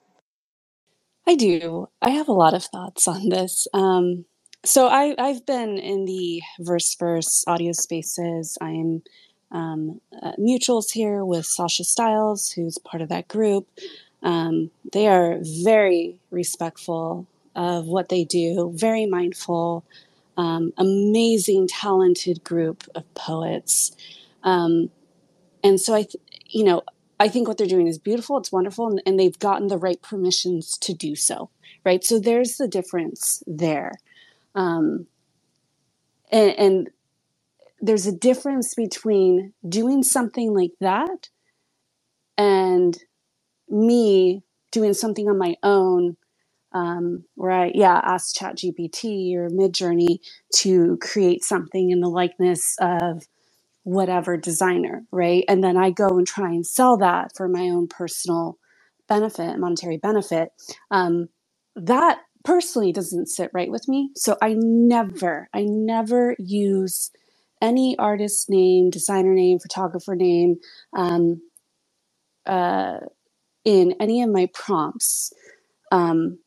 I 1.28 1.36
do. 1.36 1.88
I 2.02 2.12
have 2.12 2.28
a 2.28 2.34
lot 2.34 2.54
of 2.54 2.64
thoughts 2.64 3.08
on 3.08 3.30
this. 3.30 3.68
Um, 3.74 4.26
so 4.66 4.88
I, 4.88 5.16
I've 5.18 5.46
been 5.46 5.78
in 5.78 6.06
the 6.06 6.42
verse 6.60 6.96
verse 6.96 7.44
audio 7.48 7.72
spaces. 7.74 8.58
I'm 8.62 9.04
um, 9.52 10.02
uh, 10.22 10.34
mutuals 10.40 10.92
here 10.92 11.24
with 11.24 11.46
Sasha 11.46 11.84
Stiles, 11.84 12.52
who's 12.52 12.78
part 12.80 13.02
of 13.02 13.10
that 13.10 13.28
group. 13.28 13.68
Um, 14.24 14.72
they 14.94 15.08
are 15.08 15.40
very 15.64 16.18
respectful 16.32 17.28
of 17.56 17.86
what 17.86 18.10
they 18.10 18.24
do, 18.24 18.72
very 18.76 19.06
mindful, 19.06 19.86
um, 20.38 20.74
amazing, 20.78 21.68
talented 21.68 22.44
group 22.44 22.84
of 22.96 23.12
poets. 23.14 23.92
Um, 24.44 24.90
and 25.64 25.80
so 25.80 25.94
I, 25.94 26.04
th- 26.04 26.24
you 26.48 26.64
know, 26.64 26.82
I 27.24 27.30
think 27.30 27.48
what 27.48 27.58
they're 27.60 27.68
doing 27.68 27.88
is 27.88 28.00
beautiful. 28.00 28.38
It's 28.40 28.52
wonderful, 28.54 28.90
and, 28.90 29.04
and 29.08 29.20
they've 29.20 29.40
gotten 29.40 29.70
the 29.70 29.80
right 29.80 30.02
permissions 30.02 30.78
to 30.80 30.94
do 30.94 31.16
so, 31.16 31.52
right? 31.86 32.04
So 32.04 32.20
there's 32.20 32.58
the 32.58 32.70
difference 32.70 33.44
there, 33.48 33.94
um, 34.56 35.08
and, 36.32 36.52
and 36.60 36.91
there's 37.82 38.08
a 38.08 38.14
difference 38.18 38.76
between 38.76 39.54
doing 39.68 40.04
something 40.04 40.54
like 40.54 40.74
that 40.82 41.30
and 42.38 42.97
me 43.70 44.43
doing 44.72 44.93
something 44.93 45.30
on 45.30 45.38
my 45.38 45.56
own 45.64 46.18
um, 46.74 47.24
where 47.36 47.52
I, 47.52 47.72
yeah, 47.74 48.00
asked 48.04 48.38
ChatGPT 48.39 49.36
or 49.36 49.50
Midjourney 49.50 50.20
to 50.58 50.97
create 51.02 51.43
something 51.43 51.91
in 51.91 52.02
the 52.02 52.10
likeness 52.10 52.76
of 52.80 53.24
whatever 53.84 54.38
designer, 54.38 55.04
right? 55.12 55.44
And 55.48 55.64
then 55.64 55.78
I 55.78 55.92
go 55.92 56.08
and 56.08 56.28
try 56.28 56.50
and 56.50 56.66
sell 56.66 56.98
that 56.98 57.32
for 57.36 57.48
my 57.48 57.70
own 57.70 57.88
personal 57.88 58.58
benefit, 59.08 59.58
monetary 59.60 59.98
benefit. 59.98 60.50
Um, 60.92 61.30
that 61.76 62.20
personally 62.44 62.92
doesn't 62.92 63.28
sit 63.28 63.50
right 63.54 63.72
with 63.72 63.88
me. 63.88 64.10
So 64.16 64.38
I 64.42 64.56
never, 64.58 65.50
I 65.54 65.64
never 65.64 66.36
use 66.40 67.12
any 67.62 67.98
artist 67.98 68.50
name, 68.50 68.90
designer 68.90 69.34
name, 69.34 69.60
photographer 69.60 70.16
name 70.16 70.58
um, 70.96 71.42
uh, 72.46 72.98
in 73.64 73.96
any 74.00 74.22
of 74.22 74.30
my 74.30 74.50
prompts. 74.54 75.32
Um, 75.92 76.40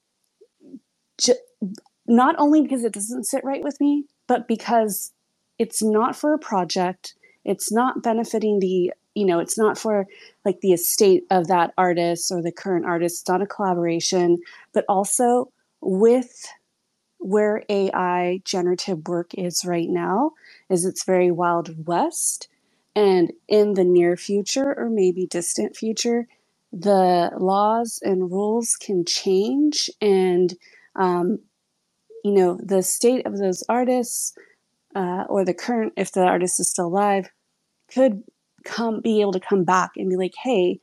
not 2.07 2.37
only 2.39 2.62
because 2.62 2.84
it 2.84 2.93
doesn't 2.93 3.24
sit 3.24 3.45
right 3.45 3.62
with 3.64 3.80
me, 3.80 4.05
but 4.28 4.47
because 4.47 5.12
it's 5.59 5.82
not 5.82 6.14
for 6.14 6.34
a 6.34 6.39
project. 6.39 7.14
It's 7.47 7.72
not 7.72 8.03
benefiting 8.05 8.61
the, 8.61 8.92
you 9.14 9.26
know, 9.26 9.40
it's 9.40 9.59
not 9.59 9.78
for 9.78 10.07
like 10.44 10.61
the 10.62 10.74
estate 10.74 11.24
of 11.30 11.49
that 11.49 11.74
artist 11.78 12.32
or 12.32 12.42
the 12.42 12.53
current 12.53 12.86
artist. 12.86 13.22
It's 13.22 13.30
not 13.30 13.42
a 13.42 13.47
collaboration, 13.47 14.40
but 14.74 14.86
also 14.90 15.53
with 15.82 16.47
where 17.20 17.64
AI 17.70 18.42
generative 18.44 19.09
work 19.09 19.34
is 19.34 19.64
right 19.66 19.90
now 19.90 20.32
is 20.70 20.86
it's 20.86 21.05
very 21.05 21.32
wild 21.32 21.86
west 21.88 22.49
and 22.97 23.32
in 23.49 23.74
the 23.74 23.84
near 23.84 24.16
future 24.16 24.74
or 24.78 24.90
maybe 24.90 25.26
distant 25.26 25.76
future 25.76 26.28
the 26.72 27.32
laws 27.38 28.01
and 28.03 28.30
rules 28.30 28.76
can 28.76 29.05
change 29.07 29.90
and 30.03 30.57
um, 30.97 31.40
you 32.24 32.32
know 32.32 32.59
the 32.62 32.82
state 32.82 33.26
of 33.26 33.38
those 33.38 33.64
artists 33.68 34.34
uh, 34.97 35.24
or 35.28 35.44
the 35.44 35.55
current 35.55 35.92
if 35.97 36.12
the 36.12 36.22
artist 36.22 36.61
is 36.61 36.70
still 36.70 36.86
alive 36.88 37.30
could 37.93 38.22
come 38.64 39.01
be 39.01 39.20
able 39.20 39.32
to 39.32 39.41
come 39.41 39.64
back 39.64 39.93
and 39.97 40.11
be 40.11 40.16
like 40.16 40.34
hey 40.43 40.80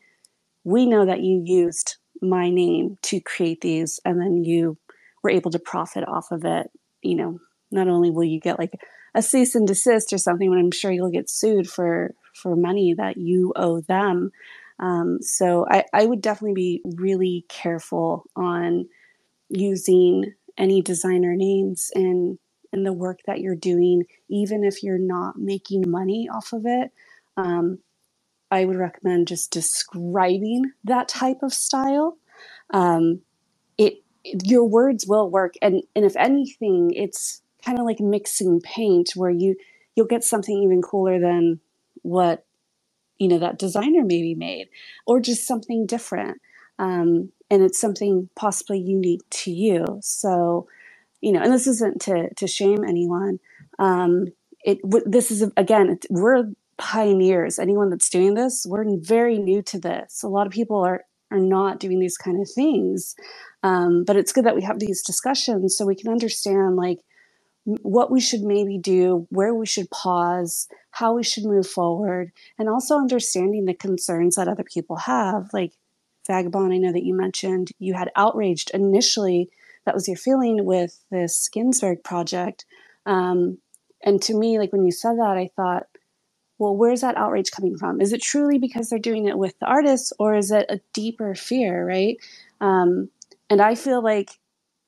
we 0.63 0.85
know 0.85 1.05
that 1.05 1.21
you 1.21 1.41
used 1.45 1.97
my 2.21 2.49
name 2.49 2.97
to 3.01 3.19
create 3.19 3.59
these 3.61 3.99
and 4.05 4.19
then 4.19 4.43
you 4.43 4.77
were 5.21 5.29
able 5.29 5.51
to 5.51 5.59
profit 5.59 6.07
off 6.07 6.31
of 6.31 6.45
it. 6.45 6.71
You 7.01 7.15
know 7.15 7.39
not 7.71 7.87
only 7.87 8.11
will 8.11 8.23
you 8.23 8.39
get 8.39 8.59
like 8.59 8.79
a 9.15 9.21
cease 9.21 9.55
and 9.55 9.67
desist 9.67 10.13
or 10.13 10.17
something 10.17 10.49
but 10.49 10.59
i'm 10.59 10.71
sure 10.71 10.91
you'll 10.91 11.09
get 11.09 11.29
sued 11.29 11.67
for 11.69 12.13
for 12.33 12.55
money 12.55 12.93
that 12.93 13.17
you 13.17 13.53
owe 13.55 13.81
them. 13.81 14.31
Um, 14.79 15.19
so 15.21 15.65
I, 15.69 15.85
I 15.93 16.05
would 16.05 16.21
definitely 16.21 16.55
be 16.55 16.81
really 16.97 17.45
careful 17.47 18.25
on 18.35 18.87
using 19.49 20.33
any 20.57 20.81
designer 20.81 21.35
names 21.35 21.91
in 21.95 22.37
in 22.73 22.83
the 22.83 22.93
work 22.93 23.19
that 23.25 23.39
you're 23.39 23.55
doing 23.55 24.03
even 24.29 24.63
if 24.63 24.83
you're 24.83 24.97
not 24.97 25.37
making 25.37 25.83
money 25.87 26.27
off 26.33 26.53
of 26.53 26.65
it 26.65 26.91
um, 27.37 27.79
I 28.53 28.65
would 28.65 28.77
recommend 28.77 29.27
just 29.27 29.51
describing 29.51 30.71
that 30.83 31.07
type 31.07 31.41
of 31.41 31.53
style. 31.53 32.17
Um, 32.69 33.21
it 33.79 34.03
your 34.23 34.65
words 34.65 35.07
will 35.07 35.29
work, 35.29 35.55
and 35.61 35.81
and 35.95 36.05
if 36.05 36.15
anything, 36.15 36.91
it's 36.93 37.41
kind 37.65 37.79
of 37.79 37.85
like 37.85 37.99
mixing 37.99 38.61
paint, 38.61 39.13
where 39.15 39.31
you 39.31 39.55
you'll 39.95 40.05
get 40.05 40.23
something 40.23 40.55
even 40.61 40.83
cooler 40.83 41.19
than 41.19 41.59
what 42.03 42.45
you 43.17 43.27
know 43.27 43.39
that 43.39 43.57
designer 43.57 44.03
maybe 44.03 44.35
made, 44.35 44.69
or 45.07 45.19
just 45.19 45.47
something 45.47 45.87
different. 45.87 46.39
Um, 46.77 47.31
and 47.49 47.63
it's 47.63 47.79
something 47.81 48.29
possibly 48.35 48.79
unique 48.79 49.21
to 49.31 49.51
you. 49.51 49.99
So, 50.01 50.67
you 51.23 51.31
know, 51.31 51.41
and 51.41 51.53
this 51.53 51.67
isn't 51.67 52.01
to 52.01 52.33
to 52.35 52.47
shame 52.47 52.83
anyone. 52.83 53.39
Um, 53.79 54.27
it 54.65 54.79
this 55.05 55.31
is 55.31 55.49
again, 55.55 55.97
we're 56.09 56.51
pioneers. 56.77 57.59
Anyone 57.59 57.89
that's 57.89 58.09
doing 58.09 58.33
this, 58.33 58.65
we're 58.67 58.85
very 58.99 59.37
new 59.37 59.61
to 59.63 59.79
this. 59.79 60.21
A 60.21 60.27
lot 60.27 60.47
of 60.47 60.51
people 60.51 60.77
are 60.83 61.05
are 61.31 61.39
not 61.39 61.79
doing 61.79 61.99
these 61.99 62.17
kind 62.17 62.41
of 62.41 62.51
things, 62.51 63.15
um, 63.63 64.03
but 64.03 64.17
it's 64.17 64.33
good 64.33 64.43
that 64.43 64.55
we 64.55 64.63
have 64.63 64.79
these 64.79 65.01
discussions 65.01 65.77
so 65.77 65.85
we 65.85 65.95
can 65.95 66.11
understand 66.11 66.75
like 66.75 66.99
what 67.63 68.11
we 68.11 68.19
should 68.19 68.41
maybe 68.41 68.77
do, 68.77 69.25
where 69.29 69.55
we 69.55 69.65
should 69.65 69.89
pause, 69.91 70.67
how 70.91 71.13
we 71.13 71.23
should 71.23 71.45
move 71.45 71.65
forward, 71.65 72.33
and 72.59 72.67
also 72.67 72.97
understanding 72.97 73.63
the 73.63 73.73
concerns 73.73 74.35
that 74.35 74.49
other 74.49 74.65
people 74.65 74.97
have. 74.97 75.49
Like 75.53 75.71
Vagobond, 76.29 76.73
I 76.73 76.77
know 76.79 76.91
that 76.91 77.05
you 77.05 77.15
mentioned 77.15 77.71
you 77.79 77.93
had 77.93 78.11
outraged 78.17 78.71
initially. 78.73 79.49
That 79.85 79.95
was 79.95 80.07
your 80.07 80.17
feeling 80.17 80.65
with 80.65 81.03
this 81.11 81.49
Ginsberg 81.49 82.03
project. 82.03 82.65
Um, 83.05 83.59
and 84.03 84.21
to 84.23 84.35
me, 84.37 84.59
like 84.59 84.71
when 84.73 84.85
you 84.85 84.91
said 84.91 85.17
that, 85.17 85.37
I 85.37 85.49
thought, 85.55 85.87
well, 86.59 86.75
where's 86.75 87.01
that 87.01 87.17
outrage 87.17 87.51
coming 87.51 87.77
from? 87.77 88.01
Is 88.01 88.13
it 88.13 88.21
truly 88.21 88.59
because 88.59 88.89
they're 88.89 88.99
doing 88.99 89.27
it 89.27 89.37
with 89.37 89.57
the 89.59 89.67
artists, 89.67 90.13
or 90.19 90.35
is 90.35 90.51
it 90.51 90.65
a 90.69 90.81
deeper 90.93 91.35
fear, 91.35 91.85
right? 91.87 92.17
Um, 92.61 93.09
and 93.49 93.61
I 93.61 93.75
feel 93.75 94.03
like 94.03 94.31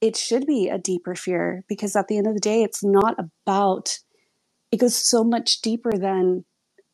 it 0.02 0.16
should 0.18 0.46
be 0.48 0.70
a 0.70 0.78
deeper 0.78 1.16
fear 1.16 1.64
because 1.68 1.96
at 1.96 2.08
the 2.08 2.18
end 2.18 2.28
of 2.28 2.36
the 2.36 2.40
day, 2.42 2.64
it's 2.64 2.84
not 2.84 3.16
about, 3.20 4.00
it 4.72 4.78
goes 4.78 4.96
so 4.96 5.24
much 5.24 5.62
deeper 5.62 5.92
than 5.94 6.44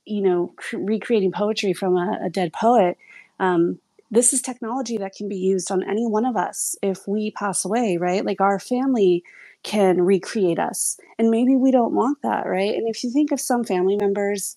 you 0.05 0.21
know, 0.23 0.53
cr- 0.57 0.79
recreating 0.79 1.33
poetry 1.33 1.73
from 1.73 1.97
a, 1.97 2.19
a 2.25 2.31
dead 2.31 2.53
poet. 2.53 2.97
Um, 3.39 3.79
this 4.11 4.33
is 4.33 4.41
technology 4.41 4.97
that 4.99 5.15
can 5.15 5.29
be 5.29 5.37
used 5.37 5.71
on 5.71 5.83
any 5.83 6.07
one 6.07 6.25
of 6.25 6.37
us 6.37 6.75
if 6.83 7.07
we 7.07 7.31
pass 7.31 7.65
away, 7.65 7.97
right? 7.97 8.25
Like 8.25 8.41
our 8.41 8.59
family 8.59 9.23
can 9.63 10.01
recreate 10.03 10.59
us. 10.59 10.97
And 11.19 11.31
maybe 11.31 11.55
we 11.57 11.71
don't 11.71 11.95
want 11.95 12.19
that, 12.23 12.47
right? 12.47 12.75
And 12.75 12.89
if 12.89 13.03
you 13.03 13.11
think 13.11 13.31
of 13.33 13.41
some 13.41 13.65
family 13.65 13.97
members 13.97 14.53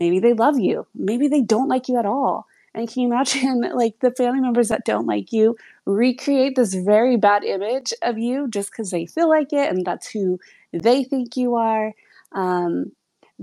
Maybe 0.00 0.20
they 0.20 0.34
love 0.34 0.60
you. 0.60 0.86
Maybe 0.94 1.28
they 1.28 1.42
don't 1.42 1.68
like 1.68 1.88
you 1.88 1.98
at 1.98 2.06
all. 2.06 2.46
And 2.74 2.90
can 2.90 3.02
you 3.02 3.08
imagine, 3.08 3.62
like, 3.76 4.00
the 4.00 4.12
family 4.12 4.40
members 4.42 4.68
that 4.68 4.84
don't 4.86 5.06
like 5.06 5.32
you 5.32 5.56
recreate 5.86 6.56
this 6.56 6.74
very 6.74 7.16
bad 7.16 7.44
image 7.44 7.94
of 8.02 8.18
you 8.18 8.48
just 8.50 8.72
because 8.72 8.90
they 8.92 9.06
feel 9.06 9.30
like 9.30 9.54
it 9.54 9.70
and 9.70 9.86
that's 9.86 10.10
who 10.10 10.38
they 10.74 11.04
think 11.04 11.38
you 11.38 11.56
are? 11.56 11.94
Um, 12.32 12.92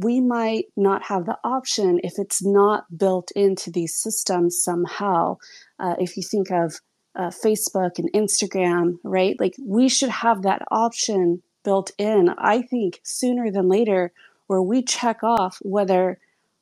we 0.03 0.21
might 0.21 0.65
not 0.77 1.03
have 1.03 1.25
the 1.25 1.37
option 1.43 1.99
if 2.03 2.13
it's 2.17 2.43
not 2.43 2.85
built 2.97 3.31
into 3.31 3.71
these 3.71 3.93
systems 3.93 4.61
somehow. 4.63 5.37
Uh, 5.79 5.95
if 5.99 6.15
you 6.15 6.23
think 6.23 6.51
of 6.51 6.79
uh, 7.15 7.29
Facebook 7.29 7.99
and 7.99 8.11
Instagram, 8.13 8.97
right? 9.03 9.39
Like, 9.39 9.55
we 9.59 9.89
should 9.89 10.09
have 10.09 10.43
that 10.43 10.61
option 10.71 11.41
built 11.63 11.91
in, 11.97 12.29
I 12.37 12.61
think, 12.61 13.01
sooner 13.03 13.51
than 13.51 13.67
later, 13.67 14.13
where 14.47 14.61
we 14.61 14.81
check 14.83 15.23
off 15.23 15.57
whether 15.61 16.19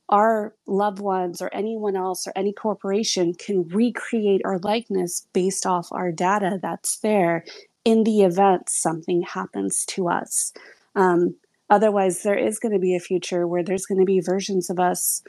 our 0.10 0.56
loved 0.66 1.00
ones 1.00 1.42
or 1.42 1.50
anyone 1.54 1.96
else 1.96 2.28
or 2.28 2.34
any 2.36 2.54
corporation 2.54 3.34
can 3.34 3.68
recreate 3.68 4.42
our 4.46 4.58
likeness 4.60 5.28
based 5.34 5.66
off 5.66 5.90
our 5.92 6.12
data 6.12 6.60
that's 6.62 6.98
there 7.00 7.44
in 7.84 8.04
the 8.04 8.24
event 8.24 8.70
something 8.70 9.22
happens 9.22 9.86
to 9.86 10.10
us. 10.10 10.54
Um, 10.96 11.36
otherwise, 11.70 12.24
there 12.24 12.38
is 12.38 12.60
going 12.60 12.74
to 12.74 12.80
be 12.80 12.96
a 12.96 13.00
future 13.02 13.48
where 13.48 13.64
there's 13.64 13.86
going 13.88 14.00
to 14.00 14.06
be 14.06 14.20
versions 14.22 14.70
of 14.70 14.80
us 14.80 15.24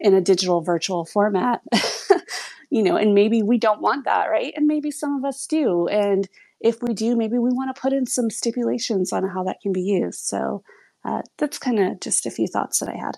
in 0.00 0.14
a 0.14 0.20
digital 0.20 0.60
virtual 0.62 1.04
format, 1.04 1.62
you 2.70 2.82
know, 2.82 2.96
and 2.96 3.14
maybe 3.14 3.42
we 3.42 3.58
don't 3.58 3.80
want 3.82 4.04
that, 4.04 4.26
right? 4.26 4.52
And 4.56 4.66
maybe 4.66 4.90
some 4.90 5.16
of 5.16 5.24
us 5.24 5.46
do. 5.46 5.88
And 5.88 6.28
if 6.60 6.82
we 6.82 6.94
do, 6.94 7.16
maybe 7.16 7.38
we 7.38 7.50
want 7.50 7.74
to 7.74 7.80
put 7.80 7.92
in 7.92 8.06
some 8.06 8.30
stipulations 8.30 9.12
on 9.12 9.28
how 9.28 9.44
that 9.44 9.60
can 9.62 9.72
be 9.72 9.82
used. 9.82 10.20
So 10.20 10.62
uh, 11.04 11.22
that's 11.38 11.58
kind 11.58 11.78
of 11.80 12.00
just 12.00 12.26
a 12.26 12.30
few 12.30 12.46
thoughts 12.48 12.80
that 12.80 12.88
I 12.90 12.96
had. 12.96 13.16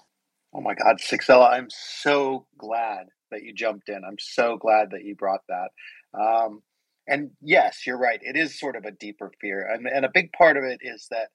Oh 0.55 0.61
my 0.61 0.75
God, 0.75 0.99
Sixella, 1.01 1.51
I'm 1.53 1.69
so 1.71 2.47
glad 2.59 3.07
that 3.31 3.45
you 3.45 3.55
jumped 3.55 3.89
in. 3.89 4.03
I'm 4.07 4.19
so 4.19 4.57
glad 4.57 4.91
that 4.93 5.05
you 5.05 5.15
brought 5.15 5.43
that. 5.49 5.71
Um, 6.21 6.63
and 7.07 7.31
yes, 7.43 7.87
you're 7.87 7.99
right. 7.99 8.21
It 8.23 8.37
is 8.37 8.59
sort 8.59 8.77
of 8.77 8.85
a 8.85 8.91
deeper 8.93 9.33
fear. 9.41 9.69
And, 9.71 9.87
and 9.87 10.05
a 10.05 10.11
big 10.13 10.33
part 10.33 10.57
of 10.57 10.65
it 10.65 10.81
is 10.83 11.07
that 11.11 11.29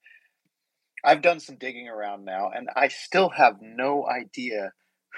I've 1.04 1.22
done 1.22 1.40
some 1.40 1.58
digging 1.58 1.88
around 1.88 2.26
now, 2.26 2.52
and 2.56 2.70
I 2.76 2.88
still 2.88 3.30
have 3.30 3.58
no 3.62 4.08
idea 4.08 4.72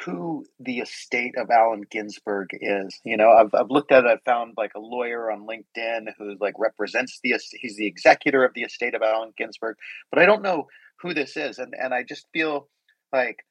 who 0.03 0.45
the 0.59 0.79
estate 0.79 1.35
of 1.37 1.49
Allen 1.49 1.83
Ginsberg 1.89 2.49
is. 2.53 2.99
You 3.05 3.17
know, 3.17 3.29
I've, 3.31 3.53
I've 3.53 3.69
looked 3.69 3.91
at 3.91 4.03
it, 4.03 4.09
I've 4.09 4.23
found 4.25 4.53
like 4.57 4.71
a 4.75 4.79
lawyer 4.79 5.31
on 5.31 5.47
LinkedIn 5.47 6.07
who 6.17 6.35
like 6.39 6.55
represents 6.57 7.19
the, 7.23 7.39
he's 7.53 7.77
the 7.77 7.87
executor 7.87 8.43
of 8.43 8.53
the 8.53 8.63
estate 8.63 8.93
of 8.93 9.01
Allen 9.01 9.31
Ginsberg, 9.37 9.77
but 10.11 10.19
I 10.19 10.25
don't 10.25 10.41
know 10.41 10.67
who 11.01 11.13
this 11.13 11.37
is. 11.37 11.59
And, 11.59 11.73
and 11.79 11.93
I 11.93 12.03
just 12.03 12.27
feel 12.33 12.67
like 13.13 13.45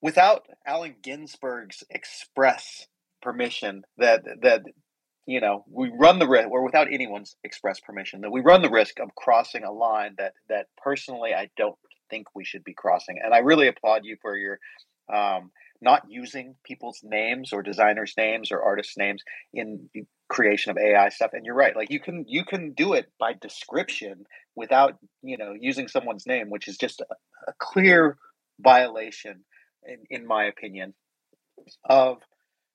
without 0.00 0.46
Allen 0.66 0.96
Ginsberg's 1.02 1.82
express 1.90 2.86
permission 3.22 3.82
that 3.98 4.22
that 4.42 4.62
you 5.30 5.40
know 5.40 5.64
we 5.70 5.90
run 5.96 6.18
the 6.18 6.28
risk 6.28 6.48
or 6.50 6.64
without 6.64 6.92
anyone's 6.92 7.36
express 7.44 7.78
permission 7.78 8.20
that 8.22 8.30
we 8.30 8.40
run 8.40 8.62
the 8.62 8.70
risk 8.70 8.98
of 8.98 9.14
crossing 9.14 9.64
a 9.64 9.72
line 9.72 10.14
that 10.18 10.32
that 10.48 10.66
personally 10.82 11.32
I 11.34 11.50
don't 11.56 11.76
think 12.10 12.26
we 12.34 12.44
should 12.44 12.64
be 12.64 12.74
crossing. 12.74 13.18
And 13.22 13.32
I 13.32 13.38
really 13.38 13.68
applaud 13.68 14.04
you 14.04 14.16
for 14.20 14.36
your 14.36 14.58
um, 15.12 15.52
not 15.80 16.02
using 16.08 16.56
people's 16.64 17.00
names 17.02 17.52
or 17.52 17.62
designers 17.62 18.12
names 18.18 18.52
or 18.52 18.62
artists 18.62 18.98
names 18.98 19.22
in 19.54 19.88
the 19.94 20.04
creation 20.28 20.70
of 20.70 20.76
AI 20.76 21.08
stuff. 21.08 21.30
And 21.32 21.46
you're 21.46 21.54
right 21.54 21.74
like 21.74 21.90
you 21.90 22.00
can 22.00 22.24
you 22.28 22.44
can 22.44 22.72
do 22.72 22.92
it 22.92 23.06
by 23.18 23.32
description 23.32 24.24
without 24.56 24.98
you 25.22 25.38
know 25.38 25.54
using 25.58 25.88
someone's 25.88 26.26
name 26.26 26.50
which 26.50 26.68
is 26.68 26.76
just 26.76 27.00
a, 27.00 27.06
a 27.48 27.52
clear 27.58 28.18
violation, 28.58 29.44
in, 29.84 29.98
in 30.10 30.26
my 30.26 30.44
opinion, 30.44 30.92
of 31.84 32.18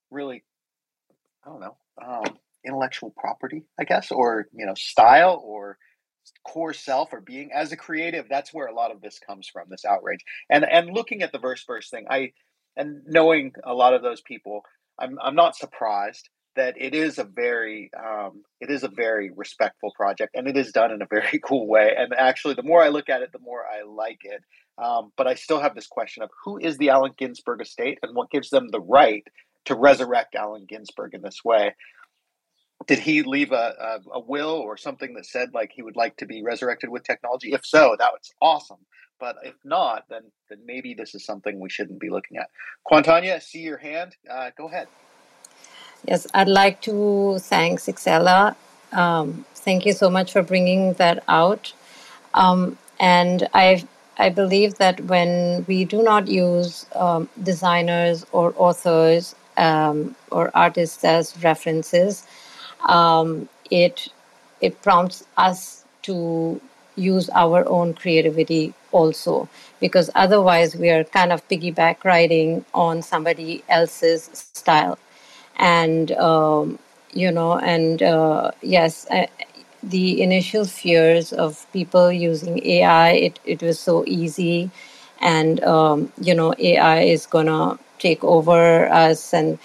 really 0.10 0.44
I 1.46 1.50
don't 1.50 1.60
know 1.60 1.78
um, 2.04 2.38
intellectual 2.66 3.14
property, 3.18 3.64
I 3.80 3.84
guess, 3.84 4.12
or 4.12 4.48
you 4.54 4.66
know 4.66 4.76
style 4.76 5.42
or 5.44 5.78
core 6.44 6.74
self 6.74 7.14
or 7.14 7.22
being 7.22 7.52
as 7.54 7.72
a 7.72 7.78
creative. 7.78 8.28
That's 8.30 8.54
where 8.54 8.68
a 8.68 8.74
lot 8.74 8.92
of 8.92 9.02
this 9.02 9.20
comes 9.20 9.48
from. 9.48 9.68
This 9.70 9.86
outrage 9.86 10.22
and 10.50 10.66
and 10.66 10.90
looking 10.92 11.22
at 11.22 11.32
the 11.32 11.40
verse 11.40 11.64
verse 11.66 11.90
thing, 11.90 12.06
I 12.10 12.32
and 12.76 13.02
knowing 13.06 13.54
a 13.64 13.74
lot 13.74 13.94
of 13.94 14.02
those 14.02 14.22
people, 14.22 14.62
I'm 15.00 15.18
I'm 15.22 15.36
not 15.36 15.56
surprised 15.56 16.30
that 16.56 16.76
it 16.78 16.96
is 16.96 17.20
a 17.20 17.24
very 17.24 17.92
um, 17.98 18.44
it 18.60 18.70
is 18.70 18.84
a 18.84 18.88
very 18.88 19.30
respectful 19.36 19.92
project 19.96 20.36
and 20.36 20.48
it 20.48 20.58
is 20.58 20.72
done 20.72 20.92
in 20.92 21.02
a 21.02 21.08
very 21.10 21.40
cool 21.44 21.68
way 21.68 21.94
and 21.98 22.14
actually 22.18 22.54
the 22.54 22.64
more 22.64 22.84
i 22.84 22.90
look 22.90 23.10
at 23.10 23.22
it 23.22 23.32
the 23.32 23.40
more 23.40 23.64
i 23.66 23.84
like 23.88 24.20
it 24.24 24.42
um, 24.84 25.12
but 25.18 25.28
i 25.28 25.36
still 25.36 25.60
have 25.60 25.76
this 25.76 25.88
question 25.88 26.24
of 26.24 26.30
who 26.44 26.58
is 26.58 26.78
the 26.78 26.90
allen 26.90 27.12
ginsberg 27.18 27.62
estate 27.62 28.00
and 28.02 28.16
what 28.16 28.32
gives 28.32 28.50
them 28.50 28.68
the 28.70 28.82
right 28.82 29.26
to 29.66 29.76
resurrect 29.76 30.36
allen 30.36 30.66
ginsberg 30.68 31.14
in 31.14 31.22
this 31.22 31.44
way 31.44 31.76
did 32.88 33.00
he 33.00 33.24
leave 33.24 33.52
a, 33.52 33.74
a, 33.80 34.18
a 34.18 34.20
will 34.20 34.52
or 34.52 34.78
something 34.78 35.14
that 35.14 35.26
said 35.26 35.54
like 35.54 35.72
he 35.74 35.82
would 35.82 35.96
like 35.96 36.18
to 36.18 36.26
be 36.26 36.44
resurrected 36.44 36.90
with 36.90 37.04
technology? 37.04 37.54
If 37.54 37.66
so 37.66 37.96
that 38.00 38.12
was 38.12 38.34
awesome. 38.42 38.80
But 39.20 39.38
if 39.44 39.56
not 39.64 40.04
then 40.10 40.24
then 40.50 40.60
maybe 40.66 40.94
this 40.94 41.16
is 41.16 41.26
something 41.26 41.60
we 41.60 41.70
shouldn't 41.70 42.00
be 42.00 42.10
looking 42.10 42.38
at. 42.38 42.50
Quantanya 42.90 43.42
see 43.42 43.62
your 43.62 43.78
hand. 43.78 44.16
Uh, 44.30 44.52
go 44.58 44.68
ahead. 44.68 44.88
Yes, 46.08 46.28
I'd 46.34 46.48
like 46.48 46.82
to 46.82 47.40
thank 47.40 47.80
Sixella. 47.80 48.56
Um, 48.92 49.46
thank 49.56 49.86
you 49.86 49.94
so 49.94 50.10
much 50.10 50.32
for 50.32 50.44
bringing 50.44 50.94
that 50.94 51.24
out. 51.28 51.74
Um, 52.36 52.78
and 53.00 53.48
I, 53.54 53.84
I 54.18 54.30
believe 54.30 54.76
that 54.76 55.02
when 55.02 55.66
we 55.68 55.84
do 55.86 56.04
not 56.04 56.28
use 56.28 56.86
um, 56.96 57.28
designers 57.42 58.26
or 58.32 58.54
authors 58.58 59.36
um, 59.58 60.16
or 60.32 60.52
artists 60.54 61.04
as 61.04 61.42
references, 61.44 62.28
um, 62.86 63.50
it 63.72 64.10
it 64.62 64.82
prompts 64.82 65.26
us 65.38 65.86
to 66.04 66.60
use 66.96 67.30
our 67.32 67.68
own 67.68 67.94
creativity 67.94 68.74
also 68.92 69.50
because 69.80 70.10
otherwise 70.16 70.76
we 70.76 70.90
are 70.90 71.04
kind 71.04 71.32
of 71.34 71.46
piggyback 71.50 72.04
riding 72.06 72.64
on 72.74 73.02
somebody 73.02 73.64
else's 73.68 74.30
style. 74.54 74.98
And 75.58 76.12
um, 76.14 76.80
you 77.14 77.32
know 77.32 77.58
and 77.58 78.02
uh, 78.04 78.52
yes 78.62 79.08
uh, 79.10 79.28
the 79.84 80.22
initial 80.22 80.66
fears 80.66 81.32
of 81.32 81.66
people 81.72 82.12
using 82.12 82.66
ai 82.66 83.12
it, 83.12 83.40
it 83.46 83.62
was 83.62 83.80
so 83.80 84.04
easy. 84.08 84.70
And 85.22 85.64
um, 85.64 86.12
you 86.22 86.34
know 86.36 86.54
ai 86.60 87.02
is 87.02 87.26
gonna 87.26 87.78
take 88.00 88.24
over 88.24 88.88
us. 88.90 89.34
And 89.34 89.60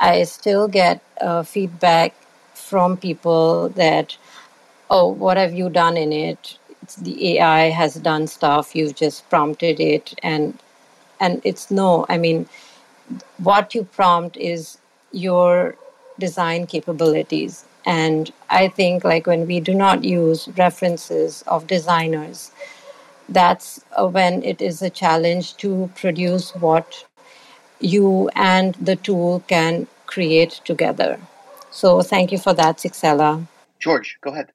i 0.00 0.22
still 0.24 0.68
get 0.68 1.00
uh, 1.20 1.42
feedback 1.42 2.14
from 2.70 2.96
people 2.96 3.70
that 3.70 4.16
oh 4.90 5.08
what 5.08 5.36
have 5.36 5.54
you 5.54 5.70
done 5.70 5.96
in 5.96 6.12
it? 6.12 6.58
It's 6.82 6.96
the 6.96 7.16
ai 7.30 7.70
has 7.70 7.94
done 7.96 8.26
stuff. 8.26 8.74
You've 8.76 8.96
just 8.96 9.28
prompted 9.30 9.80
it. 9.80 10.14
And 10.22 10.58
and 11.20 11.40
it's 11.44 11.70
no 11.70 12.06
i 12.08 12.16
mean 12.18 12.48
what 13.38 13.74
you 13.74 13.84
prompt 13.84 14.36
is 14.36 14.78
your 15.12 15.76
design 16.18 16.66
capabilities. 16.66 17.64
And 17.86 18.32
i 18.50 18.68
think 18.68 19.04
like 19.04 19.26
when 19.26 19.46
we 19.46 19.60
do 19.60 19.74
not 19.74 20.04
use 20.04 20.48
references 20.64 21.42
of 21.46 21.66
designers 21.66 22.50
that's 23.30 23.84
uh, 23.96 24.06
when 24.06 24.42
it 24.42 24.60
is 24.60 24.82
a 24.82 24.90
challenge 24.90 25.56
to 25.58 25.90
produce 25.96 26.54
what 26.56 27.04
you 27.80 28.30
and 28.34 28.74
the 28.76 28.96
tool 28.96 29.42
can 29.48 29.86
create 30.06 30.60
together 30.64 31.18
so 31.70 32.02
thank 32.02 32.32
you 32.32 32.38
for 32.38 32.52
that 32.52 32.78
sixella 32.78 33.46
george 33.78 34.18
go 34.22 34.30
ahead 34.30 34.52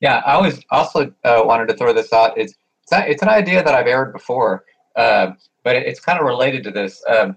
Yeah, 0.00 0.22
I 0.26 0.32
always 0.32 0.60
also 0.70 1.14
uh, 1.24 1.42
wanted 1.44 1.68
to 1.68 1.76
throw 1.76 1.94
this 1.94 2.12
out. 2.12 2.36
It's 2.36 2.54
it's, 2.82 2.92
not, 2.92 3.08
it's 3.08 3.22
an 3.22 3.30
idea 3.30 3.62
that 3.62 3.74
I've 3.74 3.86
aired 3.86 4.12
before, 4.12 4.64
um, 4.96 5.38
but 5.62 5.76
it, 5.76 5.86
it's 5.86 5.98
kind 5.98 6.18
of 6.18 6.26
related 6.26 6.62
to 6.64 6.70
this. 6.70 7.02
Um, 7.08 7.36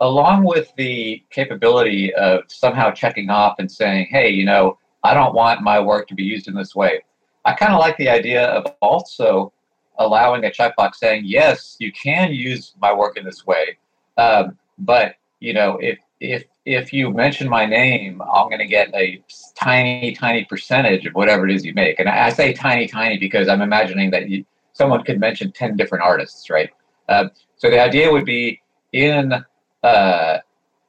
along 0.00 0.44
with 0.44 0.72
the 0.76 1.22
capability 1.30 2.12
of 2.14 2.40
somehow 2.48 2.90
checking 2.90 3.30
off 3.30 3.54
and 3.60 3.70
saying, 3.70 4.08
"Hey, 4.10 4.30
you 4.30 4.44
know, 4.44 4.78
I 5.04 5.14
don't 5.14 5.34
want 5.34 5.62
my 5.62 5.78
work 5.78 6.08
to 6.08 6.14
be 6.16 6.24
used 6.24 6.48
in 6.48 6.54
this 6.54 6.74
way." 6.74 7.02
I 7.44 7.52
kind 7.52 7.72
of 7.72 7.78
like 7.78 7.96
the 7.98 8.08
idea 8.08 8.46
of 8.46 8.66
also 8.80 9.52
allowing 9.98 10.44
a 10.44 10.50
checkbox 10.50 10.96
saying, 10.96 11.22
"Yes, 11.24 11.76
you 11.78 11.92
can 11.92 12.32
use 12.32 12.74
my 12.80 12.92
work 12.92 13.16
in 13.16 13.24
this 13.24 13.46
way," 13.46 13.78
um, 14.16 14.58
but 14.78 15.14
you 15.38 15.52
know, 15.52 15.78
if 15.80 15.98
if 16.18 16.44
if 16.64 16.92
you 16.92 17.10
mention 17.10 17.48
my 17.48 17.66
name, 17.66 18.22
I'm 18.22 18.48
going 18.48 18.60
to 18.60 18.66
get 18.66 18.94
a 18.94 19.22
tiny, 19.54 20.14
tiny 20.14 20.44
percentage 20.44 21.06
of 21.06 21.14
whatever 21.14 21.46
it 21.48 21.54
is 21.54 21.64
you 21.64 21.74
make. 21.74 21.98
And 21.98 22.08
I, 22.08 22.30
say 22.30 22.52
tiny, 22.52 22.86
tiny 22.86 23.18
because 23.18 23.48
I'm 23.48 23.62
imagining 23.62 24.10
that 24.12 24.28
you, 24.28 24.44
someone 24.72 25.02
could 25.02 25.18
mention 25.18 25.50
10 25.50 25.76
different 25.76 26.04
artists, 26.04 26.50
right? 26.50 26.70
Uh, 27.08 27.28
so 27.56 27.68
the 27.68 27.80
idea 27.80 28.10
would 28.12 28.24
be 28.24 28.60
in 28.92 29.32
uh, 29.82 30.38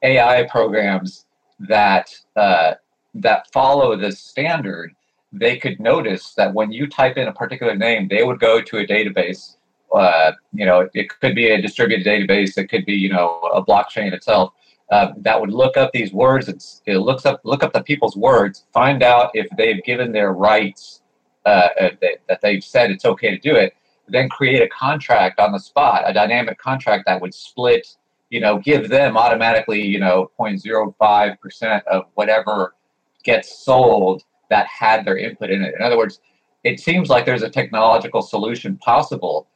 AI 0.02 0.44
programs 0.44 1.26
that 1.60 2.10
uh, 2.36 2.74
that 3.16 3.50
follow 3.52 3.96
this 3.96 4.18
standard, 4.18 4.92
they 5.32 5.56
could 5.56 5.78
notice 5.80 6.34
that 6.34 6.52
when 6.52 6.72
you 6.72 6.86
type 6.86 7.16
in 7.16 7.28
a 7.28 7.32
particular 7.32 7.76
name, 7.76 8.08
they 8.08 8.24
would 8.24 8.40
go 8.40 8.60
to 8.60 8.78
a 8.78 8.86
database. 8.86 9.56
Uh, 9.92 10.32
you 10.52 10.66
know, 10.66 10.88
it 10.94 11.08
could 11.20 11.34
be 11.34 11.48
a 11.50 11.62
distributed 11.62 12.04
database. 12.04 12.58
It 12.58 12.66
could 12.66 12.84
be, 12.84 12.94
you 12.94 13.08
know, 13.08 13.40
a 13.54 13.64
blockchain 13.64 14.12
itself 14.12 14.52
uh, 14.94 15.12
that 15.16 15.40
would 15.40 15.50
look 15.50 15.76
up 15.76 15.90
these 15.92 16.12
words. 16.12 16.48
It's, 16.48 16.80
it 16.86 16.98
looks 16.98 17.26
up 17.26 17.40
look 17.42 17.64
up 17.64 17.72
the 17.72 17.82
people's 17.82 18.16
words, 18.16 18.64
find 18.72 19.02
out 19.02 19.32
if 19.34 19.48
they've 19.56 19.82
given 19.82 20.12
their 20.12 20.32
rights 20.32 21.02
uh, 21.44 21.68
uh, 21.80 21.90
that, 22.00 22.18
that 22.28 22.40
they've 22.42 22.62
said 22.62 22.92
it's 22.92 23.04
okay 23.04 23.30
to 23.30 23.38
do 23.38 23.56
it. 23.56 23.74
Then 24.06 24.28
create 24.28 24.62
a 24.62 24.68
contract 24.68 25.40
on 25.40 25.50
the 25.50 25.58
spot, 25.58 26.04
a 26.06 26.12
dynamic 26.12 26.58
contract 26.58 27.06
that 27.06 27.20
would 27.20 27.34
split. 27.34 27.96
You 28.30 28.38
know, 28.38 28.58
give 28.58 28.88
them 28.88 29.16
automatically, 29.16 29.82
you 29.82 29.98
know, 29.98 30.30
0.05 30.38 31.40
percent 31.40 31.84
of 31.88 32.04
whatever 32.14 32.76
gets 33.24 33.64
sold 33.64 34.22
that 34.50 34.68
had 34.68 35.04
their 35.04 35.18
input 35.18 35.50
in 35.50 35.64
it. 35.64 35.74
In 35.76 35.84
other 35.84 35.96
words, 35.96 36.20
it 36.62 36.78
seems 36.78 37.08
like 37.08 37.26
there's 37.26 37.42
a 37.42 37.50
technological 37.50 38.22
solution 38.22 38.76
possible 38.76 39.48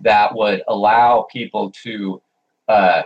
that 0.00 0.34
would 0.34 0.62
allow 0.68 1.26
people 1.30 1.70
to 1.82 2.22
uh, 2.68 3.02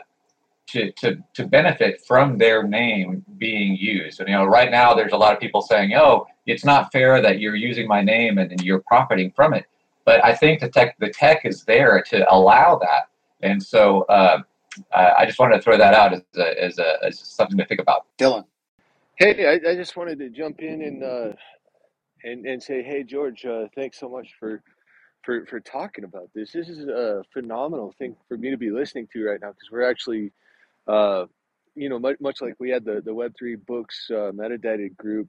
to, 0.69 0.91
to, 0.93 1.19
to 1.35 1.47
benefit 1.47 2.03
from 2.07 2.39
their 2.39 2.63
name 2.63 3.25
being 3.39 3.77
used. 3.77 4.21
And, 4.21 4.29
you 4.29 4.35
know, 4.35 4.45
right 4.45 4.71
now 4.71 4.95
there's 4.95 5.13
a 5.13 5.17
lot 5.17 5.33
of 5.33 5.41
people 5.41 5.63
saying, 5.63 5.95
oh, 5.95 6.27
it's 6.47 6.65
not 6.65 6.91
fair 6.93 7.21
that 7.21 7.41
you're 7.41 7.57
using 7.57 7.87
my 7.87 8.03
name 8.03 8.39
and, 8.39 8.51
and 8.51 8.63
you're 8.63 8.81
profiting 8.81 9.31
from 9.33 9.55
it. 9.55 9.67
But 10.05 10.25
I 10.25 10.35
think 10.35 10.61
the 10.61 10.69
tech, 10.69 10.97
the 10.99 11.11
tech 11.11 11.45
is 11.45 11.65
there 11.65 12.03
to 12.09 12.33
allow 12.33 12.79
that. 12.79 13.09
And 13.43 13.63
so 13.63 14.03
uh, 14.03 14.43
I 14.95 15.25
just 15.27 15.39
wanted 15.39 15.57
to 15.57 15.63
throw 15.63 15.79
that 15.79 15.95
out 15.95 16.13
as, 16.13 16.23
a, 16.37 16.65
as, 16.65 16.79
a, 16.79 16.97
as 17.05 17.19
something 17.19 17.59
to 17.59 17.65
think 17.67 17.81
about. 17.81 18.07
dylan 18.19 18.45
Hey, 19.17 19.47
I, 19.47 19.71
I 19.71 19.77
just 19.77 19.97
wanted 19.97 20.19
to 20.19 20.29
jump 20.29 20.61
in 20.61 20.83
and 20.83 21.05
uh, 21.05 21.33
and 22.25 22.45
and 22.47 22.61
say, 22.61 22.83
hey, 22.83 23.05
George, 23.05 23.45
uh, 23.45 23.69
thanks 23.77 24.01
so 24.01 24.09
much 24.09 24.29
for 24.41 24.61
for 25.23 25.47
for 25.47 25.61
talking 25.61 26.03
about 26.03 26.31
this. 26.35 26.51
This 26.51 26.69
is 26.69 26.89
a 26.89 27.23
phenomenal 27.33 27.95
thing 27.97 28.17
for 28.27 28.37
me 28.37 28.51
to 28.51 28.57
be 28.57 28.71
listening 28.71 29.07
to 29.13 29.25
right 29.25 29.41
now 29.41 29.51
because 29.51 29.71
we're 29.71 29.89
actually, 29.89 30.33
uh, 30.87 31.27
you 31.75 31.89
know, 31.89 31.99
much, 31.99 32.17
much 32.21 32.41
like 32.41 32.55
we 32.59 32.71
had 32.71 32.85
the 32.85 33.01
the 33.05 33.15
Web 33.15 33.35
three 33.39 33.57
books 33.57 34.09
uh, 34.11 34.31
metadata 34.33 34.95
group 34.97 35.29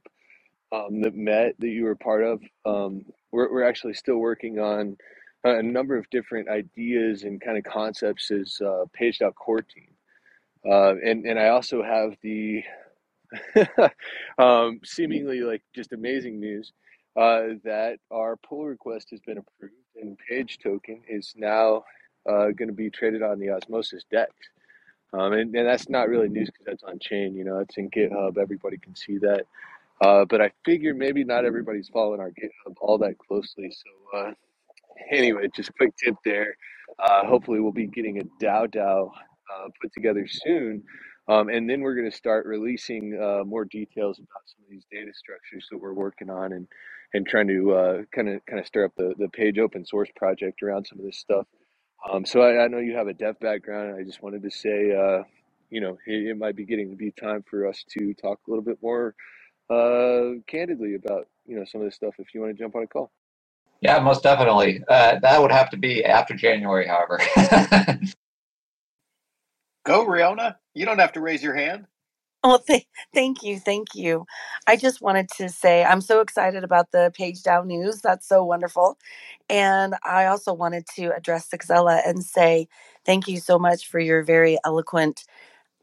um, 0.72 1.00
that 1.02 1.14
met 1.14 1.54
that 1.58 1.68
you 1.68 1.84
were 1.84 1.96
part 1.96 2.24
of. 2.24 2.42
Um, 2.64 3.04
we're 3.32 3.50
we're 3.52 3.68
actually 3.68 3.94
still 3.94 4.18
working 4.18 4.58
on 4.58 4.96
a 5.44 5.62
number 5.62 5.96
of 5.96 6.10
different 6.10 6.48
ideas 6.48 7.22
and 7.22 7.40
kind 7.40 7.56
of 7.56 7.64
concepts 7.64 8.30
as 8.30 8.58
uh, 8.60 8.84
PageDAO 9.00 9.34
core 9.34 9.62
team. 9.62 9.90
Uh, 10.68 10.94
and 11.04 11.24
and 11.24 11.38
I 11.38 11.48
also 11.48 11.82
have 11.82 12.16
the 12.22 12.62
um, 14.38 14.80
seemingly 14.84 15.40
like 15.40 15.62
just 15.74 15.92
amazing 15.92 16.40
news 16.40 16.72
uh, 17.16 17.54
that 17.64 17.98
our 18.10 18.36
pull 18.36 18.64
request 18.66 19.08
has 19.10 19.20
been 19.20 19.38
approved 19.38 19.74
and 20.00 20.18
Page 20.28 20.58
Token 20.62 21.02
is 21.08 21.34
now 21.36 21.84
uh, 22.28 22.50
going 22.50 22.68
to 22.68 22.74
be 22.74 22.90
traded 22.90 23.22
on 23.22 23.38
the 23.38 23.50
Osmosis 23.50 24.04
DEX. 24.10 24.30
Um, 25.18 25.32
and, 25.32 25.54
and 25.54 25.66
that's 25.66 25.88
not 25.88 26.08
really 26.08 26.28
news 26.28 26.50
because 26.50 26.66
that's 26.66 26.82
on 26.82 26.98
chain. 26.98 27.34
You 27.34 27.44
know, 27.44 27.58
it's 27.58 27.76
in 27.76 27.90
GitHub. 27.90 28.38
Everybody 28.38 28.76
can 28.78 28.94
see 28.94 29.18
that. 29.18 29.44
Uh, 30.00 30.24
but 30.26 30.42
I 30.42 30.50
figured 30.64 30.96
maybe 30.98 31.24
not 31.24 31.44
everybody's 31.44 31.88
following 31.88 32.20
our 32.20 32.30
GitHub 32.30 32.74
all 32.80 32.98
that 32.98 33.16
closely. 33.18 33.70
So 33.72 34.18
uh, 34.18 34.32
anyway, 35.10 35.48
just 35.54 35.74
quick 35.76 35.94
tip 35.96 36.16
there. 36.24 36.56
Uh, 36.98 37.26
hopefully, 37.26 37.60
we'll 37.60 37.72
be 37.72 37.86
getting 37.86 38.20
a 38.20 38.24
DAO 38.44 38.68
DAO 38.68 39.10
uh, 39.10 39.68
put 39.80 39.92
together 39.92 40.26
soon. 40.28 40.82
Um, 41.28 41.48
and 41.48 41.68
then 41.68 41.80
we're 41.80 41.94
going 41.96 42.10
to 42.10 42.16
start 42.16 42.46
releasing 42.46 43.18
uh, 43.20 43.42
more 43.44 43.64
details 43.64 44.18
about 44.18 44.42
some 44.46 44.64
of 44.64 44.70
these 44.70 44.84
data 44.92 45.12
structures 45.14 45.66
that 45.70 45.78
we're 45.78 45.92
working 45.94 46.30
on 46.30 46.52
and, 46.52 46.68
and 47.14 47.26
trying 47.26 47.48
to 47.48 48.06
kind 48.14 48.28
of 48.28 48.44
kind 48.46 48.60
of 48.60 48.66
stir 48.66 48.84
up 48.84 48.92
the, 48.96 49.14
the 49.18 49.28
page 49.30 49.58
open 49.58 49.84
source 49.84 50.10
project 50.14 50.62
around 50.62 50.86
some 50.86 50.98
of 50.98 51.04
this 51.04 51.18
stuff. 51.18 51.46
Um, 52.10 52.24
so 52.26 52.40
I, 52.42 52.64
I 52.64 52.68
know 52.68 52.78
you 52.78 52.96
have 52.96 53.08
a 53.08 53.14
deaf 53.14 53.38
background. 53.40 53.96
I 53.98 54.04
just 54.04 54.22
wanted 54.22 54.42
to 54.42 54.50
say, 54.50 54.92
uh, 54.94 55.24
you 55.70 55.80
know, 55.80 55.98
it, 56.06 56.28
it 56.30 56.38
might 56.38 56.56
be 56.56 56.64
getting 56.64 56.90
to 56.90 56.96
be 56.96 57.12
time 57.12 57.44
for 57.48 57.66
us 57.68 57.84
to 57.98 58.14
talk 58.14 58.40
a 58.46 58.50
little 58.50 58.64
bit 58.64 58.78
more 58.82 59.14
uh, 59.70 60.40
candidly 60.48 60.94
about 60.94 61.28
you 61.46 61.56
know 61.58 61.64
some 61.66 61.80
of 61.82 61.86
this 61.86 61.96
stuff. 61.96 62.14
If 62.18 62.34
you 62.34 62.40
want 62.42 62.56
to 62.56 62.62
jump 62.62 62.76
on 62.76 62.84
a 62.84 62.86
call. 62.86 63.10
Yeah, 63.82 64.00
most 64.00 64.24
definitely. 64.24 64.82
Uh, 64.88 65.20
that 65.20 65.40
would 65.42 65.52
have 65.52 65.70
to 65.70 65.78
be 65.78 66.04
after 66.04 66.34
January, 66.34 66.86
however. 66.88 67.20
Go, 69.86 70.06
Riona. 70.06 70.56
You 70.74 70.86
don't 70.86 71.00
have 71.00 71.12
to 71.14 71.20
raise 71.20 71.42
your 71.42 71.54
hand. 71.54 71.86
Well, 72.46 72.60
th- 72.60 72.86
thank 73.14 73.44
you. 73.44 73.60
Thank 73.60 73.96
you. 73.96 74.26
I 74.68 74.76
just 74.76 75.02
wanted 75.02 75.28
to 75.38 75.50
say 75.50 75.84
I'm 75.84 76.02
so 76.02 76.20
excited 76.22 76.64
about 76.64 76.92
the 76.92 77.12
PageDAO 77.18 77.66
news. 77.66 78.02
That's 78.02 78.28
so 78.28 78.44
wonderful. 78.44 78.98
And 79.50 79.96
I 80.04 80.26
also 80.26 80.54
wanted 80.54 80.86
to 80.96 81.16
address 81.16 81.48
Sixella 81.50 82.02
and 82.06 82.24
say 82.24 82.68
thank 83.06 83.28
you 83.28 83.38
so 83.40 83.58
much 83.58 83.88
for 83.88 84.00
your 84.00 84.24
very 84.24 84.58
eloquent 84.66 85.24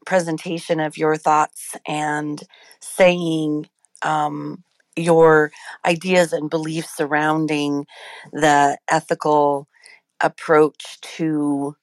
presentation 0.06 0.80
of 0.80 0.98
your 0.98 1.16
thoughts 1.16 1.76
and 1.88 2.42
saying 2.80 3.68
um, 4.02 4.64
your 4.96 5.52
ideas 5.86 6.32
and 6.32 6.50
beliefs 6.50 6.96
surrounding 6.96 7.86
the 8.32 8.78
ethical 8.90 9.68
approach 10.22 11.00
to 11.02 11.76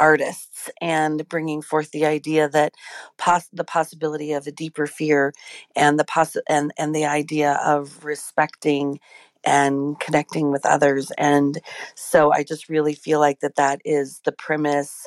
artists 0.00 0.70
and 0.80 1.28
bringing 1.28 1.62
forth 1.62 1.90
the 1.92 2.06
idea 2.06 2.48
that 2.48 2.74
poss- 3.18 3.48
the 3.52 3.64
possibility 3.64 4.32
of 4.32 4.46
a 4.46 4.52
deeper 4.52 4.86
fear 4.86 5.32
and 5.76 5.98
the 5.98 6.04
and 6.48 6.72
and 6.78 6.94
the 6.94 7.06
idea 7.06 7.60
of 7.64 8.04
respecting 8.04 9.00
and 9.44 9.98
connecting 10.00 10.50
with 10.52 10.66
others. 10.66 11.12
And 11.18 11.58
so 11.96 12.32
i 12.32 12.42
just 12.42 12.68
really 12.68 12.94
feel 12.94 13.20
like 13.20 13.40
that 13.40 13.56
that 13.56 13.80
is 13.84 14.20
the 14.24 14.32
premise 14.32 15.06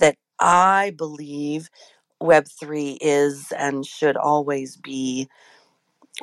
that 0.00 0.16
i 0.40 0.92
believe 0.98 1.70
web3 2.22 2.98
is 3.00 3.52
and 3.58 3.86
should 3.86 4.16
always 4.16 4.76
be 4.78 5.28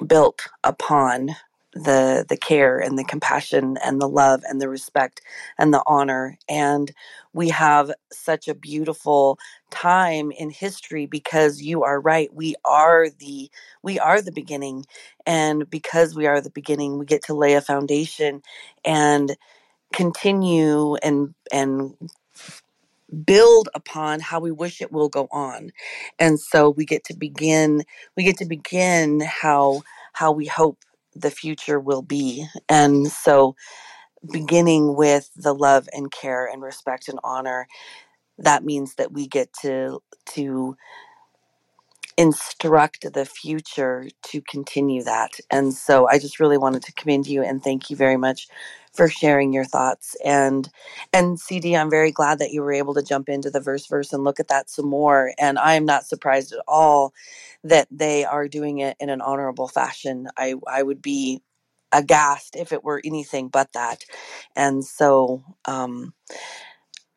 built 0.08 0.48
upon 0.64 1.32
the 1.74 2.26
the 2.30 2.38
care 2.38 2.80
and 2.80 2.98
the 3.00 3.04
compassion 3.06 3.78
and 3.84 4.02
the 4.02 4.10
love 4.10 4.44
and 4.50 4.62
the 4.62 4.70
respect 4.70 5.22
and 5.60 5.74
the 5.74 5.84
honor. 5.88 6.38
And 6.50 6.92
we 7.34 7.50
have 7.50 7.92
such 8.12 8.48
a 8.48 8.56
beautiful 8.56 9.40
time 9.72 10.32
in 10.32 10.50
history 10.52 11.06
because 11.08 11.62
you 11.62 11.84
are 11.84 12.02
right. 12.02 12.34
We 12.34 12.56
are 12.66 13.08
the 13.10 13.52
we 13.84 14.00
are 14.00 14.22
the 14.22 14.34
beginning. 14.34 14.86
And 15.26 15.70
because 15.70 16.16
we 16.16 16.28
are 16.28 16.42
the 16.42 16.52
beginning 16.52 17.00
we 17.00 17.06
get 17.06 17.24
to 17.26 17.34
lay 17.36 17.54
a 17.56 17.62
foundation 17.62 18.42
and 18.86 19.36
continue 19.94 20.96
and 20.98 21.34
and 21.54 21.96
build 23.26 23.70
upon 23.76 24.20
how 24.20 24.40
we 24.40 24.52
wish 24.52 24.82
it 24.82 24.92
will 24.92 25.10
go 25.10 25.28
on. 25.32 25.72
And 26.20 26.40
so 26.40 26.70
we 26.72 26.86
get 26.86 27.04
to 27.06 27.16
begin 27.16 27.84
we 28.18 28.24
get 28.24 28.38
to 28.38 28.46
begin 28.46 29.22
how 29.22 29.84
how 30.14 30.32
we 30.32 30.46
hope 30.48 30.80
the 31.22 31.32
future 31.32 31.80
will 31.80 32.02
be. 32.02 32.48
And 32.70 33.08
so 33.08 33.56
beginning 34.32 34.96
with 34.96 35.30
the 35.36 35.54
love 35.54 35.88
and 35.94 36.12
care 36.12 36.46
and 36.48 36.62
respect 36.62 37.08
and 37.08 37.20
honor 37.24 37.68
that 38.38 38.64
means 38.64 38.96
that 38.96 39.12
we 39.12 39.28
get 39.28 39.52
to 39.62 40.02
to 40.26 40.76
instruct 42.18 43.14
the 43.14 43.26
future 43.26 44.08
to 44.24 44.42
continue 44.44 45.04
that. 45.04 45.40
And 45.52 45.74
so 45.76 46.08
I 46.10 46.20
just 46.20 46.40
really 46.40 46.60
wanted 46.60 46.84
to 46.86 46.94
commend 46.94 47.28
you 47.28 47.44
and 47.44 47.64
thank 47.64 47.92
you 47.92 47.98
very 47.98 48.18
much 48.18 48.48
for 48.94 49.10
sharing 49.10 49.54
your 49.54 49.66
thoughts. 49.66 50.16
And 50.26 50.70
and 51.14 51.40
CD, 51.42 51.76
I'm 51.78 51.92
very 51.92 52.14
glad 52.14 52.40
that 52.40 52.54
you 52.54 52.64
were 52.64 52.74
able 52.74 52.96
to 52.96 53.04
jump 53.04 53.30
into 53.30 53.52
the 53.52 53.62
verse 53.62 53.88
verse 53.88 54.14
and 54.14 54.24
look 54.24 54.40
at 54.40 54.50
that 54.50 54.72
some 54.72 54.88
more. 54.90 55.34
And 55.40 55.60
I'm 55.60 55.86
not 55.86 56.06
surprised 56.08 56.54
at 56.54 56.62
all 56.70 57.14
that 57.66 57.90
they 57.92 58.26
are 58.26 58.48
doing 58.48 58.80
it 58.80 58.98
in 59.02 59.10
an 59.10 59.22
honorable 59.22 59.68
fashion. 59.70 60.30
I 60.38 60.56
I 60.68 60.84
would 60.84 61.04
be 61.04 61.42
aghast 61.94 62.56
if 62.58 62.74
it 62.74 62.84
were 62.86 63.02
anything 63.06 63.50
but 63.50 63.74
that. 63.74 64.06
And 64.56 64.86
so 64.86 65.44
um 65.66 66.14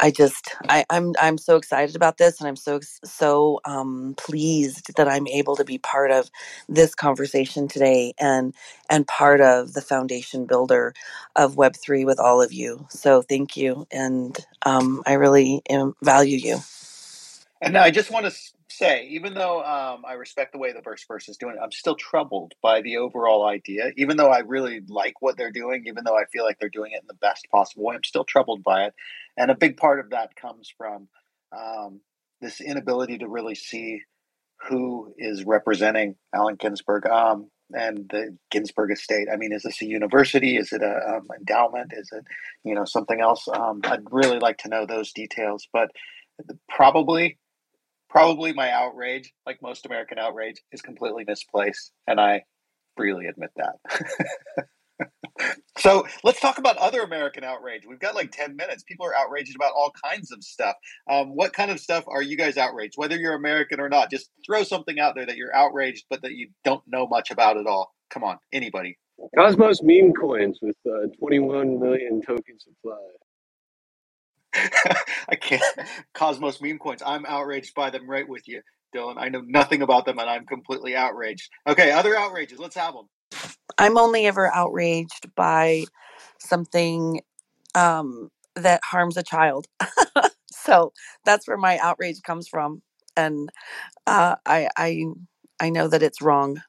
I 0.00 0.12
just 0.12 0.56
I, 0.68 0.84
I'm 0.90 1.14
I'm 1.20 1.38
so 1.38 1.56
excited 1.56 1.96
about 1.96 2.18
this, 2.18 2.40
and 2.40 2.48
I'm 2.48 2.56
so 2.56 2.80
so 3.04 3.60
um, 3.66 4.14
pleased 4.18 4.96
that 4.96 5.08
I'm 5.08 5.26
able 5.28 5.56
to 5.56 5.64
be 5.64 5.78
part 5.78 6.12
of 6.12 6.30
this 6.68 6.94
conversation 6.94 7.68
today, 7.68 8.14
and 8.20 8.54
and 8.90 9.06
part 9.08 9.40
of 9.42 9.74
the 9.74 9.82
foundation 9.82 10.46
builder 10.46 10.94
of 11.36 11.56
Web 11.56 11.76
three 11.76 12.04
with 12.04 12.20
all 12.20 12.42
of 12.42 12.52
you. 12.52 12.86
So 12.90 13.22
thank 13.22 13.56
you, 13.56 13.86
and 13.92 14.36
um, 14.64 15.02
I 15.06 15.14
really 15.14 15.62
am, 15.70 15.94
value 16.02 16.38
you. 16.38 16.58
And 17.62 17.74
now 17.74 17.82
I 17.84 17.90
just 17.90 18.10
want 18.10 18.26
to 18.26 18.59
say, 18.70 19.06
even 19.10 19.34
though 19.34 19.62
um, 19.62 20.04
I 20.06 20.14
respect 20.14 20.52
the 20.52 20.58
way 20.58 20.72
the 20.72 20.80
verse 20.80 21.04
verse 21.06 21.28
is 21.28 21.36
doing 21.36 21.56
I'm 21.62 21.72
still 21.72 21.94
troubled 21.94 22.52
by 22.62 22.80
the 22.80 22.96
overall 22.98 23.46
idea. 23.46 23.90
Even 23.96 24.16
though 24.16 24.30
I 24.30 24.40
really 24.40 24.80
like 24.88 25.14
what 25.20 25.36
they're 25.36 25.52
doing, 25.52 25.84
even 25.86 26.04
though 26.04 26.16
I 26.16 26.24
feel 26.32 26.44
like 26.44 26.58
they're 26.58 26.68
doing 26.68 26.92
it 26.92 27.02
in 27.02 27.06
the 27.06 27.14
best 27.14 27.46
possible 27.50 27.84
way, 27.84 27.96
I'm 27.96 28.04
still 28.04 28.24
troubled 28.24 28.62
by 28.62 28.84
it. 28.84 28.94
And 29.36 29.50
a 29.50 29.56
big 29.56 29.76
part 29.76 30.00
of 30.00 30.10
that 30.10 30.36
comes 30.36 30.72
from 30.76 31.08
um, 31.56 32.00
this 32.40 32.60
inability 32.60 33.18
to 33.18 33.28
really 33.28 33.54
see 33.54 34.02
who 34.68 35.14
is 35.18 35.44
representing 35.44 36.16
Allen 36.34 36.56
Ginsberg 36.56 37.06
um, 37.06 37.50
and 37.72 38.08
the 38.10 38.36
Ginsberg 38.50 38.92
estate. 38.92 39.28
I 39.32 39.36
mean, 39.36 39.52
is 39.52 39.62
this 39.62 39.80
a 39.82 39.86
university? 39.86 40.56
Is 40.56 40.72
it 40.72 40.82
a 40.82 41.16
um, 41.16 41.28
endowment? 41.38 41.92
Is 41.96 42.10
it 42.12 42.24
you 42.64 42.74
know 42.74 42.84
something 42.84 43.20
else? 43.20 43.48
Um, 43.48 43.80
I'd 43.84 44.10
really 44.10 44.38
like 44.38 44.58
to 44.58 44.68
know 44.68 44.86
those 44.86 45.12
details, 45.12 45.66
but 45.72 45.90
probably 46.68 47.38
probably 48.10 48.52
my 48.52 48.70
outrage, 48.70 49.32
like 49.46 49.62
most 49.62 49.86
American 49.86 50.18
outrage, 50.18 50.56
is 50.72 50.82
completely 50.82 51.24
misplaced, 51.26 51.92
and 52.06 52.20
I 52.20 52.42
freely 52.96 53.26
admit 53.26 53.50
that. 53.56 55.06
so 55.78 56.06
let's 56.24 56.40
talk 56.40 56.58
about 56.58 56.76
other 56.76 57.02
American 57.02 57.44
outrage. 57.44 57.82
We've 57.88 58.00
got 58.00 58.14
like 58.14 58.32
10 58.32 58.56
minutes. 58.56 58.82
People 58.82 59.06
are 59.06 59.14
outraged 59.14 59.56
about 59.56 59.72
all 59.74 59.92
kinds 60.04 60.32
of 60.32 60.42
stuff. 60.42 60.76
Um, 61.08 61.34
what 61.36 61.52
kind 61.52 61.70
of 61.70 61.80
stuff 61.80 62.04
are 62.08 62.22
you 62.22 62.36
guys 62.36 62.58
outraged? 62.58 62.94
Whether 62.96 63.16
you're 63.16 63.34
American 63.34 63.80
or 63.80 63.88
not, 63.88 64.10
just 64.10 64.30
throw 64.44 64.64
something 64.64 64.98
out 64.98 65.14
there 65.14 65.26
that 65.26 65.36
you're 65.36 65.54
outraged, 65.54 66.04
but 66.10 66.22
that 66.22 66.32
you 66.32 66.48
don't 66.64 66.82
know 66.86 67.06
much 67.06 67.30
about 67.30 67.56
at 67.56 67.66
all. 67.66 67.94
Come 68.10 68.24
on, 68.24 68.38
anybody. 68.52 68.98
Cosmos 69.38 69.80
meme 69.82 70.12
coins 70.12 70.58
with 70.60 70.76
uh, 70.86 71.06
21 71.18 71.78
million 71.78 72.20
token 72.22 72.58
supply. 72.58 72.96
I 75.28 75.36
can't. 75.36 75.62
Cosmos 76.14 76.60
meme 76.60 76.78
coins. 76.78 77.02
I'm 77.04 77.24
outraged 77.26 77.74
by 77.74 77.90
them 77.90 78.08
right 78.08 78.28
with 78.28 78.46
you, 78.48 78.62
Dylan. 78.94 79.16
I 79.18 79.28
know 79.28 79.42
nothing 79.46 79.82
about 79.82 80.04
them 80.04 80.18
and 80.18 80.28
I'm 80.28 80.46
completely 80.46 80.96
outraged. 80.96 81.48
Okay, 81.66 81.92
other 81.92 82.16
outrages. 82.16 82.58
Let's 82.58 82.76
have 82.76 82.94
them. 82.94 83.06
I'm 83.78 83.96
only 83.96 84.26
ever 84.26 84.52
outraged 84.52 85.34
by 85.34 85.84
something 86.38 87.20
um, 87.74 88.30
that 88.56 88.80
harms 88.84 89.16
a 89.16 89.22
child. 89.22 89.66
so 90.50 90.92
that's 91.24 91.46
where 91.46 91.56
my 91.56 91.78
outrage 91.78 92.20
comes 92.22 92.48
from, 92.48 92.82
and 93.16 93.48
uh, 94.06 94.36
I 94.44 94.68
I 94.76 95.04
I 95.60 95.70
know 95.70 95.88
that 95.88 96.02
it's 96.02 96.20
wrong. 96.20 96.62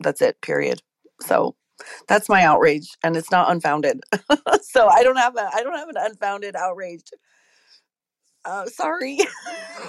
That's 0.00 0.22
it. 0.22 0.40
Period. 0.40 0.82
So 1.20 1.56
that's 2.08 2.28
my 2.28 2.42
outrage, 2.42 2.88
and 3.02 3.16
it's 3.16 3.30
not 3.30 3.50
unfounded. 3.50 4.00
so 4.62 4.88
I 4.88 5.02
don't 5.02 5.16
have 5.16 5.36
a 5.36 5.50
I 5.52 5.62
don't 5.62 5.76
have 5.76 5.88
an 5.88 5.96
unfounded 5.98 6.56
outrage. 6.56 7.04
Uh, 8.44 8.66
sorry. 8.66 9.18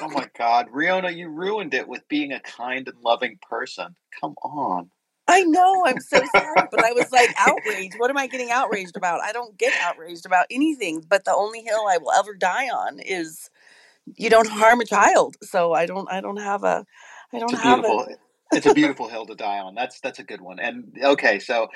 oh 0.02 0.10
my 0.10 0.28
God, 0.38 0.68
Riona, 0.70 1.16
you 1.16 1.30
ruined 1.30 1.74
it 1.74 1.88
with 1.88 2.08
being 2.08 2.34
a 2.34 2.40
kind 2.42 2.88
and 2.88 2.98
loving 3.02 3.38
person. 3.50 3.96
Come 4.20 4.36
on. 4.44 4.90
I 5.28 5.44
know. 5.44 5.86
I'm 5.86 6.02
so 6.02 6.26
sorry, 6.26 6.68
but 6.70 6.84
I 6.84 6.92
was 6.92 7.12
like 7.12 7.34
outraged. 7.38 7.96
What 7.98 8.10
am 8.10 8.18
I 8.18 8.28
getting 8.28 8.52
outraged 8.52 8.98
about? 8.98 9.22
I 9.22 9.32
don't 9.32 9.58
get 9.58 9.74
outraged 9.82 10.26
about 10.26 10.48
anything. 10.52 11.04
But 11.08 11.26
the 11.26 11.34
only 11.34 11.62
hill 11.62 11.86
I 11.90 11.98
will 11.98 12.12
ever 12.12 12.34
die 12.34 12.68
on 12.68 13.00
is 13.00 13.50
you 14.18 14.30
don't 14.30 14.50
harm 14.50 14.82
a 14.82 14.86
child. 14.86 15.38
So 15.42 15.74
I 15.74 15.86
don't. 15.86 16.12
I 16.12 16.22
don't 16.22 16.38
have 16.38 16.64
a. 16.64 16.86
I 17.34 17.40
don't 17.40 17.56
have 17.56 17.84
a. 17.86 18.06
it's 18.52 18.66
a 18.66 18.74
beautiful 18.74 19.08
hill 19.08 19.26
to 19.26 19.36
die 19.36 19.60
on. 19.60 19.76
That's 19.76 20.00
that's 20.02 20.20
a 20.20 20.24
good 20.24 20.42
one. 20.42 20.60
And 20.60 20.96
okay, 21.04 21.40
so 21.40 21.68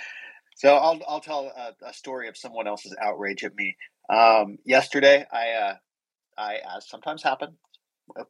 so 0.55 0.75
I'll 0.75 1.01
I'll 1.07 1.21
tell 1.21 1.51
a, 1.55 1.73
a 1.87 1.93
story 1.93 2.27
of 2.27 2.37
someone 2.37 2.67
else's 2.67 2.95
outrage 3.01 3.43
at 3.43 3.55
me. 3.55 3.75
Um, 4.09 4.57
yesterday, 4.65 5.25
I 5.31 5.51
uh, 5.51 5.75
I 6.37 6.55
as 6.77 6.89
sometimes 6.89 7.23
happen 7.23 7.57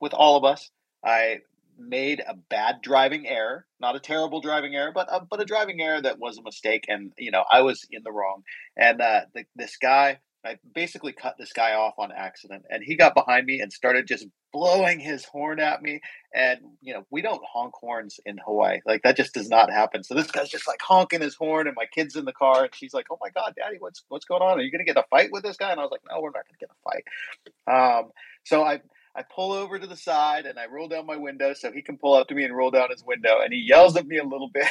with 0.02 0.14
all 0.14 0.38
of 0.38 0.44
us, 0.44 0.72
I 1.04 1.40
made 1.78 2.22
a 2.26 2.36
bad 2.36 2.82
driving 2.82 3.28
error, 3.28 3.66
not 3.80 3.96
a 3.96 4.00
terrible 4.00 4.42
driving 4.42 4.76
error, 4.76 4.92
but 4.94 5.08
a, 5.12 5.22
but 5.30 5.42
a 5.42 5.46
driving 5.46 5.82
error 5.82 6.02
that 6.02 6.20
was 6.20 6.38
a 6.38 6.44
mistake, 6.44 6.86
and 6.88 7.12
you 7.18 7.32
know 7.32 7.44
I 7.52 7.62
was 7.62 7.86
in 7.92 8.04
the 8.04 8.12
wrong. 8.12 8.44
And 8.78 9.02
uh, 9.02 9.22
the, 9.34 9.46
this 9.56 9.78
guy 9.78 10.20
I 10.46 10.58
basically 10.74 11.14
cut 11.14 11.36
this 11.38 11.54
guy 11.54 11.74
off 11.74 11.96
on 11.98 12.12
accident, 12.12 12.66
and 12.70 12.84
he 12.84 12.96
got 12.96 13.16
behind 13.16 13.46
me 13.46 13.60
and 13.60 13.72
started 13.72 14.08
just 14.08 14.28
blowing 14.54 15.00
his 15.00 15.26
horn 15.26 15.60
at 15.60 15.82
me. 15.82 16.02
And 16.34 16.60
you 16.82 16.94
know, 16.94 17.06
we 17.12 17.22
don't 17.22 17.42
honk 17.52 17.74
horns 17.80 18.20
in 18.26 18.38
Hawaii; 18.46 18.80
like 18.86 19.02
that 19.04 19.18
just 19.18 19.34
does 19.34 19.50
not 19.50 19.72
happen. 19.72 20.04
So 20.04 20.14
this 20.14 20.32
guy's 20.32 20.50
just 20.50 20.68
like 20.68 20.82
honking 20.82 21.22
his 21.22 21.36
horn, 21.36 21.68
and 21.68 21.76
my 21.76 21.86
kid's 21.94 22.16
in 22.16 22.26
the 22.26 22.34
car, 22.34 22.64
and 22.64 22.76
she's 22.76 22.94
like, 22.94 23.08
"Oh 23.12 23.18
my 23.22 23.30
god, 23.30 23.54
Daddy, 23.58 23.78
what's 23.80 24.04
what's 24.10 24.26
going 24.26 24.42
on? 24.42 24.60
Are 24.60 24.62
you 24.62 24.72
going 24.72 24.86
to 24.86 24.92
get 24.94 24.98
a 24.98 25.08
fight 25.10 25.30
with 25.32 25.44
this 25.44 25.58
guy?" 25.58 25.72
And 25.72 25.80
I 25.80 25.84
was 25.84 25.92
like, 25.92 26.02
"No, 26.10 26.22
we're 26.22 26.30
not 26.30 26.46
going 26.46 26.58
to 26.58 26.66
get 26.66 26.70
a 26.70 26.82
fight." 26.84 28.02
Um, 28.02 28.12
so 28.44 28.64
I 28.64 28.82
I 29.16 29.24
pull 29.24 29.54
over 29.54 29.80
to 29.80 29.88
the 29.88 29.96
side 29.96 30.46
and 30.46 30.60
I 30.60 30.66
roll 30.66 30.90
down 30.90 31.06
my 31.06 31.16
window 31.16 31.54
so 31.54 31.72
he 31.72 31.82
can 31.82 31.98
pull 31.98 32.14
up 32.14 32.28
to 32.28 32.36
me 32.36 32.44
and 32.44 32.56
roll 32.56 32.70
down 32.70 32.90
his 32.92 33.04
window. 33.04 33.40
And 33.42 33.54
he 33.54 33.60
yells 33.60 33.96
at 33.96 34.08
me 34.08 34.18
a 34.18 34.24
little 34.24 34.50
bit. 34.54 34.68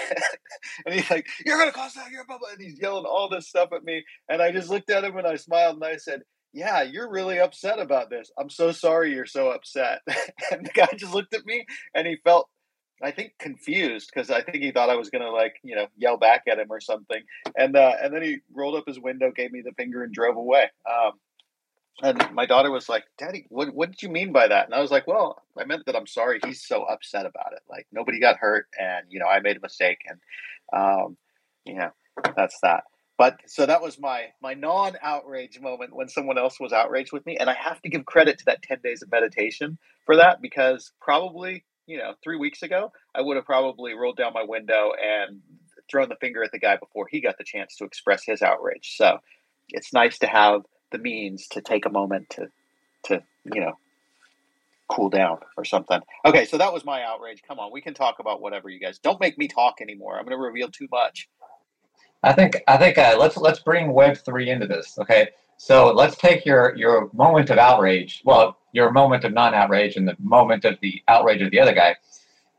and 0.84 0.94
he's 0.94 1.10
like, 1.10 1.26
You're 1.44 1.56
going 1.56 1.70
to 1.70 1.76
cost 1.76 1.96
out 1.96 2.10
your 2.10 2.26
blah, 2.26 2.38
And 2.52 2.60
he's 2.60 2.78
yelling 2.78 3.06
all 3.06 3.28
this 3.28 3.48
stuff 3.48 3.72
at 3.72 3.84
me. 3.84 4.04
And 4.28 4.42
I 4.42 4.52
just 4.52 4.68
looked 4.68 4.90
at 4.90 5.04
him 5.04 5.16
and 5.16 5.26
I 5.26 5.36
smiled 5.36 5.76
and 5.76 5.84
I 5.84 5.96
said, 5.96 6.22
Yeah, 6.52 6.82
you're 6.82 7.10
really 7.10 7.40
upset 7.40 7.78
about 7.78 8.10
this. 8.10 8.30
I'm 8.38 8.50
so 8.50 8.72
sorry 8.72 9.14
you're 9.14 9.26
so 9.26 9.50
upset. 9.50 10.00
and 10.50 10.66
the 10.66 10.72
guy 10.74 10.88
just 10.96 11.14
looked 11.14 11.34
at 11.34 11.46
me 11.46 11.64
and 11.94 12.06
he 12.06 12.16
felt, 12.22 12.48
I 13.02 13.12
think, 13.12 13.32
confused 13.38 14.10
because 14.12 14.30
I 14.30 14.42
think 14.42 14.62
he 14.62 14.72
thought 14.72 14.90
I 14.90 14.96
was 14.96 15.10
going 15.10 15.22
to, 15.22 15.30
like, 15.30 15.54
you 15.62 15.74
know, 15.74 15.86
yell 15.96 16.18
back 16.18 16.42
at 16.50 16.58
him 16.58 16.68
or 16.70 16.80
something. 16.80 17.22
And, 17.56 17.76
uh, 17.76 17.94
and 18.02 18.14
then 18.14 18.22
he 18.22 18.38
rolled 18.54 18.76
up 18.76 18.84
his 18.86 19.00
window, 19.00 19.32
gave 19.34 19.52
me 19.52 19.62
the 19.64 19.72
finger, 19.72 20.04
and 20.04 20.12
drove 20.12 20.36
away. 20.36 20.70
Um, 20.88 21.12
and 22.02 22.30
my 22.32 22.46
daughter 22.46 22.70
was 22.70 22.88
like, 22.88 23.04
Daddy, 23.18 23.46
what, 23.48 23.72
what 23.74 23.90
did 23.90 24.02
you 24.02 24.08
mean 24.08 24.32
by 24.32 24.48
that? 24.48 24.66
And 24.66 24.74
I 24.74 24.80
was 24.80 24.90
like, 24.90 25.06
Well, 25.06 25.42
I 25.58 25.64
meant 25.64 25.86
that 25.86 25.96
I'm 25.96 26.06
sorry 26.06 26.40
he's 26.44 26.66
so 26.66 26.82
upset 26.84 27.26
about 27.26 27.52
it. 27.52 27.62
Like, 27.68 27.86
nobody 27.92 28.20
got 28.20 28.36
hurt, 28.36 28.66
and, 28.78 29.06
you 29.08 29.20
know, 29.20 29.26
I 29.26 29.40
made 29.40 29.56
a 29.56 29.60
mistake. 29.60 29.98
And, 30.06 30.20
um, 30.72 31.16
you 31.64 31.74
know, 31.74 31.90
that's 32.36 32.58
that. 32.62 32.84
But 33.16 33.38
so 33.46 33.64
that 33.66 33.80
was 33.80 33.98
my 33.98 34.26
my 34.42 34.54
non 34.54 34.96
outrage 35.00 35.60
moment 35.60 35.94
when 35.94 36.08
someone 36.08 36.36
else 36.36 36.58
was 36.58 36.72
outraged 36.72 37.12
with 37.12 37.24
me, 37.26 37.36
and 37.36 37.48
I 37.48 37.54
have 37.54 37.80
to 37.82 37.88
give 37.88 38.04
credit 38.06 38.38
to 38.38 38.44
that 38.46 38.62
ten 38.62 38.80
days 38.82 39.02
of 39.02 39.10
meditation 39.10 39.78
for 40.04 40.16
that 40.16 40.42
because 40.42 40.90
probably 41.00 41.64
you 41.86 41.98
know 41.98 42.14
three 42.24 42.36
weeks 42.36 42.62
ago 42.62 42.92
I 43.14 43.20
would 43.20 43.36
have 43.36 43.46
probably 43.46 43.94
rolled 43.94 44.16
down 44.16 44.32
my 44.32 44.42
window 44.42 44.90
and 45.00 45.40
thrown 45.88 46.08
the 46.08 46.16
finger 46.16 46.42
at 46.42 46.50
the 46.50 46.58
guy 46.58 46.76
before 46.76 47.06
he 47.08 47.20
got 47.20 47.38
the 47.38 47.44
chance 47.44 47.76
to 47.76 47.84
express 47.84 48.24
his 48.24 48.42
outrage. 48.42 48.96
So 48.96 49.18
it's 49.68 49.92
nice 49.92 50.18
to 50.18 50.26
have 50.26 50.62
the 50.94 50.98
means 51.00 51.48
to 51.48 51.60
take 51.60 51.86
a 51.86 51.90
moment 51.90 52.30
to 52.30 52.46
to 53.04 53.22
you 53.52 53.60
know 53.60 53.72
cool 54.88 55.10
down 55.10 55.38
or 55.56 55.64
something. 55.64 56.00
Okay, 56.24 56.44
so 56.44 56.56
that 56.56 56.72
was 56.72 56.84
my 56.84 57.02
outrage. 57.02 57.42
Come 57.46 57.58
on, 57.58 57.72
we 57.72 57.80
can 57.80 57.94
talk 57.94 58.20
about 58.20 58.40
whatever 58.40 58.68
you 58.68 58.78
guys. 58.78 58.98
Don't 58.98 59.20
make 59.20 59.36
me 59.36 59.48
talk 59.48 59.80
anymore. 59.80 60.16
I'm 60.16 60.24
going 60.24 60.38
to 60.38 60.42
reveal 60.42 60.68
too 60.68 60.86
much. 60.92 61.28
I 62.22 62.32
think 62.32 62.62
I 62.68 62.76
think 62.76 62.96
uh, 62.96 63.16
let's 63.18 63.36
let's 63.36 63.58
bring 63.58 63.92
Web 63.92 64.16
three 64.16 64.48
into 64.50 64.66
this. 64.66 64.96
Okay, 64.98 65.30
so 65.56 65.92
let's 65.92 66.16
take 66.16 66.46
your 66.46 66.76
your 66.76 67.10
moment 67.12 67.50
of 67.50 67.58
outrage. 67.58 68.22
Well, 68.24 68.56
your 68.72 68.92
moment 68.92 69.24
of 69.24 69.32
non 69.32 69.52
outrage 69.52 69.96
and 69.96 70.06
the 70.06 70.16
moment 70.20 70.64
of 70.64 70.78
the 70.80 71.02
outrage 71.08 71.42
of 71.42 71.50
the 71.50 71.58
other 71.58 71.74
guy, 71.74 71.96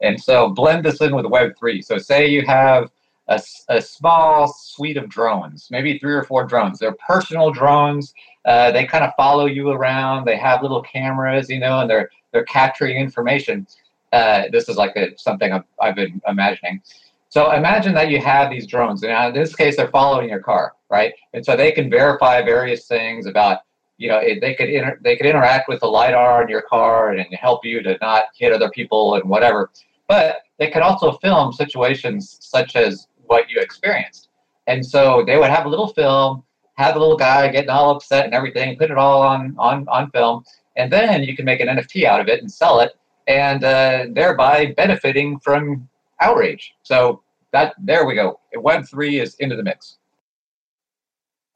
and 0.02 0.22
so 0.22 0.50
blend 0.50 0.84
this 0.84 1.00
in 1.00 1.16
with 1.16 1.26
Web 1.26 1.54
three. 1.58 1.82
So 1.82 1.98
say 1.98 2.28
you 2.28 2.46
have 2.46 2.92
a, 3.28 3.41
a 3.69 3.82
small 3.82 4.53
suite 4.53 4.97
of 4.97 5.09
drones, 5.09 5.67
maybe 5.71 5.97
three 5.97 6.13
or 6.13 6.23
four 6.23 6.45
drones. 6.45 6.80
They're 6.80 6.95
personal 7.07 7.51
drones. 7.51 8.13
Uh, 8.45 8.71
they 8.71 8.86
kind 8.86 9.03
of 9.03 9.11
follow 9.17 9.45
you 9.45 9.69
around. 9.69 10.26
They 10.26 10.38
have 10.38 10.61
little 10.61 10.82
cameras, 10.82 11.49
you 11.49 11.59
know, 11.59 11.80
and 11.80 11.89
they're 11.89 12.09
they're 12.32 12.45
capturing 12.45 12.97
information. 12.97 13.65
Uh, 14.11 14.43
this 14.51 14.69
is 14.69 14.76
like 14.76 14.95
a, 14.95 15.17
something 15.17 15.51
I've, 15.51 15.63
I've, 15.82 15.95
been 15.95 16.21
imagining. 16.28 16.82
So 17.30 17.51
imagine 17.51 17.93
that 17.95 18.09
you 18.09 18.21
have 18.21 18.49
these 18.49 18.67
drones, 18.67 19.03
and 19.03 19.36
in 19.36 19.41
this 19.41 19.55
case, 19.55 19.78
they're 19.78 19.88
following 19.88 20.30
your 20.30 20.39
car, 20.39 20.73
right? 20.89 21.13
And 21.34 21.45
so 21.45 21.55
they 21.55 21.71
can 21.71 21.89
verify 21.89 22.41
various 22.41 22.88
things 22.88 23.26
about, 23.26 23.61
you 23.97 24.09
know, 24.09 24.21
they 24.41 24.53
could 24.53 24.69
inter- 24.69 24.99
they 25.01 25.15
could 25.15 25.26
interact 25.26 25.67
with 25.67 25.80
the 25.80 25.88
lidar 25.88 26.43
in 26.43 26.49
your 26.49 26.61
car 26.61 27.11
and 27.11 27.26
help 27.34 27.65
you 27.65 27.82
to 27.82 27.97
not 28.01 28.26
hit 28.38 28.53
other 28.53 28.69
people 28.69 29.15
and 29.15 29.28
whatever. 29.30 29.71
But 30.07 30.41
they 30.59 30.69
could 30.69 30.82
also 30.82 31.13
film 31.13 31.51
situations 31.51 32.38
such 32.39 32.76
as 32.76 33.07
what 33.28 33.49
you 33.49 33.59
experienced. 33.59 34.30
And 34.67 34.86
so 34.86 35.23
they 35.26 35.38
would 35.38 35.49
have 35.49 35.65
a 35.65 35.69
little 35.69 35.88
film, 35.88 36.43
have 36.76 36.95
a 36.95 36.99
little 36.99 37.17
guy 37.17 37.49
getting 37.49 37.69
all 37.69 37.91
upset 37.91 38.26
and 38.26 38.34
everything, 38.34 38.78
put 38.78 38.91
it 38.91 38.97
all 38.97 39.21
on 39.21 39.55
on 39.57 39.88
on 39.88 40.09
film, 40.11 40.43
and 40.76 40.91
then 40.91 41.23
you 41.23 41.36
can 41.36 41.45
make 41.45 41.59
an 41.59 41.67
NFT 41.67 42.05
out 42.05 42.19
of 42.19 42.28
it 42.28 42.41
and 42.41 42.51
sell 42.51 42.80
it, 42.80 42.93
and 43.28 43.63
uh, 43.63 44.05
thereby 44.11 44.73
benefiting 44.78 45.39
from 45.39 45.88
outrage. 46.19 46.73
So 46.84 47.21
that 47.51 47.76
there 47.78 48.05
we 48.05 48.15
go. 48.15 48.39
Web 48.55 48.86
three 48.88 49.19
is 49.19 49.36
into 49.36 49.55
the 49.55 49.63
mix. 49.63 49.97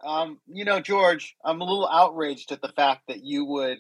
Um, 0.02 0.40
you 0.48 0.64
know, 0.64 0.80
George, 0.80 1.36
I'm 1.44 1.60
a 1.60 1.66
little 1.66 1.88
outraged 1.88 2.52
at 2.52 2.62
the 2.62 2.70
fact 2.70 3.02
that 3.08 3.24
you 3.24 3.44
would, 3.46 3.80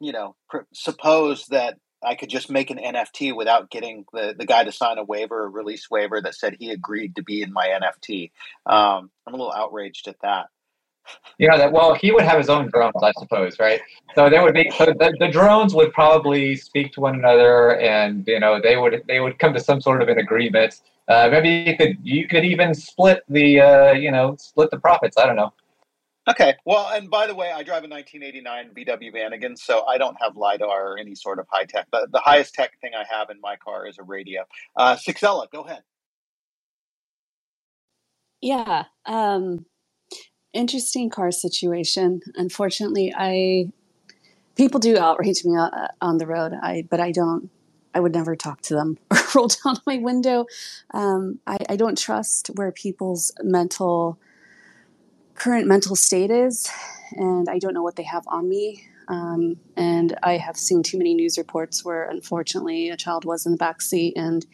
you 0.00 0.12
know, 0.12 0.34
pr- 0.48 0.60
suppose 0.72 1.46
that 1.48 1.78
I 2.02 2.14
could 2.14 2.30
just 2.30 2.50
make 2.50 2.70
an 2.70 2.78
NFT 2.78 3.34
without 3.34 3.70
getting 3.70 4.06
the, 4.12 4.34
the 4.36 4.46
guy 4.46 4.64
to 4.64 4.72
sign 4.72 4.98
a 4.98 5.04
waiver, 5.04 5.44
a 5.44 5.48
release 5.48 5.90
waiver 5.90 6.20
that 6.22 6.34
said 6.34 6.56
he 6.58 6.70
agreed 6.70 7.16
to 7.16 7.22
be 7.22 7.42
in 7.42 7.52
my 7.52 7.68
NFT. 7.68 8.30
Um, 8.66 9.10
I'm 9.26 9.34
a 9.34 9.36
little 9.36 9.52
outraged 9.52 10.08
at 10.08 10.20
that. 10.22 10.46
Know 11.38 11.56
that 11.56 11.72
well, 11.72 11.94
he 11.94 12.12
would 12.12 12.24
have 12.24 12.38
his 12.38 12.50
own 12.50 12.68
drones, 12.68 13.02
I 13.02 13.12
suppose, 13.18 13.58
right? 13.58 13.80
So 14.14 14.28
there 14.28 14.42
would 14.42 14.54
be 14.54 14.70
so 14.70 14.86
the, 14.86 15.14
the 15.18 15.28
drones 15.28 15.74
would 15.74 15.92
probably 15.92 16.54
speak 16.54 16.92
to 16.92 17.00
one 17.00 17.14
another, 17.14 17.76
and 17.76 18.26
you 18.28 18.38
know 18.38 18.60
they 18.60 18.76
would 18.76 19.02
they 19.08 19.20
would 19.20 19.38
come 19.38 19.54
to 19.54 19.60
some 19.60 19.80
sort 19.80 20.02
of 20.02 20.08
an 20.08 20.18
agreement. 20.18 20.82
Uh, 21.08 21.28
maybe 21.30 21.70
you 21.70 21.76
could 21.76 21.96
you 22.02 22.28
could 22.28 22.44
even 22.44 22.74
split 22.74 23.22
the 23.28 23.60
uh, 23.60 23.92
you 23.92 24.12
know 24.12 24.36
split 24.38 24.70
the 24.70 24.78
profits. 24.78 25.16
I 25.16 25.26
don't 25.26 25.36
know. 25.36 25.52
Okay. 26.30 26.54
Well, 26.64 26.88
and 26.92 27.10
by 27.10 27.26
the 27.26 27.34
way, 27.34 27.50
I 27.50 27.64
drive 27.64 27.82
a 27.82 27.88
1989 27.88 28.70
VW 28.74 29.12
Vanagon, 29.12 29.58
so 29.58 29.84
I 29.86 29.98
don't 29.98 30.16
have 30.20 30.36
LiDAR 30.36 30.92
or 30.92 30.98
any 30.98 31.16
sort 31.16 31.40
of 31.40 31.46
high 31.50 31.64
tech. 31.64 31.88
The, 31.90 32.06
the 32.12 32.20
highest 32.20 32.54
tech 32.54 32.78
thing 32.80 32.92
I 32.94 33.04
have 33.12 33.30
in 33.30 33.40
my 33.40 33.56
car 33.56 33.86
is 33.88 33.98
a 33.98 34.04
radio. 34.04 34.42
Uh, 34.76 34.96
Sixella, 34.96 35.50
go 35.50 35.62
ahead. 35.62 35.82
Yeah. 38.40 38.84
Um, 39.06 39.66
interesting 40.52 41.10
car 41.10 41.32
situation. 41.32 42.20
Unfortunately, 42.36 43.12
I 43.16 43.72
people 44.56 44.78
do 44.78 44.98
outrage 44.98 45.44
me 45.44 45.56
uh, 45.56 45.88
on 46.00 46.18
the 46.18 46.26
road. 46.26 46.52
I 46.62 46.86
but 46.88 47.00
I 47.00 47.10
don't. 47.10 47.50
I 47.92 47.98
would 47.98 48.14
never 48.14 48.36
talk 48.36 48.60
to 48.62 48.74
them 48.74 48.98
or 49.10 49.18
roll 49.34 49.48
down 49.48 49.78
my 49.84 49.96
window. 49.96 50.46
Um, 50.94 51.40
I, 51.44 51.56
I 51.68 51.74
don't 51.74 51.98
trust 51.98 52.48
where 52.54 52.70
people's 52.70 53.32
mental 53.42 54.16
current 55.40 55.68
mental 55.68 55.96
state 55.96 56.30
is, 56.32 56.70
and 57.14 57.48
I 57.50 57.58
don't 57.60 57.74
know 57.74 57.84
what 57.84 57.96
they 57.96 58.04
have 58.04 58.24
on 58.28 58.48
me. 58.48 58.84
Um, 59.08 59.56
and 59.76 60.18
I 60.22 60.38
have 60.38 60.56
seen 60.56 60.84
too 60.84 60.98
many 60.98 61.14
news 61.14 61.38
reports 61.38 61.84
where, 61.84 62.04
unfortunately, 62.10 62.90
a 62.90 62.98
child 62.98 63.26
was 63.26 63.46
in 63.46 63.52
the 63.52 63.58
back 63.58 63.82
seat 63.82 64.14
and 64.16 64.46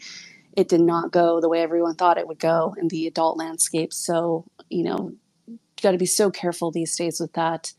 it 0.57 0.69
did 0.69 0.83
not 0.83 1.13
go 1.13 1.41
the 1.41 1.51
way 1.51 1.63
everyone 1.63 1.97
thought 1.97 2.19
it 2.19 2.29
would 2.29 2.41
go 2.41 2.75
in 2.79 2.89
the 2.89 3.07
adult 3.09 3.39
landscape. 3.39 3.93
So, 3.93 4.47
you 4.71 4.85
know, 4.85 5.13
you 5.49 5.83
got 5.83 5.93
to 5.93 5.99
be 5.99 6.07
so 6.07 6.31
careful 6.31 6.73
these 6.73 6.97
days 6.97 7.21
with 7.21 7.35
that. 7.35 7.75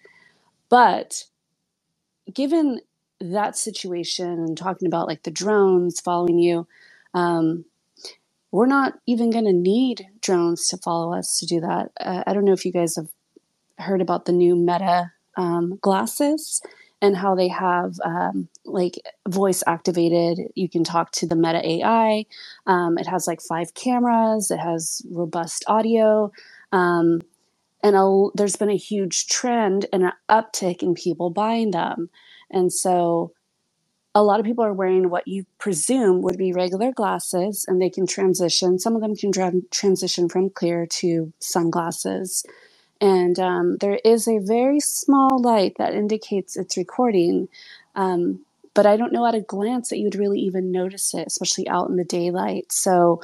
But 0.70 1.26
given 2.34 2.82
that 3.22 3.58
situation 3.58 4.30
and 4.30 4.58
talking 4.58 4.88
about 4.88 5.08
like 5.08 5.24
the 5.24 5.32
drones 5.32 6.02
following 6.02 6.40
you, 6.40 6.68
um, 7.16 7.66
we're 8.58 8.66
not 8.66 8.96
even 9.06 9.30
going 9.30 9.46
to 9.46 9.54
need 9.54 10.08
drones 10.20 10.68
to 10.68 10.78
follow 10.78 11.14
us 11.14 11.38
to 11.38 11.46
do 11.46 11.60
that. 11.60 11.92
Uh, 12.00 12.24
I 12.26 12.34
don't 12.34 12.44
know 12.44 12.54
if 12.54 12.66
you 12.66 12.72
guys 12.72 12.96
have 12.96 13.10
heard 13.78 14.02
about 14.02 14.26
the 14.26 14.32
new 14.32 14.56
Meta 14.56 15.12
um, 15.38 15.78
glasses 15.80 16.60
and 17.00 17.16
how 17.16 17.36
they 17.36 17.50
have 17.50 17.94
um, 18.04 18.50
like 18.66 18.96
voice 19.28 19.64
activated. 19.68 20.40
You 20.56 20.68
can 20.70 20.84
talk 20.84 21.12
to 21.12 21.28
the 21.28 21.36
Meta 21.36 21.62
AI. 21.64 22.26
Um, 22.66 22.98
it 22.98 23.06
has 23.06 23.28
like 23.28 23.42
five 23.48 23.76
cameras. 23.76 24.50
It 24.50 24.58
has 24.58 25.04
robust 25.12 25.64
audio. 25.68 26.32
Um, 26.72 27.22
and 27.84 27.96
a, 27.96 28.30
there's 28.34 28.56
been 28.56 28.72
a 28.72 28.76
huge 28.76 29.28
trend 29.28 29.86
and 29.94 30.04
an 30.04 30.14
uptick 30.32 30.82
in 30.82 30.96
people 30.96 31.30
buying 31.30 31.70
them. 31.70 32.10
And 32.50 32.74
so 32.74 33.34
a 34.18 34.24
lot 34.24 34.40
of 34.40 34.48
people 34.48 34.66
are 34.66 34.74
wearing 34.74 35.12
what 35.12 35.28
you 35.28 35.46
presume 35.60 36.24
would 36.24 36.38
be 36.38 36.52
regular 36.52 36.92
glasses 36.92 37.66
and 37.68 37.80
they 37.80 37.90
can 37.90 38.08
transition. 38.08 38.80
Some 38.80 38.96
of 38.96 39.02
them 39.02 39.16
can 39.16 39.32
tra- 39.32 39.52
transition 39.70 40.28
from 40.28 40.50
clear 40.50 40.88
to 40.88 41.32
sunglasses. 41.40 42.44
And 43.00 43.40
um, 43.40 43.78
there 43.78 44.00
is 44.04 44.28
a 44.28 44.40
very 44.40 44.80
small 44.80 45.40
light 45.40 45.76
that 45.78 45.94
indicates 45.94 46.58
it's 46.58 46.78
recording 46.78 47.48
um, 47.96 48.40
but 48.74 48.86
i 48.86 48.96
don't 48.96 49.12
know 49.12 49.26
at 49.26 49.34
a 49.36 49.42
glance 49.42 49.90
that 49.90 49.98
you 49.98 50.06
would 50.06 50.16
really 50.16 50.40
even 50.40 50.72
notice 50.72 51.14
it 51.16 51.26
especially 51.28 51.68
out 51.68 51.90
in 51.90 51.96
the 51.96 52.04
daylight. 52.04 52.72
So 52.72 53.22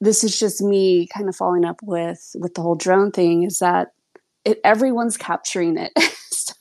this 0.00 0.24
is 0.24 0.38
just 0.38 0.62
me 0.62 1.06
kind 1.06 1.28
of 1.28 1.36
following 1.36 1.64
up 1.64 1.80
with 1.82 2.34
with 2.38 2.54
the 2.54 2.62
whole 2.62 2.74
drone 2.74 3.12
thing 3.12 3.44
is 3.44 3.58
that 3.60 3.92
it, 4.44 4.60
everyone's 4.64 5.16
capturing 5.16 5.76
it 5.76 5.92
so 6.30 6.54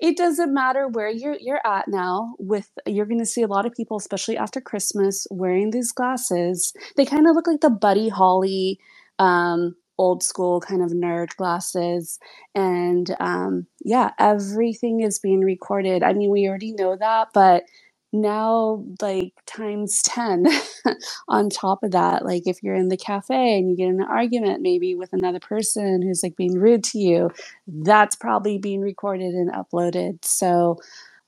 it 0.00 0.16
doesn't 0.16 0.54
matter 0.54 0.88
where 0.88 1.10
you're 1.10 1.36
you're 1.40 1.66
at 1.66 1.88
now 1.88 2.34
with 2.38 2.70
you're 2.86 3.06
going 3.06 3.18
to 3.18 3.26
see 3.26 3.42
a 3.42 3.48
lot 3.48 3.66
of 3.66 3.72
people 3.72 3.96
especially 3.96 4.36
after 4.36 4.60
christmas 4.60 5.26
wearing 5.30 5.70
these 5.70 5.92
glasses 5.92 6.72
they 6.96 7.04
kind 7.04 7.26
of 7.26 7.34
look 7.34 7.46
like 7.46 7.60
the 7.60 7.70
buddy 7.70 8.08
holly 8.08 8.78
um, 9.18 9.74
old 9.98 10.22
school 10.22 10.60
kind 10.60 10.82
of 10.82 10.90
nerd 10.90 11.36
glasses. 11.36 12.18
And 12.54 13.14
um, 13.20 13.66
yeah, 13.84 14.10
everything 14.18 15.00
is 15.00 15.18
being 15.18 15.40
recorded. 15.40 16.02
I 16.02 16.12
mean, 16.12 16.30
we 16.30 16.48
already 16.48 16.72
know 16.72 16.96
that, 16.96 17.28
but 17.32 17.64
now 18.12 18.84
like 19.02 19.32
times 19.46 20.02
10 20.02 20.46
on 21.28 21.50
top 21.50 21.82
of 21.84 21.92
that 21.92 22.24
like 22.24 22.44
if 22.46 22.62
you're 22.62 22.74
in 22.76 22.88
the 22.88 22.96
cafe 22.98 23.58
and 23.58 23.70
you 23.70 23.76
get 23.76 23.88
in 23.88 24.00
an 24.02 24.08
argument 24.08 24.62
maybe 24.62 24.94
with 24.96 25.12
another 25.12 25.40
person 25.40 26.02
who's 26.02 26.22
like 26.22 26.36
being 26.36 26.58
rude 26.58 26.84
to 26.84 26.98
you 26.98 27.30
that's 27.68 28.16
probably 28.16 28.58
being 28.58 28.80
recorded 28.82 29.34
and 29.34 29.52
uploaded. 29.52 30.24
So 30.24 30.78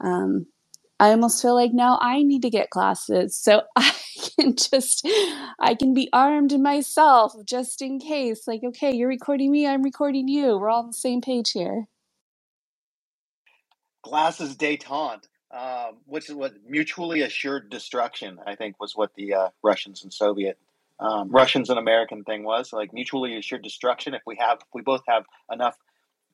um, 0.01 0.47
i 1.01 1.11
almost 1.11 1.43
feel 1.43 1.55
like 1.55 1.73
now 1.75 1.99
i 2.03 2.23
need 2.23 2.43
to 2.43 2.51
get 2.51 2.71
glasses 2.71 3.37
so 3.39 3.63
i 3.77 3.93
can 4.39 4.57
just 4.57 5.07
i 5.61 5.75
can 5.75 5.95
be 5.95 6.09
armed 6.13 6.59
myself 6.61 7.35
just 7.47 7.83
in 7.83 7.99
case 8.01 8.47
like 8.49 8.63
okay 8.65 8.93
you're 8.95 9.09
recording 9.09 9.51
me 9.53 9.67
i'm 9.67 9.83
recording 9.83 10.29
you. 10.29 10.59
We're 10.59 10.71
all 10.71 10.81
on 10.83 10.89
the 10.89 10.93
same 10.95 11.21
page 11.23 11.53
here. 11.53 11.87
Glasses 14.03 14.57
detente, 14.57 15.29
um, 15.55 15.99
which 16.07 16.31
is 16.31 16.37
what 16.37 16.55
mutually 16.69 17.23
assured 17.23 17.71
destruction. 17.71 18.41
I 18.47 18.57
think 18.57 18.81
was 18.81 18.97
what 18.97 19.15
the 19.17 19.35
uh, 19.35 19.51
Russians 19.65 20.05
and 20.05 20.13
Soviet, 20.15 20.59
um, 21.01 21.31
Russians 21.31 21.71
and 21.71 21.81
American 21.81 22.25
thing 22.25 22.45
was 22.45 22.75
like 22.75 22.95
mutually 22.95 23.39
assured 23.39 23.65
destruction. 23.65 24.15
If 24.15 24.23
we 24.27 24.37
have, 24.41 24.59
if 24.61 24.69
we 24.75 24.83
both 24.83 25.03
have 25.09 25.25
enough 25.53 25.79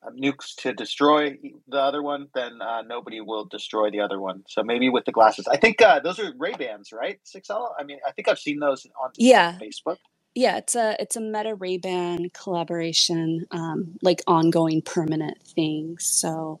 uh, 0.05 0.11
nukes 0.11 0.55
to 0.57 0.73
destroy 0.73 1.37
the 1.69 1.79
other 1.79 2.03
one, 2.03 2.27
then 2.35 2.61
uh, 2.61 2.83
nobody 2.83 3.21
will 3.21 3.45
destroy 3.45 3.91
the 3.91 4.01
other 4.01 4.19
one. 4.21 4.43
So 4.47 4.63
maybe 4.63 4.89
with 4.89 5.05
the 5.05 5.13
glasses, 5.13 5.47
I 5.47 5.57
think 5.57 5.81
uh, 5.81 6.01
those 6.01 6.19
are 6.19 6.33
Ray 6.37 6.53
Bans, 6.53 6.91
right? 6.93 7.19
Six 7.23 7.49
L. 7.49 7.75
I 7.79 7.83
mean, 7.83 7.99
I 8.07 8.11
think 8.13 8.27
I've 8.29 8.39
seen 8.39 8.59
those 8.59 8.87
on 9.03 9.11
yeah 9.17 9.59
Facebook. 9.61 9.97
yeah 10.35 10.57
it's 10.57 10.75
a 10.75 10.95
it's 10.99 11.15
a 11.17 11.21
meta 11.21 11.55
ray-ban 11.55 12.29
collaboration 12.33 13.47
um, 13.51 13.97
like 14.03 14.23
ongoing 14.27 14.81
permanent 14.81 15.41
thing 15.43 15.97
so 15.99 16.59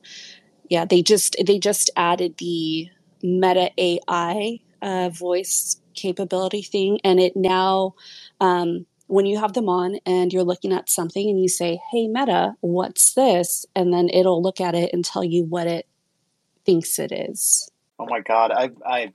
yeah 0.71 0.85
they 0.85 1.03
just 1.03 1.37
they 1.45 1.59
just 1.59 1.91
added 1.97 2.37
the 2.39 2.89
meta 3.23 3.71
ai 3.79 4.59
uh, 4.81 5.09
voice 5.09 5.81
capability 5.95 6.63
thing 6.63 6.99
and 7.05 7.19
it 7.21 7.35
now 7.37 7.93
um, 8.41 8.87
when 9.07 9.27
you 9.27 9.39
have 9.39 9.53
them 9.53 9.69
on 9.69 9.97
and 10.07 10.33
you're 10.33 10.45
looking 10.45 10.73
at 10.73 10.89
something 10.89 11.29
and 11.29 11.41
you 11.41 11.49
say 11.49 11.79
hey 11.91 12.07
meta 12.07 12.55
what's 12.61 13.13
this 13.15 13.67
and 13.75 13.93
then 13.93 14.09
it'll 14.09 14.41
look 14.41 14.61
at 14.61 14.75
it 14.75 14.91
and 14.93 15.05
tell 15.05 15.25
you 15.25 15.45
what 15.45 15.67
it 15.67 15.87
thinks 16.65 16.99
it 16.99 17.11
is 17.13 17.69
Oh 17.99 18.07
my 18.09 18.21
God, 18.21 18.51
I, 18.51 18.71
I 18.85 19.13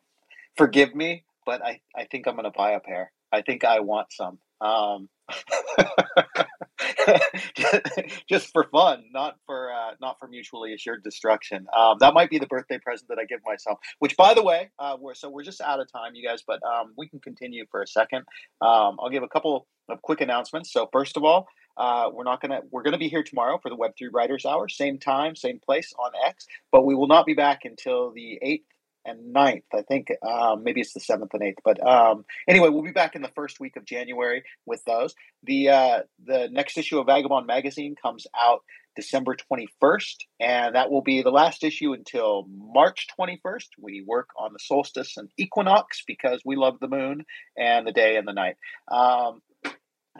forgive 0.56 0.94
me, 0.94 1.24
but 1.46 1.62
I, 1.64 1.80
I 1.96 2.04
think 2.04 2.28
I'm 2.28 2.36
gonna 2.36 2.52
buy 2.52 2.72
a 2.72 2.80
pair. 2.80 3.12
I 3.32 3.42
think 3.42 3.64
I 3.64 3.80
want 3.80 4.12
some. 4.12 4.38
Um, 4.60 5.08
just 8.28 8.52
for 8.52 8.64
fun, 8.70 9.04
not 9.12 9.36
for 9.46 9.72
uh, 9.72 9.92
not 10.00 10.18
for 10.18 10.28
mutually 10.28 10.74
assured 10.74 11.02
destruction. 11.02 11.66
Um, 11.76 11.96
that 12.00 12.14
might 12.14 12.30
be 12.30 12.38
the 12.38 12.46
birthday 12.46 12.78
present 12.78 13.08
that 13.08 13.18
I 13.18 13.24
give 13.24 13.40
myself. 13.44 13.78
Which, 13.98 14.16
by 14.16 14.34
the 14.34 14.42
way, 14.42 14.70
uh, 14.78 14.96
we're 14.98 15.14
so 15.14 15.28
we're 15.28 15.42
just 15.42 15.60
out 15.60 15.80
of 15.80 15.90
time, 15.90 16.14
you 16.14 16.26
guys, 16.26 16.42
but 16.46 16.60
um, 16.62 16.92
we 16.96 17.08
can 17.08 17.20
continue 17.20 17.64
for 17.70 17.82
a 17.82 17.86
second. 17.86 18.24
Um, 18.60 18.96
I'll 19.00 19.10
give 19.10 19.22
a 19.22 19.28
couple 19.28 19.66
of 19.88 20.02
quick 20.02 20.20
announcements. 20.20 20.72
So, 20.72 20.88
first 20.92 21.16
of 21.16 21.24
all, 21.24 21.48
uh, 21.76 22.10
we're 22.12 22.24
not 22.24 22.40
gonna 22.40 22.60
we're 22.70 22.82
gonna 22.82 22.98
be 22.98 23.08
here 23.08 23.22
tomorrow 23.22 23.58
for 23.62 23.68
the 23.68 23.76
Web 23.76 23.92
three 23.98 24.10
Writers 24.12 24.46
Hour, 24.46 24.68
same 24.68 24.98
time, 24.98 25.36
same 25.36 25.60
place 25.64 25.92
on 25.98 26.12
X, 26.26 26.46
but 26.72 26.84
we 26.84 26.94
will 26.94 27.08
not 27.08 27.26
be 27.26 27.34
back 27.34 27.60
until 27.64 28.12
the 28.12 28.38
eighth 28.42 28.66
and 29.06 29.34
9th. 29.34 29.62
I 29.72 29.82
think 29.82 30.08
um, 30.26 30.64
maybe 30.64 30.80
it's 30.80 30.92
the 30.92 31.00
seventh 31.00 31.32
and 31.34 31.42
eighth. 31.42 31.58
But 31.64 31.84
um, 31.86 32.24
anyway, 32.48 32.68
we'll 32.68 32.82
be 32.82 32.92
back 32.92 33.14
in 33.14 33.22
the 33.22 33.32
first 33.34 33.60
week 33.60 33.76
of 33.76 33.84
January 33.84 34.42
with 34.66 34.84
those. 34.84 35.14
The 35.44 35.68
uh, 35.68 35.98
the 36.24 36.48
next 36.50 36.76
issue 36.76 36.98
of 36.98 37.06
Vagobond 37.06 37.46
magazine 37.46 37.94
comes 38.00 38.26
out 38.38 38.62
December 38.96 39.36
21st, 39.36 40.16
and 40.40 40.74
that 40.74 40.90
will 40.90 41.02
be 41.02 41.22
the 41.22 41.30
last 41.30 41.62
issue 41.62 41.92
until 41.92 42.46
March 42.48 43.06
21st. 43.18 43.68
We 43.78 44.02
work 44.06 44.30
on 44.38 44.52
the 44.52 44.58
solstice 44.58 45.16
and 45.16 45.28
equinox 45.36 46.02
because 46.06 46.40
we 46.44 46.56
love 46.56 46.80
the 46.80 46.88
moon 46.88 47.24
and 47.56 47.86
the 47.86 47.92
day 47.92 48.16
and 48.16 48.26
the 48.26 48.32
night. 48.32 48.56
Um, 48.88 49.42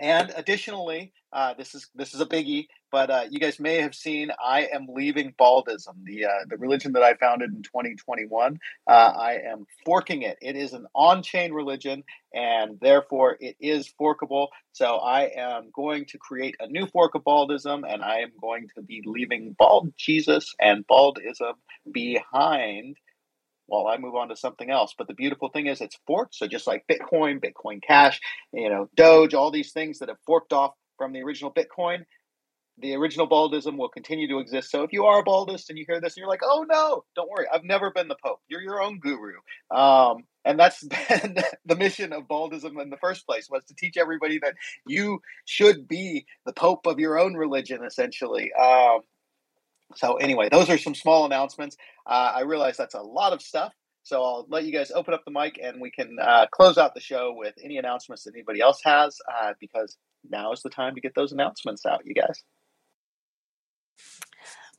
and 0.01 0.33
additionally, 0.37 1.13
uh, 1.33 1.55
this 1.55 1.75
is 1.75 1.89
this 1.95 2.15
is 2.15 2.21
a 2.21 2.27
biggie, 2.27 2.67
but 2.97 3.11
uh, 3.11 3.25
you 3.29 3.39
guys 3.39 3.61
may 3.61 3.83
have 3.83 3.95
seen 3.95 4.31
I 4.43 4.69
am 4.73 4.87
leaving 4.89 5.35
Baldism, 5.39 6.03
the 6.05 6.25
uh, 6.25 6.47
the 6.49 6.57
religion 6.57 6.95
that 6.95 7.03
I 7.03 7.13
founded 7.13 7.51
in 7.53 7.63
2021. 7.63 8.59
Uh, 8.87 8.91
I 8.91 9.35
am 9.35 9.67
forking 9.85 10.23
it. 10.23 10.39
It 10.41 10.57
is 10.57 10.73
an 10.73 10.87
on-chain 10.95 11.53
religion, 11.53 12.05
and 12.33 12.81
therefore 12.81 13.37
it 13.39 13.57
is 13.61 13.87
forkable. 13.99 14.49
So 14.73 14.97
I 14.97 15.25
am 15.37 15.69
going 15.75 16.07
to 16.07 16.17
create 16.17 16.57
a 16.59 16.69
new 16.69 16.87
fork 16.87 17.15
of 17.15 17.23
Baldism, 17.23 17.85
and 17.87 18.03
I 18.03 18.21
am 18.21 18.33
going 18.41 18.69
to 18.77 18.81
be 18.83 19.03
leaving 19.05 19.55
Bald 19.59 19.93
Jesus 19.99 20.55
and 20.59 20.87
Baldism 20.87 21.53
behind 21.93 22.97
while 23.67 23.89
I 23.89 23.99
move 23.99 24.15
on 24.15 24.31
to 24.31 24.37
something 24.37 24.71
else. 24.71 24.95
But 24.97 25.07
the 25.07 25.13
beautiful 25.13 25.51
thing 25.51 25.67
is 25.67 25.83
it's 25.83 25.99
forked. 26.07 26.35
So 26.35 26.47
just 26.47 26.67
like 26.67 26.87
Bitcoin, 26.91 27.45
Bitcoin 27.45 27.83
Cash, 27.83 28.23
you 28.55 28.71
know, 28.71 28.89
Doge, 28.97 29.35
all 29.35 29.51
these 29.51 29.73
things 29.73 29.99
that 29.99 30.09
have 30.09 30.21
forked 30.25 30.55
off 30.55 30.73
from 30.97 31.13
the 31.13 31.21
original 31.21 31.53
Bitcoin, 31.53 32.07
the 32.79 32.95
original 32.95 33.29
baldism 33.29 33.79
will 33.79 33.89
continue 33.89 34.29
to 34.29 34.39
exist. 34.39 34.71
So 34.71 34.83
if 34.83 34.93
you 34.93 35.05
are 35.07 35.21
a 35.21 35.25
baldist 35.25 35.71
and 35.71 35.79
you 35.79 35.85
hear 35.89 36.01
this 36.01 36.15
and 36.15 36.19
you're 36.19 36.29
like, 36.29 36.43
oh 36.45 36.67
no, 36.69 37.05
don't 37.15 37.31
worry, 37.31 37.47
I've 37.53 37.65
never 37.65 37.91
been 37.91 38.09
the 38.09 38.17
Pope. 38.23 38.41
You're 38.49 38.61
your 38.61 38.83
own 38.83 38.99
guru. 38.99 39.35
Um, 39.71 40.25
and 40.45 40.59
that's 40.59 40.83
been 41.09 41.37
the 41.65 41.77
mission 41.77 42.13
of 42.13 42.25
baldism 42.25 42.81
in 42.81 42.91
the 42.91 42.99
first 42.99 43.27
place 43.27 43.49
was 43.51 43.63
to 43.69 43.75
teach 43.75 43.97
everybody 43.97 44.39
that 44.43 44.55
you 44.87 45.21
should 45.47 45.89
be 45.89 46.27
the 46.45 46.53
Pope 46.53 46.87
of 46.87 46.99
your 46.99 47.19
own 47.19 47.35
religion, 47.35 47.83
essentially. 47.85 48.53
Um, 48.53 49.01
so 49.95 50.17
anyway, 50.17 50.49
those 50.51 50.69
are 50.69 50.79
some 50.79 50.95
small 50.95 51.25
announcements. 51.25 51.77
Uh, 52.07 52.33
I 52.37 52.41
realize 52.43 52.77
that's 52.77 52.95
a 52.95 53.01
lot 53.01 53.33
of 53.33 53.41
stuff. 53.41 53.73
So 54.03 54.23
I'll 54.23 54.47
let 54.49 54.65
you 54.65 54.73
guys 54.73 54.93
open 54.93 55.15
up 55.15 55.25
the 55.25 55.33
mic 55.33 55.59
and 55.61 55.81
we 55.81 55.91
can 55.91 56.17
uh, 56.21 56.47
close 56.53 56.79
out 56.79 56.95
the 56.95 57.01
show 57.01 57.35
with 57.37 57.55
any 57.65 57.79
announcements 57.79 58.23
that 58.25 58.35
anybody 58.35 58.61
else 58.61 58.81
has, 58.85 59.19
uh, 59.29 59.55
because 59.61 59.97
now 60.31 60.53
is 60.53 60.63
the 60.63 60.71
time 60.71 60.95
to 60.95 61.01
get 61.01 61.15
those 61.17 61.33
announcements 61.33 61.85
out, 61.87 62.03
you 62.05 62.15
guys. 62.15 62.45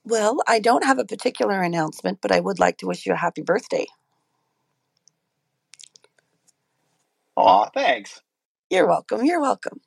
Well, 0.08 0.38
I 0.47 0.60
don't 0.60 0.86
have 0.86 0.99
a 0.99 1.05
particular 1.05 1.62
announcement, 1.62 2.20
but 2.22 2.32
I 2.32 2.39
would 2.41 2.60
like 2.60 2.78
to 2.80 2.88
wish 2.88 3.05
you 3.05 3.14
a 3.14 3.18
happy 3.18 3.43
birthday. 3.43 3.88
Aw, 7.38 7.70
thanks. 7.74 8.22
You're 8.70 8.88
welcome. 8.88 9.26
You're 9.26 9.41
welcome. 9.41 9.82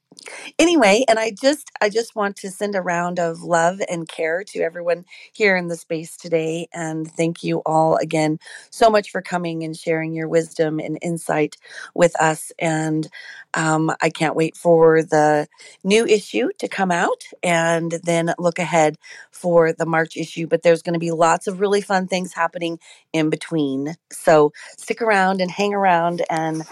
Anyway, 0.58 1.04
and 1.08 1.18
I 1.18 1.32
just 1.32 1.70
I 1.80 1.88
just 1.90 2.14
want 2.14 2.36
to 2.36 2.50
send 2.50 2.76
a 2.76 2.82
round 2.82 3.18
of 3.18 3.42
love 3.42 3.80
and 3.90 4.08
care 4.08 4.44
to 4.44 4.60
everyone 4.60 5.04
here 5.32 5.56
in 5.56 5.68
the 5.68 5.76
space 5.76 6.16
today 6.16 6.68
and 6.72 7.10
thank 7.10 7.42
you 7.42 7.62
all 7.66 7.96
again 7.96 8.38
so 8.70 8.88
much 8.90 9.10
for 9.10 9.20
coming 9.20 9.64
and 9.64 9.76
sharing 9.76 10.14
your 10.14 10.28
wisdom 10.28 10.78
and 10.78 10.98
insight 11.02 11.56
with 11.94 12.18
us 12.20 12.52
and 12.60 13.08
um, 13.54 13.92
I 14.00 14.10
can't 14.10 14.36
wait 14.36 14.56
for 14.56 15.02
the 15.02 15.48
new 15.84 16.06
issue 16.06 16.48
to 16.58 16.68
come 16.68 16.92
out 16.92 17.24
and 17.42 17.92
then 18.04 18.34
look 18.38 18.58
ahead 18.60 18.96
for 19.32 19.72
the 19.72 19.86
March 19.86 20.16
issue. 20.16 20.46
But 20.46 20.62
there's 20.62 20.82
going 20.82 20.94
to 20.94 21.00
be 21.00 21.12
lots 21.12 21.48
of 21.48 21.60
really 21.60 21.80
fun 21.80 22.06
things 22.08 22.32
happening 22.34 22.78
in 23.12 23.30
between. 23.30 23.96
So 24.12 24.52
stick 24.78 25.02
around 25.02 25.40
and 25.40 25.50
hang 25.50 25.74
around 25.74 26.22
and 26.30 26.62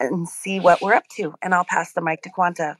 and 0.00 0.28
see 0.28 0.60
what 0.60 0.80
we're 0.80 0.94
up 0.94 1.08
to. 1.16 1.34
And 1.42 1.54
I'll 1.54 1.64
pass 1.64 1.92
the 1.92 2.00
mic 2.00 2.22
to 2.22 2.30
Quanta. 2.30 2.76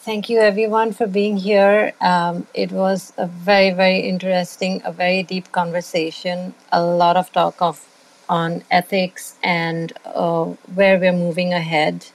Thank 0.00 0.30
you, 0.30 0.38
everyone, 0.40 0.92
for 0.92 1.06
being 1.06 1.36
here. 1.36 1.92
Um, 2.00 2.46
it 2.54 2.72
was 2.72 3.12
a 3.18 3.26
very, 3.26 3.70
very 3.70 4.00
interesting, 4.00 4.80
a 4.84 4.92
very 4.92 5.22
deep 5.22 5.52
conversation. 5.52 6.54
A 6.72 6.82
lot 6.82 7.16
of 7.16 7.30
talk 7.32 7.60
of 7.60 7.84
on 8.28 8.62
ethics 8.70 9.34
and 9.42 9.92
uh, 10.04 10.44
where 10.74 10.98
we're 10.98 11.12
moving 11.12 11.52
ahead. 11.52 12.06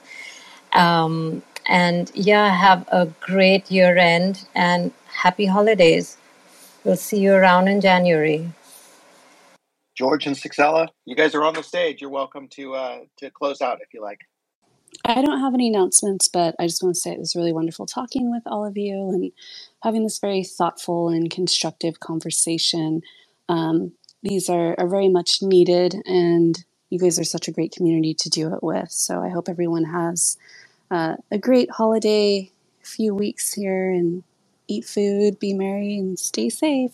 Um, 0.72 1.42
and 1.66 2.10
yeah, 2.14 2.48
have 2.50 2.86
a 2.88 3.06
great 3.20 3.70
year 3.70 3.96
end 3.96 4.46
and 4.54 4.92
happy 5.06 5.46
holidays. 5.46 6.16
We'll 6.84 6.96
see 6.96 7.20
you 7.20 7.32
around 7.32 7.68
in 7.68 7.80
January. 7.80 8.52
George 9.94 10.26
and 10.26 10.36
Sixella, 10.36 10.88
you 11.04 11.14
guys 11.14 11.34
are 11.34 11.44
on 11.44 11.54
the 11.54 11.62
stage. 11.62 12.00
You're 12.00 12.10
welcome 12.10 12.48
to 12.48 12.74
uh, 12.74 12.98
to 13.18 13.30
close 13.30 13.60
out 13.60 13.80
if 13.80 13.94
you 13.94 14.02
like. 14.02 14.20
I 15.04 15.22
don't 15.22 15.40
have 15.40 15.54
any 15.54 15.68
announcements, 15.68 16.28
but 16.28 16.54
I 16.58 16.66
just 16.66 16.82
want 16.82 16.94
to 16.94 17.00
say 17.00 17.12
it 17.12 17.18
was 17.18 17.34
really 17.34 17.52
wonderful 17.52 17.86
talking 17.86 18.30
with 18.30 18.42
all 18.46 18.64
of 18.64 18.76
you 18.76 19.08
and 19.10 19.32
having 19.82 20.04
this 20.04 20.18
very 20.18 20.44
thoughtful 20.44 21.08
and 21.08 21.30
constructive 21.30 22.00
conversation. 22.00 23.02
Um, 23.48 23.92
these 24.22 24.48
are, 24.48 24.74
are 24.78 24.88
very 24.88 25.08
much 25.08 25.42
needed, 25.42 25.96
and 26.06 26.64
you 26.90 26.98
guys 26.98 27.18
are 27.18 27.24
such 27.24 27.48
a 27.48 27.52
great 27.52 27.72
community 27.72 28.14
to 28.14 28.30
do 28.30 28.54
it 28.54 28.62
with. 28.62 28.90
So 28.90 29.20
I 29.20 29.28
hope 29.28 29.48
everyone 29.48 29.84
has 29.84 30.38
uh, 30.90 31.16
a 31.30 31.38
great 31.38 31.70
holiday 31.70 32.50
few 32.82 33.14
weeks 33.14 33.52
here 33.52 33.90
and 33.90 34.22
eat 34.68 34.84
food, 34.84 35.38
be 35.38 35.52
merry, 35.52 35.98
and 35.98 36.18
stay 36.18 36.48
safe. 36.48 36.92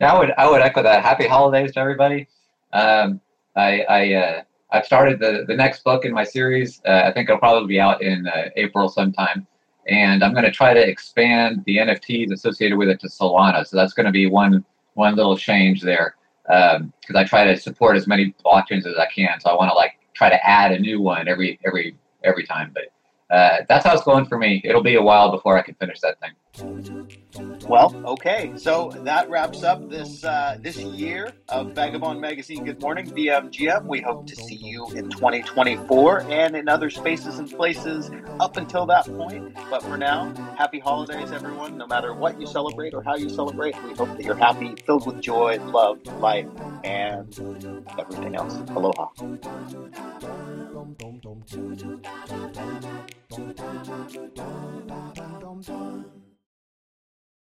I 0.00 0.18
would 0.18 0.32
I 0.38 0.48
would 0.48 0.62
echo 0.62 0.82
that. 0.82 1.02
Happy 1.02 1.26
holidays 1.26 1.72
to 1.72 1.80
everybody. 1.80 2.26
Um, 2.72 3.20
I 3.56 3.82
I 3.82 4.14
uh, 4.14 4.42
I've 4.70 4.86
started 4.86 5.18
the 5.18 5.44
the 5.46 5.54
next 5.54 5.84
book 5.84 6.04
in 6.04 6.12
my 6.12 6.24
series. 6.24 6.80
Uh, 6.86 7.02
I 7.04 7.12
think 7.12 7.28
it'll 7.28 7.38
probably 7.38 7.68
be 7.68 7.80
out 7.80 8.02
in 8.02 8.26
uh, 8.26 8.48
April 8.56 8.88
sometime, 8.88 9.46
and 9.88 10.24
I'm 10.24 10.32
going 10.32 10.44
to 10.44 10.50
try 10.50 10.72
to 10.72 10.80
expand 10.80 11.62
the 11.66 11.78
NFTs 11.78 12.32
associated 12.32 12.78
with 12.78 12.88
it 12.88 13.00
to 13.00 13.08
Solana. 13.08 13.66
So 13.66 13.76
that's 13.76 13.92
going 13.92 14.06
to 14.06 14.12
be 14.12 14.26
one 14.26 14.64
one 14.94 15.16
little 15.16 15.36
change 15.36 15.82
there 15.82 16.16
because 16.44 16.80
um, 16.80 17.16
I 17.16 17.24
try 17.24 17.44
to 17.44 17.56
support 17.56 17.96
as 17.96 18.06
many 18.06 18.34
blockchains 18.44 18.86
as 18.86 18.96
I 18.96 19.06
can. 19.06 19.40
So 19.40 19.50
I 19.50 19.54
want 19.54 19.70
to 19.70 19.74
like 19.74 19.98
try 20.14 20.30
to 20.30 20.48
add 20.48 20.72
a 20.72 20.78
new 20.78 21.00
one 21.00 21.28
every 21.28 21.58
every 21.66 21.96
every 22.24 22.46
time. 22.46 22.74
But 22.74 23.36
uh, 23.36 23.64
that's 23.68 23.84
how 23.84 23.92
it's 23.92 24.04
going 24.04 24.24
for 24.24 24.38
me. 24.38 24.62
It'll 24.64 24.82
be 24.82 24.96
a 24.96 25.02
while 25.02 25.30
before 25.30 25.58
I 25.58 25.62
can 25.62 25.74
finish 25.74 26.00
that 26.00 26.16
thing. 26.20 26.32
Well, 27.68 27.94
okay, 28.04 28.52
so 28.56 28.90
that 29.04 29.30
wraps 29.30 29.62
up 29.62 29.88
this 29.88 30.24
uh, 30.24 30.58
this 30.60 30.78
year 30.78 31.32
of 31.48 31.68
Vagobond 31.68 32.20
Magazine. 32.20 32.64
Good 32.64 32.80
morning, 32.80 33.06
VMGM. 33.10 33.86
We 33.86 34.00
hope 34.00 34.26
to 34.26 34.36
see 34.36 34.56
you 34.56 34.90
in 34.90 35.08
2024 35.10 36.22
and 36.30 36.56
in 36.56 36.68
other 36.68 36.90
spaces 36.90 37.38
and 37.38 37.50
places 37.50 38.10
up 38.40 38.56
until 38.56 38.86
that 38.86 39.06
point. 39.06 39.56
But 39.70 39.82
for 39.82 39.96
now, 39.96 40.34
happy 40.56 40.80
holidays, 40.80 41.32
everyone. 41.32 41.78
No 41.78 41.86
matter 41.86 42.12
what 42.12 42.40
you 42.40 42.46
celebrate 42.46 42.92
or 42.92 43.02
how 43.02 43.16
you 43.16 43.30
celebrate, 43.30 43.80
we 43.84 43.94
hope 43.94 44.16
that 44.16 44.24
you're 44.24 44.34
happy, 44.34 44.74
filled 44.84 45.06
with 45.06 45.20
joy, 45.20 45.58
love, 45.64 46.04
life, 46.18 46.48
and 46.84 47.32
everything 47.98 48.34
else. 48.34 48.54
Aloha. 48.70 49.08